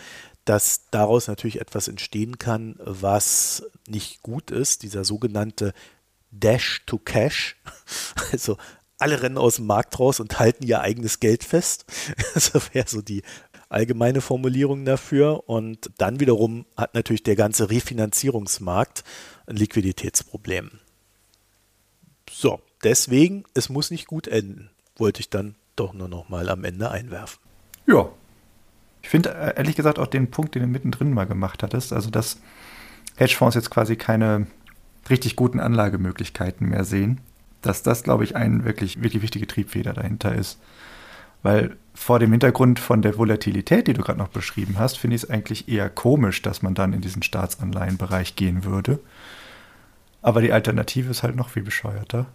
dass 0.44 0.90
daraus 0.90 1.28
natürlich 1.28 1.60
etwas 1.60 1.86
entstehen 1.86 2.38
kann, 2.38 2.74
was 2.80 3.70
nicht 3.86 4.20
gut 4.24 4.50
ist, 4.50 4.82
dieser 4.82 5.04
sogenannte 5.04 5.74
Dash 6.32 6.82
to 6.86 6.98
Cash, 6.98 7.56
also 8.32 8.56
alle 8.98 9.22
rennen 9.22 9.38
aus 9.38 9.56
dem 9.56 9.66
Markt 9.66 10.00
raus 10.00 10.18
und 10.18 10.38
halten 10.38 10.66
ihr 10.66 10.80
eigenes 10.80 11.20
Geld 11.20 11.44
fest. 11.44 11.84
Das 12.34 12.52
wäre 12.74 12.88
so 12.88 13.00
die 13.00 13.22
allgemeine 13.68 14.20
Formulierung 14.20 14.84
dafür. 14.84 15.48
Und 15.48 15.90
dann 15.98 16.20
wiederum 16.20 16.66
hat 16.76 16.94
natürlich 16.94 17.22
der 17.22 17.36
ganze 17.36 17.70
Refinanzierungsmarkt 17.70 19.04
ein 19.46 19.56
Liquiditätsproblem. 19.56 20.70
So, 22.30 22.60
deswegen, 22.82 23.44
es 23.54 23.68
muss 23.68 23.90
nicht 23.90 24.06
gut 24.06 24.28
enden, 24.28 24.70
wollte 24.96 25.20
ich 25.20 25.30
dann 25.30 25.54
doch 25.76 25.94
nur 25.94 26.08
noch 26.08 26.28
mal 26.28 26.48
am 26.48 26.64
Ende 26.64 26.90
einwerfen. 26.90 27.38
Ja. 27.86 28.08
Ich 29.02 29.08
finde 29.08 29.30
äh, 29.34 29.56
ehrlich 29.56 29.76
gesagt 29.76 29.98
auch 29.98 30.08
den 30.08 30.30
Punkt, 30.30 30.54
den 30.54 30.62
du 30.62 30.68
mittendrin 30.68 31.12
mal 31.12 31.26
gemacht 31.26 31.62
hattest, 31.62 31.92
also 31.92 32.10
dass 32.10 32.40
Hedgefonds 33.16 33.54
jetzt 33.54 33.70
quasi 33.70 33.96
keine 33.96 34.48
richtig 35.08 35.36
guten 35.36 35.60
Anlagemöglichkeiten 35.60 36.68
mehr 36.68 36.84
sehen, 36.84 37.20
dass 37.62 37.82
das, 37.82 38.02
glaube 38.02 38.24
ich, 38.24 38.34
ein 38.36 38.64
wirklich, 38.64 39.02
wirklich 39.02 39.22
wichtige 39.22 39.46
Triebfeder 39.46 39.92
dahinter 39.92 40.34
ist. 40.34 40.58
Weil 41.42 41.76
vor 41.96 42.18
dem 42.18 42.30
Hintergrund 42.30 42.78
von 42.78 43.00
der 43.00 43.16
Volatilität, 43.16 43.86
die 43.86 43.94
du 43.94 44.02
gerade 44.02 44.18
noch 44.18 44.28
beschrieben 44.28 44.78
hast, 44.78 44.98
finde 44.98 45.16
ich 45.16 45.22
es 45.22 45.30
eigentlich 45.30 45.68
eher 45.68 45.88
komisch, 45.88 46.42
dass 46.42 46.60
man 46.60 46.74
dann 46.74 46.92
in 46.92 47.00
diesen 47.00 47.22
Staatsanleihenbereich 47.22 48.36
gehen 48.36 48.64
würde. 48.64 49.00
Aber 50.20 50.42
die 50.42 50.52
Alternative 50.52 51.10
ist 51.10 51.22
halt 51.22 51.36
noch 51.36 51.48
viel 51.48 51.62
bescheuerter. 51.62 52.26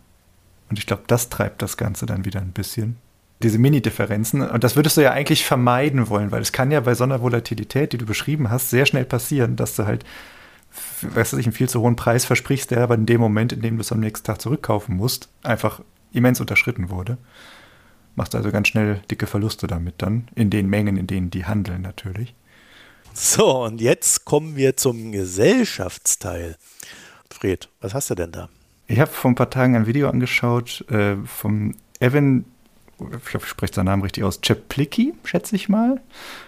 Und 0.70 0.80
ich 0.80 0.88
glaube, 0.88 1.04
das 1.06 1.30
treibt 1.30 1.62
das 1.62 1.78
Ganze 1.78 2.08
dann 2.08 2.26
wieder 2.26 2.42
ein 2.42 2.54
bisschen. 2.54 2.98
Diese 3.44 3.60
Mini-Differenzen. 3.60 4.42
Und 4.42 4.64
das 4.64 4.76
würdest 4.76 4.98
du 4.98 5.02
ja 5.02 5.12
eigentlich 5.12 5.46
vermeiden 5.46 6.10
wollen, 6.10 6.32
weil 6.32 6.42
es 6.42 6.52
kann 6.52 6.72
ja 6.72 6.80
bei 6.80 6.96
so 6.96 7.04
einer 7.04 7.22
Volatilität, 7.22 7.94
die 7.94 7.98
du 7.98 8.06
beschrieben 8.06 8.50
hast, 8.50 8.72
sehr 8.72 8.88
schnell 8.88 9.06
passieren, 9.06 9.58
dass 9.58 9.76
du 9.76 9.86
halt, 9.86 10.06
weißt 11.02 11.34
du, 11.34 11.38
einen 11.38 11.52
viel 11.52 11.70
zu 11.70 11.82
hohen 11.82 11.96
Preis 11.96 12.26
versprichst, 12.26 12.72
der 12.72 12.82
aber 12.82 12.96
in 12.96 13.06
dem 13.06 13.22
Moment, 13.22 13.54
in 13.54 13.62
dem 13.62 13.76
du 13.78 13.82
es 13.82 13.92
am 13.92 14.00
nächsten 14.00 14.26
Tag 14.26 14.42
zurückkaufen 14.42 14.96
musst, 14.96 15.30
einfach 15.44 15.82
immens 16.14 16.40
unterschritten 16.42 16.90
wurde. 16.90 17.20
Machst 18.16 18.36
also 18.36 18.52
ganz 18.52 18.68
schnell 18.68 19.02
dicke 19.10 19.28
Verluste 19.28 19.68
damit 19.68 19.96
dann, 20.02 20.28
in 20.36 20.50
den 20.50 20.68
Mengen, 20.68 20.98
in 20.98 21.08
denen 21.08 21.30
die 21.30 21.46
handeln 21.46 21.82
natürlich. 21.82 22.36
So, 23.14 23.64
und 23.64 23.82
jetzt 23.82 24.26
kommen 24.26 24.56
wir 24.56 24.78
zum 24.78 25.12
Gesellschaftsteil. 25.12 26.56
Fred, 27.30 27.70
was 27.82 27.94
hast 27.94 28.10
du 28.10 28.16
denn 28.16 28.32
da? 28.32 28.50
Ich 28.88 29.00
habe 29.00 29.12
vor 29.12 29.32
ein 29.32 29.36
paar 29.36 29.50
Tagen 29.50 29.76
ein 29.76 29.88
Video 29.88 30.10
angeschaut 30.10 30.86
äh, 30.90 31.16
vom 31.26 31.76
Evan, 32.00 32.46
ich 33.00 33.34
hoffe, 33.34 33.46
ich 33.46 33.50
spreche 33.50 33.74
seinen 33.74 33.86
Namen 33.86 34.04
richtig 34.04 34.24
aus, 34.24 34.42
Czeplicki, 34.42 35.14
schätze 35.24 35.56
ich 35.56 35.70
mal. 35.70 36.02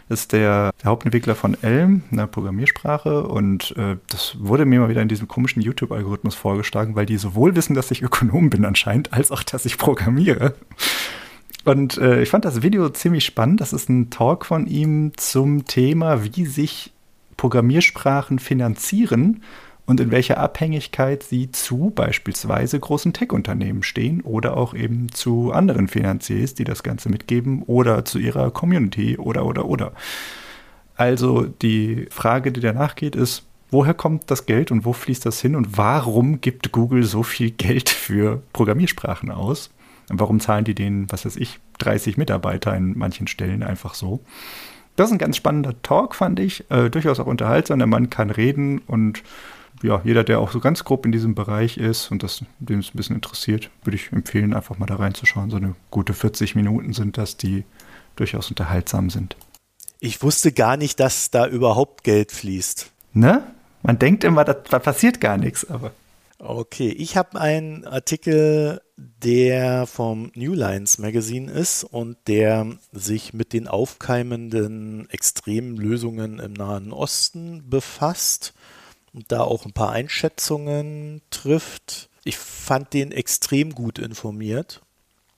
Das 0.09 0.21
ist 0.21 0.33
der, 0.33 0.71
der 0.83 0.89
Hauptentwickler 0.89 1.35
von 1.35 1.57
Elm, 1.63 2.03
einer 2.11 2.27
Programmiersprache. 2.27 3.23
Und 3.23 3.75
äh, 3.77 3.97
das 4.09 4.35
wurde 4.39 4.65
mir 4.65 4.79
mal 4.79 4.89
wieder 4.89 5.01
in 5.01 5.07
diesem 5.07 5.27
komischen 5.27 5.61
YouTube-Algorithmus 5.61 6.35
vorgeschlagen, 6.35 6.95
weil 6.95 7.05
die 7.05 7.17
sowohl 7.17 7.55
wissen, 7.55 7.73
dass 7.73 7.91
ich 7.91 8.01
Ökonom 8.01 8.49
bin 8.49 8.65
anscheinend, 8.65 9.13
als 9.13 9.31
auch, 9.31 9.43
dass 9.43 9.65
ich 9.65 9.77
programmiere. 9.77 10.53
Und 11.65 11.97
äh, 11.97 12.21
ich 12.21 12.29
fand 12.29 12.45
das 12.45 12.61
Video 12.61 12.89
ziemlich 12.89 13.25
spannend. 13.25 13.61
Das 13.61 13.73
ist 13.73 13.89
ein 13.89 14.09
Talk 14.09 14.45
von 14.45 14.67
ihm 14.67 15.13
zum 15.15 15.65
Thema, 15.65 16.23
wie 16.23 16.45
sich 16.45 16.91
Programmiersprachen 17.37 18.39
finanzieren 18.39 19.41
und 19.85 19.99
in 19.99 20.11
welcher 20.11 20.37
Abhängigkeit 20.37 21.23
sie 21.23 21.51
zu 21.51 21.91
beispielsweise 21.93 22.79
großen 22.79 23.13
Tech-Unternehmen 23.13 23.83
stehen 23.83 24.21
oder 24.21 24.55
auch 24.55 24.73
eben 24.73 25.11
zu 25.11 25.51
anderen 25.51 25.87
Finanziers, 25.87 26.53
die 26.53 26.63
das 26.63 26.83
Ganze 26.83 27.09
mitgeben 27.09 27.63
oder 27.63 28.05
zu 28.05 28.19
ihrer 28.19 28.51
Community 28.51 29.17
oder 29.17 29.45
oder 29.45 29.65
oder. 29.65 29.91
Also 30.95 31.43
die 31.61 32.07
Frage, 32.11 32.51
die 32.51 32.61
danach 32.61 32.95
geht, 32.95 33.15
ist, 33.15 33.43
woher 33.71 33.93
kommt 33.93 34.29
das 34.31 34.45
Geld 34.45 34.71
und 34.71 34.85
wo 34.85 34.93
fließt 34.93 35.25
das 35.25 35.41
hin 35.41 35.55
und 35.55 35.77
warum 35.77 36.39
gibt 36.39 36.71
Google 36.71 37.03
so 37.03 37.23
viel 37.23 37.51
Geld 37.51 37.89
für 37.89 38.41
Programmiersprachen 38.53 39.31
aus? 39.31 39.71
Warum 40.09 40.39
zahlen 40.39 40.65
die 40.65 40.75
denen, 40.75 41.11
was 41.11 41.25
weiß 41.25 41.37
ich, 41.37 41.59
30 41.79 42.17
Mitarbeiter 42.17 42.75
in 42.75 42.97
manchen 42.97 43.27
Stellen 43.27 43.63
einfach 43.63 43.93
so? 43.93 44.21
Das 44.95 45.07
ist 45.07 45.13
ein 45.13 45.19
ganz 45.19 45.37
spannender 45.37 45.81
Talk, 45.81 46.15
fand 46.15 46.39
ich. 46.39 46.69
Äh, 46.69 46.89
durchaus 46.89 47.19
auch 47.19 47.25
unterhaltsam. 47.25 47.79
Der 47.79 47.87
Mann 47.87 48.09
kann 48.09 48.29
reden 48.29 48.79
und 48.79 49.23
ja, 49.81 50.01
jeder, 50.03 50.23
der 50.23 50.39
auch 50.39 50.51
so 50.51 50.59
ganz 50.59 50.83
grob 50.83 51.05
in 51.05 51.11
diesem 51.11 51.35
Bereich 51.35 51.77
ist 51.77 52.11
und 52.11 52.23
das 52.23 52.45
dem 52.59 52.79
es 52.79 52.93
ein 52.93 52.97
bisschen 52.97 53.15
interessiert, 53.15 53.69
würde 53.83 53.95
ich 53.95 54.11
empfehlen, 54.11 54.53
einfach 54.53 54.77
mal 54.77 54.85
da 54.85 54.95
reinzuschauen. 54.95 55.49
So 55.49 55.57
eine 55.57 55.75
gute 55.91 56.13
40 56.13 56.55
Minuten 56.55 56.93
sind 56.93 57.17
das, 57.17 57.37
die 57.37 57.65
durchaus 58.15 58.49
unterhaltsam 58.49 59.09
sind. 59.09 59.35
Ich 59.99 60.21
wusste 60.21 60.51
gar 60.51 60.77
nicht, 60.77 60.99
dass 60.99 61.31
da 61.31 61.47
überhaupt 61.47 62.03
Geld 62.03 62.31
fließt. 62.31 62.91
Ne? 63.13 63.43
Man 63.81 63.99
denkt 63.99 64.23
immer, 64.23 64.45
da, 64.45 64.53
da 64.53 64.79
passiert 64.79 65.19
gar 65.19 65.37
nichts, 65.37 65.69
aber. 65.69 65.91
Okay, 66.45 66.89
ich 66.89 67.15
habe 67.15 67.39
einen 67.39 67.85
Artikel, 67.85 68.81
der 68.97 69.87
vom 69.87 70.29
New 70.35 70.53
Lines 70.53 70.97
Magazine 70.97 71.49
ist 71.49 71.85
und 71.85 72.17
der 72.27 72.67
sich 72.91 73.33
mit 73.33 73.53
den 73.53 73.69
aufkeimenden 73.69 75.09
extremen 75.09 75.77
Lösungen 75.77 76.39
im 76.39 76.51
Nahen 76.51 76.91
Osten 76.91 77.69
befasst 77.69 78.53
und 79.13 79.31
da 79.31 79.39
auch 79.39 79.65
ein 79.65 79.71
paar 79.71 79.93
Einschätzungen 79.93 81.21
trifft. 81.29 82.09
Ich 82.25 82.37
fand 82.37 82.93
den 82.93 83.13
extrem 83.13 83.73
gut 83.73 83.97
informiert. 83.97 84.81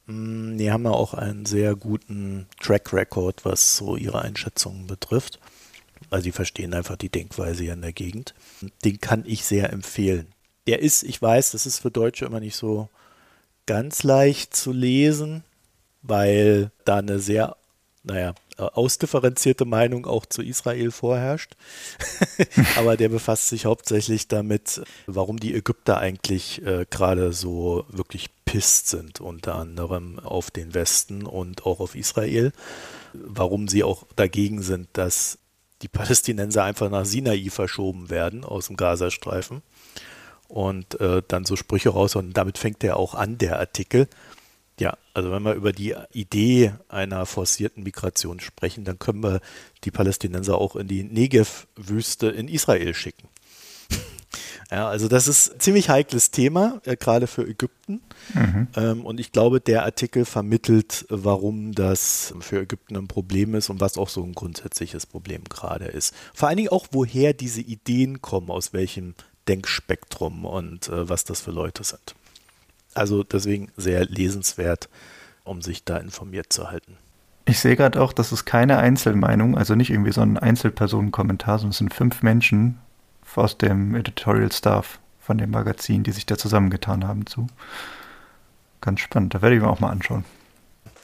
Mm, 0.08 0.58
die 0.58 0.72
haben 0.72 0.86
ja 0.86 0.92
auch 0.92 1.14
einen 1.14 1.46
sehr 1.46 1.76
guten 1.76 2.48
Track 2.60 2.94
Record, 2.94 3.46
was 3.46 3.78
so 3.78 3.96
ihre 3.96 4.24
Einschätzungen 4.24 4.88
betrifft. 4.88 5.40
Also 6.10 6.24
die 6.24 6.32
verstehen 6.32 6.74
einfach 6.74 6.96
die 6.96 7.10
Denkweise 7.10 7.62
hier 7.62 7.74
in 7.74 7.84
der 7.84 7.94
Gegend. 7.94 8.34
Den 8.84 9.00
kann 9.00 9.24
ich 9.28 9.46
sehr 9.46 9.72
empfehlen. 9.72 10.35
Der 10.68 10.80
ist, 10.82 11.04
ich 11.04 11.22
weiß, 11.22 11.52
das 11.52 11.66
ist 11.66 11.80
für 11.80 11.92
Deutsche 11.92 12.26
immer 12.26 12.40
nicht 12.40 12.56
so 12.56 12.90
ganz 13.66 14.04
leicht 14.04 14.56
zu 14.56 14.72
lesen, 14.72 15.44
weil 16.02 16.72
da 16.86 16.98
eine 16.98 17.20
sehr 17.20 17.56
naja, 18.06 18.36
ausdifferenzierte 18.58 19.66
Meinung 19.66 20.06
auch 20.06 20.26
zu 20.26 20.42
Israel 20.42 20.92
vorherrscht. 20.92 21.56
Aber 22.78 22.98
der 22.98 23.10
befasst 23.10 23.50
sich 23.50 23.66
hauptsächlich 23.66 24.28
damit, 24.28 24.82
warum 25.08 25.40
die 25.40 25.56
Ägypter 25.56 25.98
eigentlich 25.98 26.64
äh, 26.66 26.86
gerade 26.90 27.34
so 27.34 27.86
wirklich 27.90 28.30
pisst 28.46 28.90
sind, 28.90 29.22
unter 29.22 29.56
anderem 29.56 30.20
auf 30.20 30.52
den 30.52 30.74
Westen 30.74 31.26
und 31.26 31.66
auch 31.66 31.80
auf 31.80 31.96
Israel. 31.96 32.52
Warum 33.14 33.68
sie 33.68 33.84
auch 33.84 34.06
dagegen 34.16 34.62
sind, 34.62 34.88
dass 34.94 35.40
die 35.82 35.88
Palästinenser 35.88 36.64
einfach 36.64 36.90
nach 36.90 37.06
Sinai 37.06 37.50
verschoben 37.50 38.10
werden 38.10 38.44
aus 38.44 38.68
dem 38.68 38.78
Gazastreifen. 38.78 39.62
Und 40.56 40.98
äh, 41.02 41.22
dann 41.28 41.44
so 41.44 41.58
Sprüche 41.58 41.90
raus 41.90 42.16
und 42.16 42.32
damit 42.32 42.58
fängt 42.58 42.82
er 42.86 42.96
auch 42.96 43.14
an, 43.14 43.38
der 43.38 43.60
Artikel. 43.60 44.08
Ja, 44.80 44.98
also 45.14 45.30
wenn 45.30 45.44
wir 45.44 45.54
über 45.54 45.74
die 45.74 45.94
Idee 46.14 46.74
einer 46.88 47.26
forcierten 47.26 47.84
Migration 47.84 48.40
sprechen, 48.40 48.86
dann 48.86 48.98
können 48.98 49.22
wir 49.22 49.42
die 49.84 49.92
Palästinenser 49.92 50.58
auch 50.58 50.78
in 50.78 50.88
die 50.88 51.04
Negev-Wüste 51.04 52.28
in 52.28 52.48
Israel 52.48 52.94
schicken. 52.94 53.28
Ja, 54.72 54.90
also 54.90 55.08
das 55.08 55.28
ist 55.28 55.54
ein 55.54 55.60
ziemlich 55.60 55.90
heikles 55.90 56.32
Thema, 56.32 56.82
äh, 56.86 56.96
gerade 56.98 57.28
für 57.28 57.48
Ägypten. 57.48 58.02
Mhm. 58.34 58.68
Ähm, 58.76 59.06
und 59.06 59.20
ich 59.20 59.32
glaube, 59.32 59.62
der 59.62 59.84
Artikel 59.84 60.26
vermittelt, 60.26 61.06
warum 61.10 61.74
das 61.74 62.34
für 62.40 62.62
Ägypten 62.62 62.98
ein 62.98 63.08
Problem 63.08 63.54
ist 63.54 63.70
und 63.70 63.80
was 63.80 64.00
auch 64.00 64.10
so 64.10 64.24
ein 64.24 64.34
grundsätzliches 64.34 65.06
Problem 65.06 65.44
gerade 65.44 65.86
ist. 65.86 66.16
Vor 66.34 66.48
allen 66.48 66.58
Dingen 66.58 66.70
auch, 66.70 66.88
woher 66.92 67.34
diese 67.34 67.62
Ideen 67.62 68.24
kommen, 68.24 68.50
aus 68.50 68.74
welchem 68.74 69.14
Denkspektrum 69.48 70.46
und 70.46 70.90
äh, 70.90 71.10
was 71.10 71.24
das 71.24 71.42
für 71.42 71.52
Leute 71.52 71.84
sind. 71.84 72.16
Also 72.94 73.24
deswegen 73.24 73.72
sehr 73.78 74.06
lesenswert, 74.06 74.90
um 75.44 75.62
sich 75.62 75.84
da 75.84 75.98
informiert 75.98 76.52
zu 76.52 76.72
halten. 76.72 76.98
Ich 77.46 77.60
sehe 77.60 77.76
gerade 77.76 78.02
auch, 78.02 78.14
das 78.14 78.32
ist 78.32 78.46
keine 78.46 78.78
Einzelmeinung, 78.78 79.58
also 79.58 79.76
nicht 79.76 79.92
irgendwie 79.92 80.12
so 80.12 80.22
ein 80.22 80.38
Einzelpersonenkommentar, 80.38 81.60
sondern 81.60 81.72
es 81.72 81.78
sind 81.78 81.94
fünf 81.94 82.24
Menschen 82.24 82.80
aus 83.36 83.58
dem 83.58 83.96
Editorial 83.96 84.52
Staff 84.52 85.00
von 85.20 85.38
dem 85.38 85.52
Magazin, 85.52 86.04
die 86.04 86.12
sich 86.12 86.26
da 86.26 86.38
zusammengetan 86.38 87.08
haben 87.08 87.26
zu. 87.26 87.48
Ganz 88.82 89.02
spannend, 89.02 89.34
da 89.34 89.42
werde 89.42 89.56
ich 89.56 89.62
mir 89.62 89.70
auch 89.70 89.80
mal 89.80 89.90
anschauen. 89.90 90.26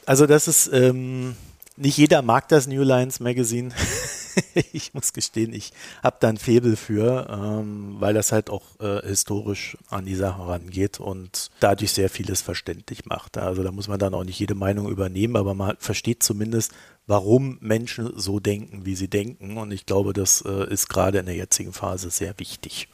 Also 0.05 0.25
das 0.25 0.47
ist, 0.47 0.71
ähm, 0.73 1.35
nicht 1.75 1.97
jeder 1.97 2.21
mag 2.21 2.47
das 2.47 2.67
New 2.67 2.83
Lines 2.83 3.19
Magazine. 3.19 3.73
ich 4.73 4.93
muss 4.93 5.13
gestehen, 5.13 5.53
ich 5.53 5.73
habe 6.03 6.17
da 6.19 6.29
ein 6.29 6.37
Febel 6.37 6.75
für, 6.75 7.27
ähm, 7.29 7.95
weil 7.99 8.13
das 8.13 8.31
halt 8.31 8.49
auch 8.49 8.79
äh, 8.79 9.01
historisch 9.07 9.77
an 9.89 10.05
die 10.05 10.15
Sache 10.15 10.47
rangeht 10.47 10.99
und 10.99 11.51
dadurch 11.59 11.91
sehr 11.93 12.09
vieles 12.09 12.41
verständlich 12.41 13.05
macht. 13.05 13.37
Also 13.37 13.63
da 13.63 13.71
muss 13.71 13.87
man 13.87 13.99
dann 13.99 14.13
auch 14.13 14.23
nicht 14.23 14.39
jede 14.39 14.55
Meinung 14.55 14.89
übernehmen, 14.89 15.35
aber 15.35 15.53
man 15.53 15.75
versteht 15.79 16.23
zumindest, 16.23 16.71
warum 17.07 17.57
Menschen 17.61 18.11
so 18.15 18.39
denken, 18.39 18.85
wie 18.85 18.95
sie 18.95 19.07
denken. 19.07 19.57
Und 19.57 19.71
ich 19.71 19.85
glaube, 19.85 20.13
das 20.13 20.41
äh, 20.41 20.71
ist 20.71 20.89
gerade 20.89 21.19
in 21.19 21.25
der 21.25 21.35
jetzigen 21.35 21.73
Phase 21.73 22.09
sehr 22.09 22.37
wichtig. 22.37 22.87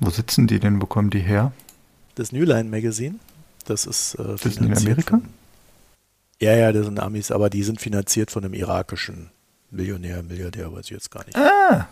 Wo 0.00 0.10
sitzen 0.10 0.46
die 0.46 0.58
denn? 0.58 0.82
Wo 0.82 0.86
kommen 0.86 1.10
die 1.10 1.20
her? 1.20 1.52
Das 2.14 2.32
New 2.32 2.44
Line 2.44 2.68
Magazine. 2.68 3.16
Das 3.66 3.86
ist 3.86 4.14
äh, 4.16 4.36
das 4.42 4.56
in 4.56 4.74
Amerika? 4.74 5.18
Von, 5.18 5.28
ja, 6.40 6.54
ja, 6.54 6.72
das 6.72 6.84
sind 6.86 7.00
Amis, 7.00 7.30
aber 7.30 7.48
die 7.48 7.62
sind 7.62 7.80
finanziert 7.80 8.30
von 8.30 8.44
einem 8.44 8.54
irakischen 8.54 9.30
Millionär, 9.74 10.22
Milliardär, 10.22 10.72
weiß 10.72 10.86
ich 10.86 10.90
jetzt 10.90 11.10
gar 11.10 11.24
nicht. 11.24 11.36
Ah. 11.36 11.88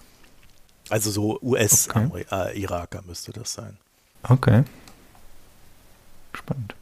Also 0.88 1.10
so 1.10 1.38
US-Iraker 1.42 2.18
okay. 2.18 2.98
äh, 2.98 3.06
müsste 3.06 3.32
das 3.32 3.52
sein. 3.52 3.78
Okay. 4.22 4.64
Spannend. 6.32 6.74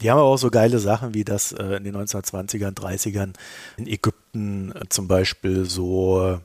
Die 0.00 0.10
haben 0.10 0.18
aber 0.18 0.28
auch 0.28 0.38
so 0.38 0.50
geile 0.50 0.78
Sachen, 0.78 1.14
wie 1.14 1.24
das 1.24 1.52
äh, 1.52 1.76
in 1.76 1.84
den 1.84 1.96
1920ern, 1.96 2.74
30ern 2.74 3.34
in 3.76 3.86
Ägypten 3.86 4.72
äh, 4.72 4.88
zum 4.88 5.08
Beispiel 5.08 5.64
so 5.66 6.40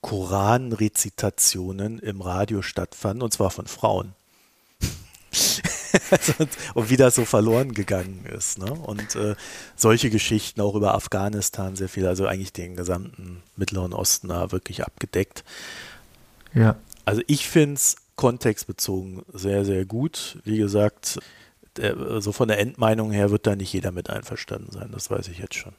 Koranrezitationen 0.00 1.98
im 1.98 2.20
Radio 2.20 2.62
stattfanden, 2.62 3.22
und 3.22 3.32
zwar 3.32 3.50
von 3.50 3.66
Frauen. 3.66 4.14
und 6.74 6.90
wie 6.90 6.96
das 6.96 7.14
so 7.14 7.24
verloren 7.24 7.72
gegangen 7.72 8.24
ist. 8.26 8.58
Ne? 8.58 8.72
Und 8.72 9.14
äh, 9.16 9.34
solche 9.76 10.10
Geschichten 10.10 10.60
auch 10.60 10.74
über 10.74 10.94
Afghanistan 10.94 11.76
sehr 11.76 11.88
viel, 11.88 12.06
also 12.06 12.26
eigentlich 12.26 12.52
den 12.52 12.76
gesamten 12.76 13.42
Mittleren 13.56 13.92
Osten 13.92 14.28
da 14.28 14.52
wirklich 14.52 14.84
abgedeckt. 14.84 15.44
Ja. 16.54 16.76
Also 17.04 17.22
ich 17.26 17.48
finde 17.48 17.74
es 17.74 17.96
kontextbezogen 18.16 19.22
sehr, 19.32 19.64
sehr 19.64 19.84
gut. 19.84 20.38
Wie 20.44 20.56
gesagt, 20.58 21.18
der, 21.76 22.20
so 22.20 22.32
von 22.32 22.48
der 22.48 22.58
Endmeinung 22.60 23.10
her 23.10 23.30
wird 23.30 23.46
da 23.46 23.56
nicht 23.56 23.72
jeder 23.72 23.90
mit 23.90 24.10
einverstanden 24.10 24.70
sein, 24.70 24.90
das 24.92 25.10
weiß 25.10 25.28
ich 25.28 25.38
jetzt 25.38 25.54
schon. 25.54 25.74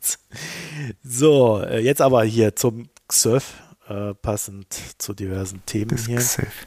so, 1.04 1.60
äh, 1.60 1.80
jetzt 1.80 2.00
aber 2.00 2.24
hier 2.24 2.56
zum 2.56 2.88
XÖF, 3.08 3.54
äh, 3.88 4.14
passend 4.14 4.66
zu 4.98 5.12
diversen 5.12 5.64
Themen 5.66 5.90
Das 5.90 6.06
hier. 6.06 6.18
XÖF. 6.18 6.66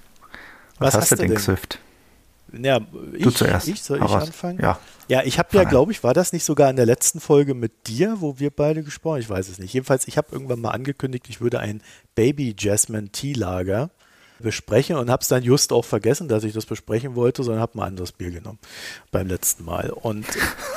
Was 0.77 0.93
Was, 0.93 0.93
hast 0.93 1.01
hast 1.01 1.11
du 1.11 1.15
du 1.15 1.21
denn 1.35 1.43
denn? 1.43 1.79
Ja, 2.63 2.79
ich, 3.13 3.23
Du 3.23 3.31
zuerst. 3.31 3.67
Ich, 3.67 3.81
soll 3.81 3.97
ich 3.97 4.11
anfangen? 4.11 4.59
Ja. 4.61 4.79
Ja, 5.07 5.21
ich 5.23 5.37
habe 5.37 5.55
ja, 5.55 5.63
glaube 5.65 5.91
ich, 5.91 6.03
war 6.03 6.13
das 6.13 6.33
nicht 6.33 6.43
sogar 6.43 6.69
in 6.69 6.75
der 6.75 6.85
letzten 6.85 7.19
Folge 7.19 7.53
mit 7.53 7.87
dir, 7.87 8.21
wo 8.21 8.39
wir 8.39 8.49
beide 8.49 8.81
gesprochen 8.81 9.19
Ich 9.19 9.29
weiß 9.29 9.49
es 9.49 9.59
nicht. 9.59 9.73
Jedenfalls, 9.73 10.07
ich 10.07 10.17
habe 10.17 10.29
irgendwann 10.31 10.61
mal 10.61 10.71
angekündigt, 10.71 11.27
ich 11.29 11.41
würde 11.41 11.59
ein 11.59 11.81
Baby 12.15 12.55
Jasmine 12.57 13.09
Tea 13.09 13.33
Lager 13.33 13.91
besprechen 14.39 14.95
und 14.97 15.09
habe 15.09 15.21
es 15.21 15.27
dann 15.27 15.43
just 15.43 15.71
auch 15.71 15.85
vergessen, 15.85 16.27
dass 16.27 16.43
ich 16.43 16.53
das 16.53 16.65
besprechen 16.65 17.15
wollte, 17.15 17.43
sondern 17.43 17.61
habe 17.61 17.79
ein 17.79 17.87
anderes 17.87 18.11
Bier 18.11 18.31
genommen 18.31 18.59
beim 19.11 19.27
letzten 19.27 19.63
Mal. 19.63 19.91
Und 19.91 20.25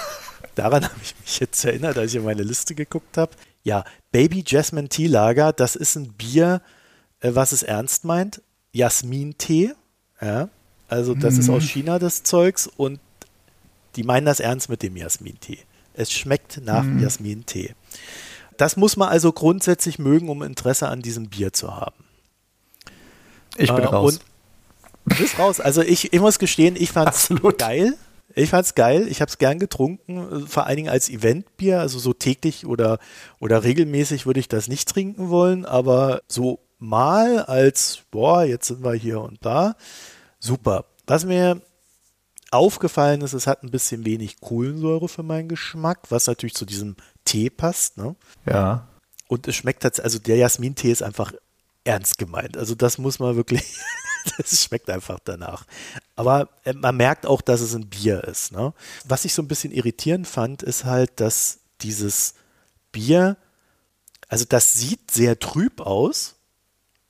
daran 0.54 0.84
habe 0.84 1.00
ich 1.02 1.14
mich 1.20 1.40
jetzt 1.40 1.64
erinnert, 1.64 1.96
als 1.96 2.12
ich 2.12 2.18
in 2.18 2.24
meine 2.24 2.42
Liste 2.42 2.74
geguckt 2.74 3.16
habe. 3.16 3.32
Ja, 3.62 3.84
Baby 4.12 4.44
Jasmine 4.46 4.88
Tea 4.88 5.06
Lager, 5.06 5.52
das 5.52 5.74
ist 5.74 5.96
ein 5.96 6.12
Bier, 6.12 6.60
äh, 7.20 7.30
was 7.34 7.52
es 7.52 7.62
ernst 7.62 8.04
meint. 8.04 8.42
Jasmin-Tee, 8.72 9.74
ja. 10.20 10.48
Also 10.88 11.14
das 11.14 11.36
ist 11.38 11.50
aus 11.50 11.62
China 11.64 11.98
das 11.98 12.22
Zeugs 12.22 12.66
und 12.66 12.98
die 13.96 14.02
meinen 14.02 14.26
das 14.26 14.40
ernst 14.40 14.68
mit 14.68 14.82
dem 14.82 14.96
Jasmin-Tee. 14.96 15.58
Es 15.94 16.12
schmeckt 16.12 16.60
nach 16.64 16.84
Jasmin-Tee. 17.00 17.74
Das 18.56 18.76
muss 18.76 18.96
man 18.96 19.08
also 19.08 19.32
grundsätzlich 19.32 19.98
mögen, 19.98 20.28
um 20.28 20.42
Interesse 20.42 20.88
an 20.88 21.02
diesem 21.02 21.28
Bier 21.28 21.52
zu 21.52 21.76
haben. 21.76 22.04
Ich 23.56 23.72
bin 23.72 23.84
Äh, 23.84 23.86
raus. 23.86 24.20
Du 25.06 25.16
bist 25.16 25.38
raus. 25.38 25.60
Also 25.60 25.82
ich, 25.82 26.12
ich 26.12 26.20
muss 26.20 26.38
gestehen, 26.38 26.76
ich 26.76 26.90
fand 26.92 27.14
es 27.14 27.32
geil. 27.58 27.94
Ich 28.34 28.50
fand's 28.50 28.74
geil. 28.74 29.06
Ich 29.08 29.20
habe 29.20 29.30
es 29.30 29.38
gern 29.38 29.58
getrunken, 29.58 30.46
vor 30.46 30.66
allen 30.66 30.76
Dingen 30.76 30.88
als 30.90 31.08
Eventbier. 31.08 31.80
Also 31.80 31.98
so 31.98 32.12
täglich 32.12 32.66
oder, 32.66 32.98
oder 33.40 33.64
regelmäßig 33.64 34.26
würde 34.26 34.40
ich 34.40 34.48
das 34.48 34.68
nicht 34.68 34.88
trinken 34.88 35.28
wollen, 35.28 35.64
aber 35.64 36.22
so 36.28 36.60
mal 36.78 37.40
als, 37.42 38.02
boah, 38.10 38.44
jetzt 38.44 38.68
sind 38.68 38.84
wir 38.84 38.94
hier 38.94 39.20
und 39.20 39.44
da. 39.44 39.76
Super. 40.48 40.86
Was 41.06 41.26
mir 41.26 41.60
aufgefallen 42.50 43.20
ist, 43.20 43.34
es 43.34 43.46
hat 43.46 43.62
ein 43.62 43.70
bisschen 43.70 44.06
wenig 44.06 44.40
Kohlensäure 44.40 45.06
für 45.06 45.22
meinen 45.22 45.46
Geschmack, 45.46 46.10
was 46.10 46.26
natürlich 46.26 46.54
zu 46.54 46.64
diesem 46.64 46.96
Tee 47.26 47.50
passt. 47.50 47.98
Ne? 47.98 48.16
ja. 48.46 48.88
Und 49.26 49.46
es 49.46 49.56
schmeckt 49.56 49.82
tatsächlich, 49.82 50.04
also 50.06 50.18
der 50.20 50.36
Jasmin-Tee 50.36 50.90
ist 50.90 51.02
einfach 51.02 51.34
ernst 51.84 52.16
gemeint. 52.16 52.56
Also 52.56 52.74
das 52.74 52.96
muss 52.96 53.18
man 53.18 53.36
wirklich, 53.36 53.62
das 54.38 54.64
schmeckt 54.64 54.88
einfach 54.88 55.18
danach. 55.22 55.66
Aber 56.16 56.48
äh, 56.64 56.72
man 56.72 56.96
merkt 56.96 57.26
auch, 57.26 57.42
dass 57.42 57.60
es 57.60 57.74
ein 57.74 57.90
Bier 57.90 58.24
ist. 58.24 58.52
Ne? 58.52 58.72
Was 59.04 59.26
ich 59.26 59.34
so 59.34 59.42
ein 59.42 59.48
bisschen 59.48 59.70
irritierend 59.70 60.26
fand, 60.26 60.62
ist 60.62 60.86
halt, 60.86 61.20
dass 61.20 61.58
dieses 61.82 62.36
Bier, 62.90 63.36
also 64.28 64.46
das 64.48 64.72
sieht 64.72 65.10
sehr 65.10 65.38
trüb 65.38 65.82
aus, 65.82 66.36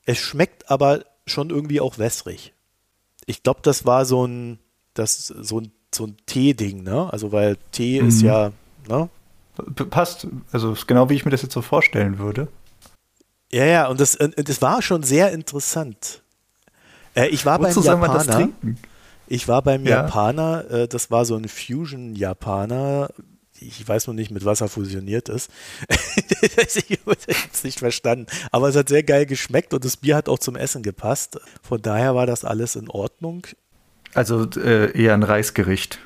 es 0.07 0.18
schmeckt 0.18 0.72
aber 0.72 1.05
schon 1.24 1.51
irgendwie 1.51 1.80
auch 1.80 1.99
wässrig. 1.99 2.53
Ich 3.29 3.43
glaube, 3.43 3.61
das 3.62 3.85
war 3.85 4.05
so 4.07 4.26
ein, 4.26 4.59
das, 4.95 5.26
so 5.26 5.61
ein, 5.61 5.70
so 5.95 6.07
ein 6.07 6.16
Tee-Ding, 6.26 6.83
ne? 6.83 7.12
Also 7.12 7.31
weil 7.31 7.57
Tee 7.72 7.99
ist 7.99 8.22
Mhm. 8.22 8.26
ja, 8.29 8.53
ne? 8.89 9.09
Passt. 9.91 10.26
Also 10.53 10.72
ist 10.72 10.87
genau 10.87 11.11
wie 11.11 11.14
ich 11.14 11.24
mir 11.24 11.31
das 11.31 11.43
jetzt 11.43 11.53
so 11.53 11.62
vorstellen 11.62 12.18
würde. 12.18 12.49
Ja, 13.53 13.64
ja, 13.64 13.89
und 13.89 14.01
das, 14.01 14.16
das 14.37 14.62
war 14.62 14.83
schon 14.83 15.03
sehr 15.03 15.33
interessant. 15.33 16.22
Äh, 17.14 17.29
ich 17.29 17.45
war 17.45 17.59
Wozu 17.61 17.83
beim 17.83 18.01
Japaner. 18.03 18.24
trinken? 18.35 18.79
Ich 19.26 19.47
war 19.49 19.61
beim 19.62 19.85
Ja. 19.85 20.03
Japaner, 20.03 20.70
äh, 20.70 20.89
das 20.89 21.11
war 21.11 21.24
so 21.24 21.37
ein 21.37 21.49
Fusion-Japaner. 21.49 23.09
Ich 23.61 23.87
weiß 23.87 24.07
noch 24.07 24.15
nicht, 24.15 24.31
mit 24.31 24.45
was 24.45 24.61
er 24.61 24.69
fusioniert 24.69 25.29
ist. 25.29 25.51
ich 26.43 26.99
habe 27.05 27.17
es 27.53 27.65
nicht 27.65 27.79
verstanden. 27.79 28.27
Aber 28.53 28.69
es 28.69 28.77
hat 28.77 28.89
sehr 28.89 29.03
geil 29.03 29.27
geschmeckt 29.27 29.75
und 29.75 29.85
das 29.85 29.97
Bier 29.97 30.17
hat 30.17 30.29
auch 30.29 30.39
zum 30.39 30.57
Essen 30.57 30.83
gepasst. 30.83 31.41
Von 31.63 31.83
daher 31.83 32.15
war 32.15 32.27
das 32.27 32.45
alles 32.45 32.77
in 32.77 32.89
Ordnung. 32.89 33.47
Also 34.15 34.49
äh, 34.57 34.99
eher 34.99 35.15
ein 35.15 35.23
Reisgericht. 35.23 35.99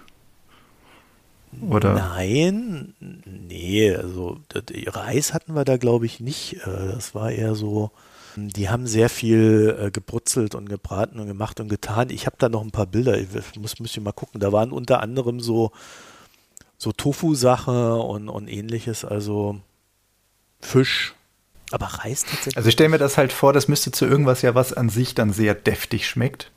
Oder? 1.61 1.95
Nein, 1.95 2.95
nee, 3.27 3.95
also 3.95 4.39
Reis 4.87 5.35
hatten 5.35 5.55
wir 5.55 5.65
da 5.65 5.77
glaube 5.77 6.07
ich 6.07 6.19
nicht. 6.21 6.55
Äh, 6.67 6.95
Das 6.95 7.15
war 7.15 7.31
eher 7.31 7.55
so, 7.55 7.91
die 8.37 8.71
haben 8.71 8.87
sehr 8.87 9.09
viel 9.11 9.77
äh, 9.79 9.91
gebrutzelt 9.91 10.55
und 10.55 10.69
gebraten 10.69 11.21
und 11.21 11.27
gemacht 11.27 11.61
und 11.61 11.69
getan. 11.69 12.09
Ich 12.11 12.27
habe 12.27 12.37
da 12.39 12.49
noch 12.49 12.63
ein 12.63 12.71
paar 12.71 12.87
Bilder, 12.87 13.19
ich 13.19 13.29
muss, 13.59 13.79
muss 13.79 13.91
ich 13.91 14.01
mal 14.01 14.13
gucken. 14.13 14.41
Da 14.41 14.51
waren 14.53 14.73
unter 14.73 15.03
anderem 15.03 15.41
so, 15.41 15.73
so 16.83 16.91
Tofu-Sache 16.91 17.95
und, 17.95 18.28
und 18.28 18.49
ähnliches, 18.49 19.05
also 19.05 19.61
Fisch. 20.61 21.14
Aber 21.70 21.87
Reis 21.87 22.24
tatsächlich. 22.24 22.57
Also 22.57 22.68
ich 22.68 22.72
stelle 22.72 22.89
mir 22.89 22.99
das 22.99 23.16
halt 23.16 23.33
vor, 23.33 23.53
das 23.53 23.68
müsste 23.68 23.93
zu 23.93 24.05
irgendwas 24.05 24.43
ja, 24.43 24.57
was 24.57 24.72
an 24.72 24.89
sich 24.89 25.14
dann 25.14 25.33
sehr 25.33 25.55
deftig 25.55 26.09
schmeckt. 26.09 26.51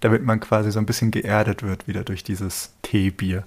Damit 0.00 0.22
man 0.22 0.40
quasi 0.40 0.70
so 0.70 0.78
ein 0.78 0.84
bisschen 0.84 1.10
geerdet 1.10 1.62
wird 1.62 1.88
wieder 1.88 2.04
durch 2.04 2.22
dieses 2.22 2.72
Teebier. 2.82 3.44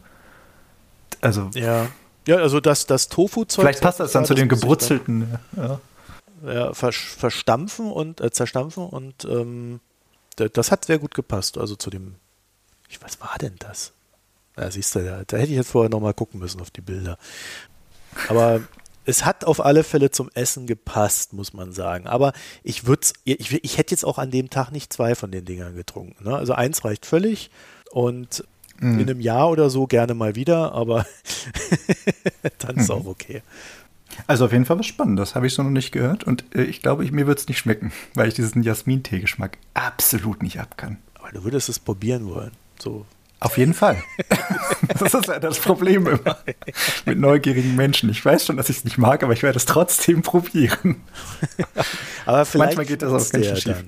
Also 1.22 1.52
ja. 1.54 1.88
Ja, 2.28 2.38
also 2.38 2.60
das, 2.60 2.88
das 2.88 3.08
Tofu-Zeug. 3.10 3.64
vielleicht 3.64 3.82
passt 3.82 4.00
das 4.00 4.12
dann 4.12 4.26
zu 4.26 4.34
den 4.34 4.48
muss 4.48 4.56
ich 4.56 4.60
dann- 4.60 4.60
gebrutzelten. 4.62 5.40
Ja. 5.56 5.80
ja, 6.44 6.72
versch- 6.72 7.16
verstampfen 7.18 7.92
und 7.92 8.20
äh, 8.20 8.32
zerstampfen 8.32 8.84
und 8.84 9.26
ähm, 9.26 9.80
das 10.36 10.72
hat 10.72 10.86
sehr 10.86 10.98
gut 10.98 11.14
gepasst. 11.14 11.60
Also 11.60 11.76
zu 11.76 11.92
dem, 11.92 12.16
ich, 12.90 13.00
was 13.04 13.22
war 13.22 13.36
denn 13.40 13.56
das? 13.60 13.92
Ja, 14.60 14.70
siehst 14.70 14.96
du, 14.96 15.04
da, 15.04 15.24
da 15.26 15.38
hätte 15.38 15.52
ich 15.52 15.58
jetzt 15.58 15.72
vorher 15.72 15.90
nochmal 15.90 16.14
gucken 16.14 16.40
müssen 16.40 16.60
auf 16.62 16.70
die 16.72 16.82
Bilder. 16.82 17.18
Aber 18.28 18.62
es 19.06 19.26
hat 19.26 19.46
auf 19.46 19.64
alle 19.64 19.84
Fälle 19.84 20.12
zum 20.12 20.30
Essen 20.34 20.68
gepasst, 20.68 21.34
muss 21.34 21.54
man 21.54 21.72
sagen. 21.72 22.08
Aber 22.08 22.34
ich 22.64 22.86
würde 22.86 23.08
ich, 23.24 23.64
ich 23.64 23.78
hätte 23.78 23.92
jetzt 23.92 24.06
auch 24.06 24.18
an 24.18 24.32
dem 24.32 24.50
Tag 24.50 24.72
nicht 24.72 24.92
zwei 24.92 25.16
von 25.16 25.32
den 25.32 25.46
Dingern 25.46 25.76
getrunken. 25.76 26.24
Ne? 26.24 26.36
Also 26.36 26.54
eins 26.54 26.84
reicht 26.86 27.06
völlig 27.06 27.50
und 27.92 28.44
Mhm. 28.82 29.00
in 29.00 29.10
einem 29.10 29.20
Jahr 29.20 29.50
oder 29.50 29.70
so 29.70 29.88
gerne 29.88 30.14
mal 30.14 30.36
wieder, 30.36 30.72
aber 30.72 31.06
dann 32.60 32.78
ist 32.78 32.90
auch 32.90 33.06
okay. 33.06 33.42
Also 34.28 34.46
auf 34.46 34.52
jeden 34.52 34.66
Fall 34.66 34.80
was 34.80 34.86
Spannendes, 34.86 35.36
habe 35.36 35.48
ich 35.48 35.54
so 35.54 35.64
noch 35.64 35.70
nicht 35.70 35.92
gehört. 35.92 36.24
Und 36.24 36.46
äh, 36.56 36.64
ich 36.64 36.82
glaube, 36.82 37.04
ich, 37.04 37.12
mir 37.12 37.28
wird 37.28 37.40
es 37.40 37.48
nicht 37.48 37.58
schmecken, 37.58 37.92
weil 38.16 38.28
ich 38.28 38.34
diesen 38.34 38.64
Jasmin-Tee-Geschmack 38.64 39.58
absolut 39.74 40.42
nicht 40.44 40.60
ab 40.60 40.78
kann. 40.78 40.98
Aber 41.16 41.30
du 41.32 41.44
würdest 41.44 41.70
es 41.70 41.80
probieren 41.80 42.30
wollen. 42.30 42.52
So 42.80 43.06
Auf 43.42 43.58
jeden 43.58 43.74
Fall. 43.74 44.02
das 45.00 45.14
ist 45.14 45.28
ja 45.28 45.40
das 45.40 45.60
Problem 45.60 46.06
immer 46.08 46.38
mit 47.06 47.18
neugierigen 47.18 47.76
Menschen. 47.76 48.10
Ich 48.10 48.24
weiß 48.24 48.46
schon, 48.46 48.58
dass 48.58 48.70
ich 48.70 48.78
es 48.80 48.84
nicht 48.84 48.98
mag, 48.98 49.24
aber 49.24 49.34
ich 49.34 49.44
werde 49.44 49.58
es 49.58 49.66
trotzdem 49.66 50.22
probieren. 50.22 51.02
Aber 52.26 52.46
vielleicht 52.46 52.78
Manchmal 52.78 52.86
geht 52.86 53.02
das 53.02 53.10
auch 53.12 53.32
ganz 53.32 53.46
schön 53.46 53.58
schief. 53.58 53.84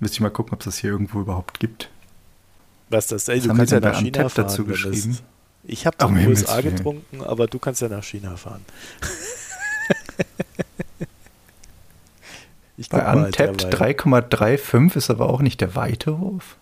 Müsste 0.00 0.14
ich 0.16 0.20
mal 0.20 0.30
gucken, 0.30 0.54
ob 0.54 0.60
es 0.60 0.64
das 0.64 0.78
hier 0.78 0.90
irgendwo 0.90 1.20
überhaupt 1.20 1.60
gibt. 1.60 1.90
Was 2.88 3.06
das? 3.08 3.28
Ey, 3.28 3.38
Was 3.38 3.44
du 3.46 3.54
kannst 3.54 3.72
ja 3.72 3.80
nach 3.80 4.00
China 4.00 4.28
fahren. 4.28 4.46
dazu 4.48 4.62
das- 4.62 4.72
geschrieben? 4.82 5.18
Ich 5.66 5.86
habe 5.86 6.04
Um 6.04 6.14
in 6.16 6.22
den 6.22 6.28
USA 6.30 6.60
getrunken, 6.60 7.22
aber 7.22 7.46
du 7.46 7.58
kannst 7.58 7.80
ja 7.80 7.88
nach 7.88 8.04
China 8.04 8.36
fahren. 8.36 8.62
ich 12.76 12.88
Bei 12.90 13.12
Untapped 13.14 13.72
derweil. 13.72 13.92
3,35 13.94 14.96
ist 14.96 15.10
aber 15.10 15.28
auch 15.30 15.40
nicht 15.40 15.60
der 15.60 15.74
weite 15.74 16.18
Wurf. 16.18 16.56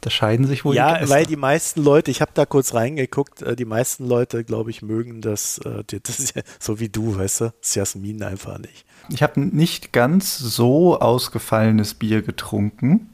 Da 0.00 0.10
scheiden 0.10 0.46
sich 0.46 0.64
wohl 0.64 0.76
Ja, 0.76 0.94
Geister. 0.94 1.14
weil 1.14 1.26
die 1.26 1.36
meisten 1.36 1.82
Leute, 1.82 2.10
ich 2.12 2.20
habe 2.20 2.30
da 2.34 2.46
kurz 2.46 2.72
reingeguckt, 2.74 3.42
äh, 3.42 3.56
die 3.56 3.64
meisten 3.64 4.06
Leute, 4.06 4.44
glaube 4.44 4.70
ich, 4.70 4.80
mögen 4.82 5.20
das, 5.20 5.58
äh, 5.58 5.82
die- 5.90 6.00
das 6.02 6.18
ist 6.20 6.36
ja 6.36 6.42
so 6.60 6.78
wie 6.80 6.88
du, 6.88 7.16
weißt 7.16 7.40
du, 7.42 7.52
das 7.60 7.74
Jasmin 7.74 8.22
einfach 8.22 8.58
nicht. 8.58 8.84
Ich 9.10 9.22
habe 9.22 9.40
nicht 9.40 9.92
ganz 9.92 10.38
so 10.38 11.00
ausgefallenes 11.00 11.94
Bier 11.94 12.22
getrunken. 12.22 13.08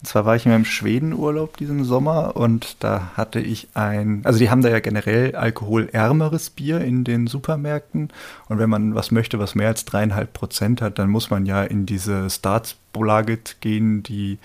Und 0.00 0.08
zwar 0.08 0.26
war 0.26 0.36
ich 0.36 0.44
in 0.44 0.52
meinem 0.52 0.64
Schwedenurlaub 0.66 1.56
diesen 1.56 1.84
Sommer 1.84 2.36
und 2.36 2.76
da 2.80 3.12
hatte 3.16 3.40
ich 3.40 3.68
ein, 3.72 4.20
also 4.24 4.38
die 4.38 4.50
haben 4.50 4.60
da 4.60 4.68
ja 4.68 4.80
generell 4.80 5.34
alkoholärmeres 5.34 6.50
Bier 6.50 6.80
in 6.82 7.04
den 7.04 7.26
Supermärkten. 7.26 8.10
Und 8.48 8.58
wenn 8.58 8.68
man 8.68 8.94
was 8.94 9.10
möchte, 9.12 9.38
was 9.38 9.54
mehr 9.54 9.68
als 9.68 9.86
dreieinhalb 9.86 10.32
Prozent 10.34 10.82
hat, 10.82 10.98
dann 10.98 11.08
muss 11.08 11.30
man 11.30 11.46
ja 11.46 11.62
in 11.62 11.86
diese 11.86 12.28
Staatsbolaget 12.28 13.56
gehen, 13.60 14.02
die 14.02 14.38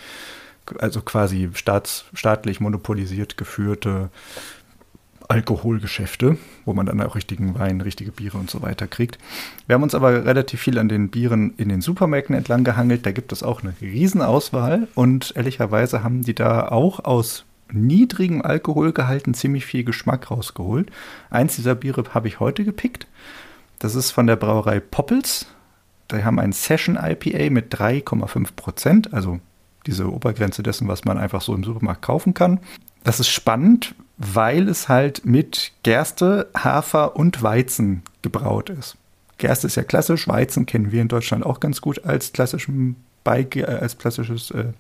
also 0.79 1.01
quasi 1.01 1.49
staats, 1.53 2.05
staatlich 2.13 2.59
monopolisiert 2.59 3.37
geführte 3.37 4.09
Alkoholgeschäfte, 5.29 6.37
wo 6.65 6.73
man 6.73 6.87
dann 6.87 7.01
auch 7.01 7.15
richtigen 7.15 7.57
Wein, 7.57 7.81
richtige 7.81 8.11
Biere 8.11 8.39
und 8.39 8.49
so 8.49 8.63
weiter 8.63 8.87
kriegt. 8.87 9.19
Wir 9.67 9.75
haben 9.75 9.83
uns 9.83 9.93
aber 9.93 10.25
relativ 10.25 10.59
viel 10.59 10.79
an 10.79 10.89
den 10.89 11.09
Bieren 11.09 11.53
in 11.57 11.69
den 11.69 11.81
Supermärkten 11.81 12.35
entlang 12.35 12.63
gehangelt. 12.63 13.05
Da 13.05 13.11
gibt 13.11 13.31
es 13.31 13.43
auch 13.43 13.61
eine 13.61 13.73
Riesenauswahl 13.79 14.87
und 14.95 15.33
ehrlicherweise 15.35 16.03
haben 16.03 16.23
die 16.23 16.33
da 16.33 16.69
auch 16.69 17.05
aus 17.05 17.45
niedrigem 17.71 18.41
Alkoholgehalten 18.41 19.35
ziemlich 19.35 19.67
viel 19.67 19.83
Geschmack 19.83 20.31
rausgeholt. 20.31 20.91
Eins 21.29 21.55
dieser 21.55 21.75
Biere 21.75 22.03
habe 22.15 22.27
ich 22.27 22.39
heute 22.39 22.65
gepickt. 22.65 23.05
Das 23.77 23.93
ist 23.93 24.09
von 24.09 24.25
der 24.25 24.35
Brauerei 24.35 24.79
Poppels 24.79 25.45
Die 26.11 26.23
haben 26.23 26.39
ein 26.39 26.53
Session 26.53 26.97
IPA 26.97 27.51
mit 27.51 27.73
3,5 27.73 28.55
Prozent, 28.55 29.13
also 29.13 29.39
diese 29.89 30.11
Obergrenze 30.11 30.63
dessen, 30.63 30.87
was 30.87 31.03
man 31.03 31.17
einfach 31.17 31.41
so 31.41 31.53
im 31.53 31.63
Supermarkt 31.63 32.01
kaufen 32.01 32.33
kann. 32.33 32.59
Das 33.03 33.19
ist 33.19 33.29
spannend, 33.29 33.95
weil 34.17 34.67
es 34.69 34.87
halt 34.87 35.25
mit 35.25 35.71
Gerste, 35.83 36.49
Hafer 36.55 37.15
und 37.15 37.41
Weizen 37.41 38.03
gebraut 38.21 38.69
ist. 38.69 38.97
Gerste 39.37 39.67
ist 39.67 39.75
ja 39.75 39.83
klassisch, 39.83 40.27
Weizen 40.27 40.65
kennen 40.65 40.91
wir 40.91 41.01
in 41.01 41.07
Deutschland 41.07 41.45
auch 41.45 41.59
ganz 41.59 41.81
gut 41.81 42.05
als, 42.05 42.33
klassischen 42.33 42.97
Beige, 43.23 43.61
äh, 43.61 43.79
als 43.79 43.97
klassisches, 43.97 44.51
äh, 44.51 44.73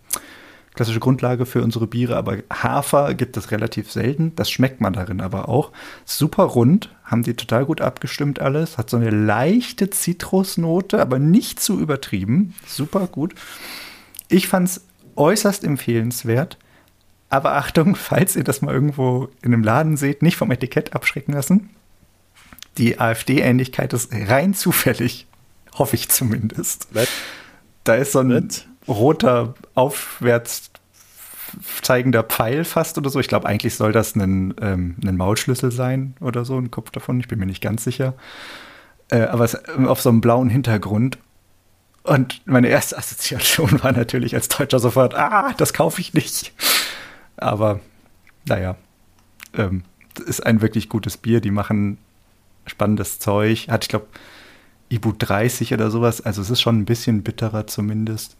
klassische 0.75 0.99
Grundlage 0.99 1.45
für 1.45 1.63
unsere 1.63 1.87
Biere, 1.87 2.17
aber 2.17 2.37
Hafer 2.51 3.13
gibt 3.13 3.37
es 3.37 3.51
relativ 3.51 3.91
selten. 3.91 4.33
Das 4.35 4.51
schmeckt 4.51 4.81
man 4.81 4.93
darin 4.93 5.21
aber 5.21 5.49
auch. 5.49 5.71
Super 6.05 6.43
rund, 6.43 6.89
haben 7.03 7.23
die 7.23 7.33
total 7.33 7.65
gut 7.65 7.81
abgestimmt 7.81 8.39
alles. 8.39 8.77
Hat 8.77 8.89
so 8.89 8.97
eine 8.97 9.09
leichte 9.09 9.89
Zitrusnote, 9.89 11.01
aber 11.01 11.17
nicht 11.17 11.59
zu 11.59 11.79
übertrieben. 11.79 12.53
Super 12.67 13.07
gut. 13.07 13.33
Ich 14.27 14.47
fand 14.47 14.67
es 14.67 14.81
äußerst 15.19 15.63
empfehlenswert. 15.63 16.57
Aber 17.29 17.55
Achtung, 17.55 17.95
falls 17.95 18.35
ihr 18.35 18.43
das 18.43 18.61
mal 18.61 18.73
irgendwo 18.73 19.29
in 19.41 19.53
einem 19.53 19.63
Laden 19.63 19.97
seht, 19.97 20.21
nicht 20.21 20.37
vom 20.37 20.51
Etikett 20.51 20.93
abschrecken 20.93 21.33
lassen. 21.33 21.69
Die 22.77 22.99
AfD-Ähnlichkeit 22.99 23.93
ist 23.93 24.11
rein 24.13 24.53
zufällig, 24.53 25.27
hoffe 25.77 25.95
ich 25.95 26.09
zumindest. 26.09 26.87
Was? 26.91 27.09
Da 27.83 27.95
ist 27.95 28.13
so 28.13 28.19
ein 28.19 28.31
Was? 28.31 28.65
roter, 28.87 29.55
aufwärts 29.75 30.71
zeigender 31.81 32.23
Pfeil 32.23 32.63
fast 32.63 32.97
oder 32.97 33.09
so. 33.09 33.19
Ich 33.19 33.27
glaube, 33.27 33.47
eigentlich 33.47 33.75
soll 33.75 33.91
das 33.91 34.15
ein, 34.15 34.53
ähm, 34.61 34.95
ein 35.03 35.17
Maulschlüssel 35.17 35.71
sein 35.71 36.15
oder 36.19 36.45
so, 36.45 36.57
ein 36.57 36.71
Kopf 36.71 36.91
davon. 36.91 37.19
Ich 37.19 37.27
bin 37.27 37.39
mir 37.39 37.45
nicht 37.45 37.61
ganz 37.61 37.83
sicher. 37.83 38.13
Äh, 39.09 39.21
aber 39.21 39.45
es, 39.45 39.55
auf 39.65 40.01
so 40.01 40.09
einem 40.09 40.21
blauen 40.21 40.49
Hintergrund. 40.49 41.17
Und 42.09 42.41
meine 42.47 42.69
erste 42.69 42.97
Assoziation 42.97 43.83
war 43.83 43.91
natürlich 43.91 44.33
als 44.33 44.47
Deutscher 44.47 44.79
sofort, 44.79 45.13
ah, 45.13 45.53
das 45.57 45.73
kaufe 45.73 46.01
ich 46.01 46.15
nicht. 46.15 46.53
Aber 47.37 47.81
naja, 48.45 48.77
ähm, 49.53 49.83
ist 50.25 50.43
ein 50.43 50.61
wirklich 50.61 50.89
gutes 50.89 51.17
Bier. 51.17 51.39
Die 51.39 51.51
machen 51.51 51.99
spannendes 52.65 53.19
Zeug. 53.19 53.67
Hat, 53.69 53.83
ich 53.83 53.89
glaube, 53.89 54.07
Ibu 54.89 55.13
30 55.19 55.71
oder 55.71 55.91
sowas. 55.91 56.19
Also 56.19 56.41
es 56.41 56.49
ist 56.49 56.61
schon 56.61 56.79
ein 56.79 56.85
bisschen 56.85 57.21
bitterer 57.21 57.67
zumindest. 57.67 58.37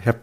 Ich 0.00 0.06
habe 0.06 0.20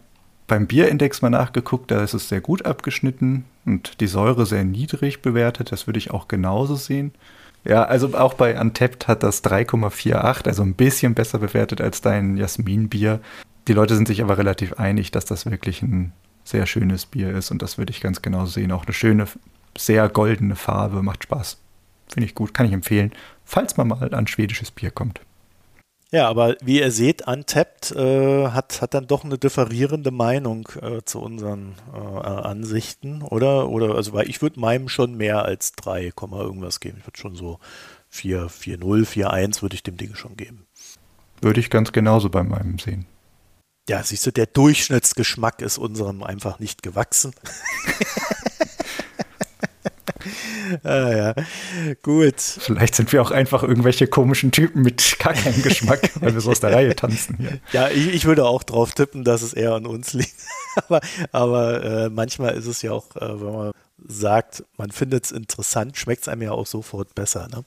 beim 0.47 0.65
Bierindex 0.65 1.21
mal 1.21 1.29
nachgeguckt, 1.29 1.91
da 1.91 2.03
ist 2.03 2.13
es 2.13 2.29
sehr 2.29 2.41
gut 2.41 2.65
abgeschnitten 2.65 3.45
und 3.65 3.99
die 3.99 4.07
Säure 4.07 4.45
sehr 4.45 4.63
niedrig 4.63 5.21
bewertet. 5.21 5.71
Das 5.71 5.87
würde 5.87 5.99
ich 5.99 6.11
auch 6.11 6.27
genauso 6.27 6.75
sehen. 6.75 7.11
Ja, 7.65 7.83
also 7.83 8.17
auch 8.17 8.33
bei 8.33 8.59
Untapped 8.59 9.09
hat 9.09 9.23
das 9.23 9.43
3,48, 9.43 10.47
also 10.47 10.63
ein 10.63 10.73
bisschen 10.73 11.15
besser 11.15 11.39
bewertet 11.39 11.81
als 11.81 12.01
dein 12.01 12.37
Jasminbier. 12.37 13.19
Die 13.67 13.73
Leute 13.73 13.95
sind 13.95 14.07
sich 14.07 14.21
aber 14.21 14.37
relativ 14.37 14.73
einig, 14.73 15.11
dass 15.11 15.25
das 15.25 15.45
wirklich 15.45 15.81
ein 15.81 16.13
sehr 16.45 16.65
schönes 16.65 17.05
Bier 17.05 17.31
ist 17.31 17.51
und 17.51 17.61
das 17.61 17.77
würde 17.77 17.91
ich 17.91 17.99
ganz 17.99 18.21
genau 18.21 18.45
sehen. 18.45 18.71
Auch 18.71 18.85
eine 18.85 18.93
schöne, 18.93 19.27
sehr 19.77 20.07
goldene 20.07 20.55
Farbe, 20.55 21.03
macht 21.03 21.23
Spaß. 21.23 21.57
Finde 22.07 22.25
ich 22.25 22.35
gut, 22.35 22.53
kann 22.53 22.65
ich 22.65 22.71
empfehlen, 22.71 23.11
falls 23.43 23.75
man 23.75 23.89
mal 23.89 24.13
an 24.13 24.27
schwedisches 24.27 24.71
Bier 24.71 24.91
kommt. 24.91 25.19
Ja, 26.11 26.29
aber 26.29 26.55
wie 26.61 26.79
ihr 26.79 26.91
seht, 26.91 27.27
Untapped 27.27 27.91
äh, 27.91 28.47
hat, 28.47 28.81
hat 28.81 28.93
dann 28.93 29.07
doch 29.07 29.25
eine 29.25 29.37
differierende 29.37 30.11
Meinung 30.11 30.69
äh, 30.81 31.01
zu 31.03 31.19
unseren 31.19 31.75
äh, 31.93 31.97
Ansichten, 31.97 33.21
oder? 33.23 33.67
Oder 33.67 33.95
also 33.95 34.13
weil 34.13 34.29
ich 34.29 34.41
würde 34.41 34.59
meinem 34.59 34.87
schon 34.87 35.15
mehr 35.17 35.43
als 35.43 35.73
3, 35.73 36.13
irgendwas 36.31 36.79
geben. 36.79 36.99
Ich 36.99 37.07
würde 37.07 37.19
schon 37.19 37.35
so 37.35 37.59
4, 38.09 38.47
4, 38.47 38.77
0, 38.77 39.05
4, 39.05 39.31
1 39.31 39.61
würde 39.61 39.75
ich 39.75 39.83
dem 39.83 39.97
Ding 39.97 40.15
schon 40.15 40.37
geben. 40.37 40.65
Würde 41.41 41.59
ich 41.59 41.69
ganz 41.69 41.91
genauso 41.91 42.29
bei 42.29 42.43
meinem 42.43 42.79
sehen. 42.79 43.05
Ja, 43.89 44.01
siehst 44.01 44.25
du, 44.25 44.31
der 44.31 44.47
Durchschnittsgeschmack 44.47 45.61
ist 45.61 45.77
unserem 45.77 46.23
einfach 46.23 46.59
nicht 46.59 46.83
gewachsen. 46.83 47.33
ah, 50.83 51.15
ja, 51.15 51.35
gut. 52.01 52.39
Vielleicht 52.39 52.95
sind 52.95 53.11
wir 53.11 53.21
auch 53.21 53.31
einfach 53.31 53.63
irgendwelche 53.63 54.07
komischen 54.07 54.51
Typen 54.51 54.81
mit 54.81 55.17
gar 55.19 55.33
keinem 55.33 55.61
Geschmack, 55.61 56.11
weil 56.19 56.33
wir 56.33 56.41
so 56.41 56.51
aus 56.51 56.59
der 56.59 56.73
Reihe 56.73 56.95
tanzen. 56.95 57.37
Hier. 57.37 57.59
Ja, 57.71 57.89
ich, 57.89 58.13
ich, 58.13 58.25
würde 58.25 58.45
auch 58.45 58.63
drauf 58.63 58.93
tippen, 58.93 59.23
dass 59.23 59.41
es 59.41 59.53
eher 59.53 59.73
an 59.73 59.85
uns 59.85 60.13
liegt. 60.13 60.35
aber, 60.75 61.01
aber 61.31 61.83
äh, 61.83 62.09
manchmal 62.09 62.55
ist 62.55 62.67
es 62.67 62.81
ja 62.81 62.91
auch, 62.91 63.15
äh, 63.15 63.41
wenn 63.41 63.53
man 63.53 63.71
sagt, 64.07 64.63
man 64.77 64.91
findet 64.91 65.25
es 65.25 65.31
interessant, 65.31 65.97
schmeckt 65.97 66.21
es 66.23 66.27
einem 66.27 66.43
ja 66.43 66.51
auch 66.51 66.67
sofort 66.67 67.15
besser. 67.15 67.47
Ne? 67.49 67.63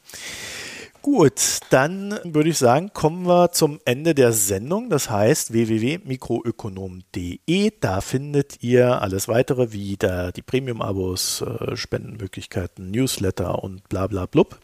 Gut, 1.02 1.60
dann 1.70 2.20
würde 2.24 2.50
ich 2.50 2.58
sagen, 2.58 2.92
kommen 2.92 3.26
wir 3.26 3.52
zum 3.52 3.80
Ende 3.86 4.14
der 4.14 4.34
Sendung. 4.34 4.90
Das 4.90 5.08
heißt 5.08 5.50
www.mikroökonom.de. 5.50 7.72
Da 7.80 8.02
findet 8.02 8.62
ihr 8.62 9.00
alles 9.00 9.26
weitere 9.26 9.72
wie 9.72 9.96
da 9.96 10.30
die 10.30 10.42
Premium-Abos, 10.42 11.40
äh, 11.40 11.74
Spendenmöglichkeiten, 11.74 12.90
Newsletter 12.90 13.64
und 13.64 13.88
bla 13.88 14.08
bla 14.08 14.26
blub. 14.26 14.60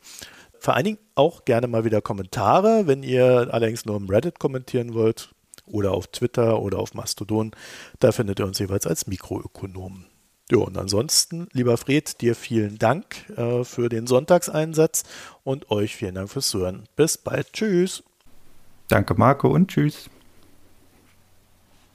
Vor 0.59 0.75
allen 0.75 0.85
Dingen 0.85 0.99
auch 1.15 1.47
gerne 1.47 1.69
mal 1.69 1.87
wieder 1.87 2.03
Kommentare, 2.03 2.87
wenn 2.87 3.03
ihr 3.03 3.49
allerdings 3.51 3.87
nur 3.87 3.97
im 3.97 4.11
Reddit 4.11 4.39
kommentieren 4.39 4.93
wollt 4.93 5.31
oder 5.65 5.93
auf 5.93 6.09
Twitter 6.09 6.61
oder 6.61 6.81
auf 6.81 6.93
Mastodon. 6.93 7.53
Da 7.99 8.13
findet 8.13 8.41
ihr 8.41 8.47
uns 8.47 8.59
jeweils 8.59 8.87
als 8.87 9.07
Mikroökonomen. 9.07 10.05
Ja, 10.51 10.59
und 10.59 10.79
ansonsten, 10.79 11.49
lieber 11.53 11.77
Fred, 11.77 12.21
dir 12.21 12.37
vielen 12.37 12.79
Dank 12.79 13.29
äh, 13.37 13.65
für 13.65 13.89
den 13.89 14.07
Sonntagseinsatz 14.07 15.03
und 15.43 15.71
euch 15.71 15.97
vielen 15.97 16.15
Dank 16.15 16.31
fürs 16.31 16.49
Zuhören. 16.49 16.85
Bis 16.95 17.19
bald. 17.19 17.53
Tschüss. 17.53 18.05
Danke, 18.89 19.15
Marco, 19.15 19.49
und 19.49 19.69
tschüss. 19.69 20.09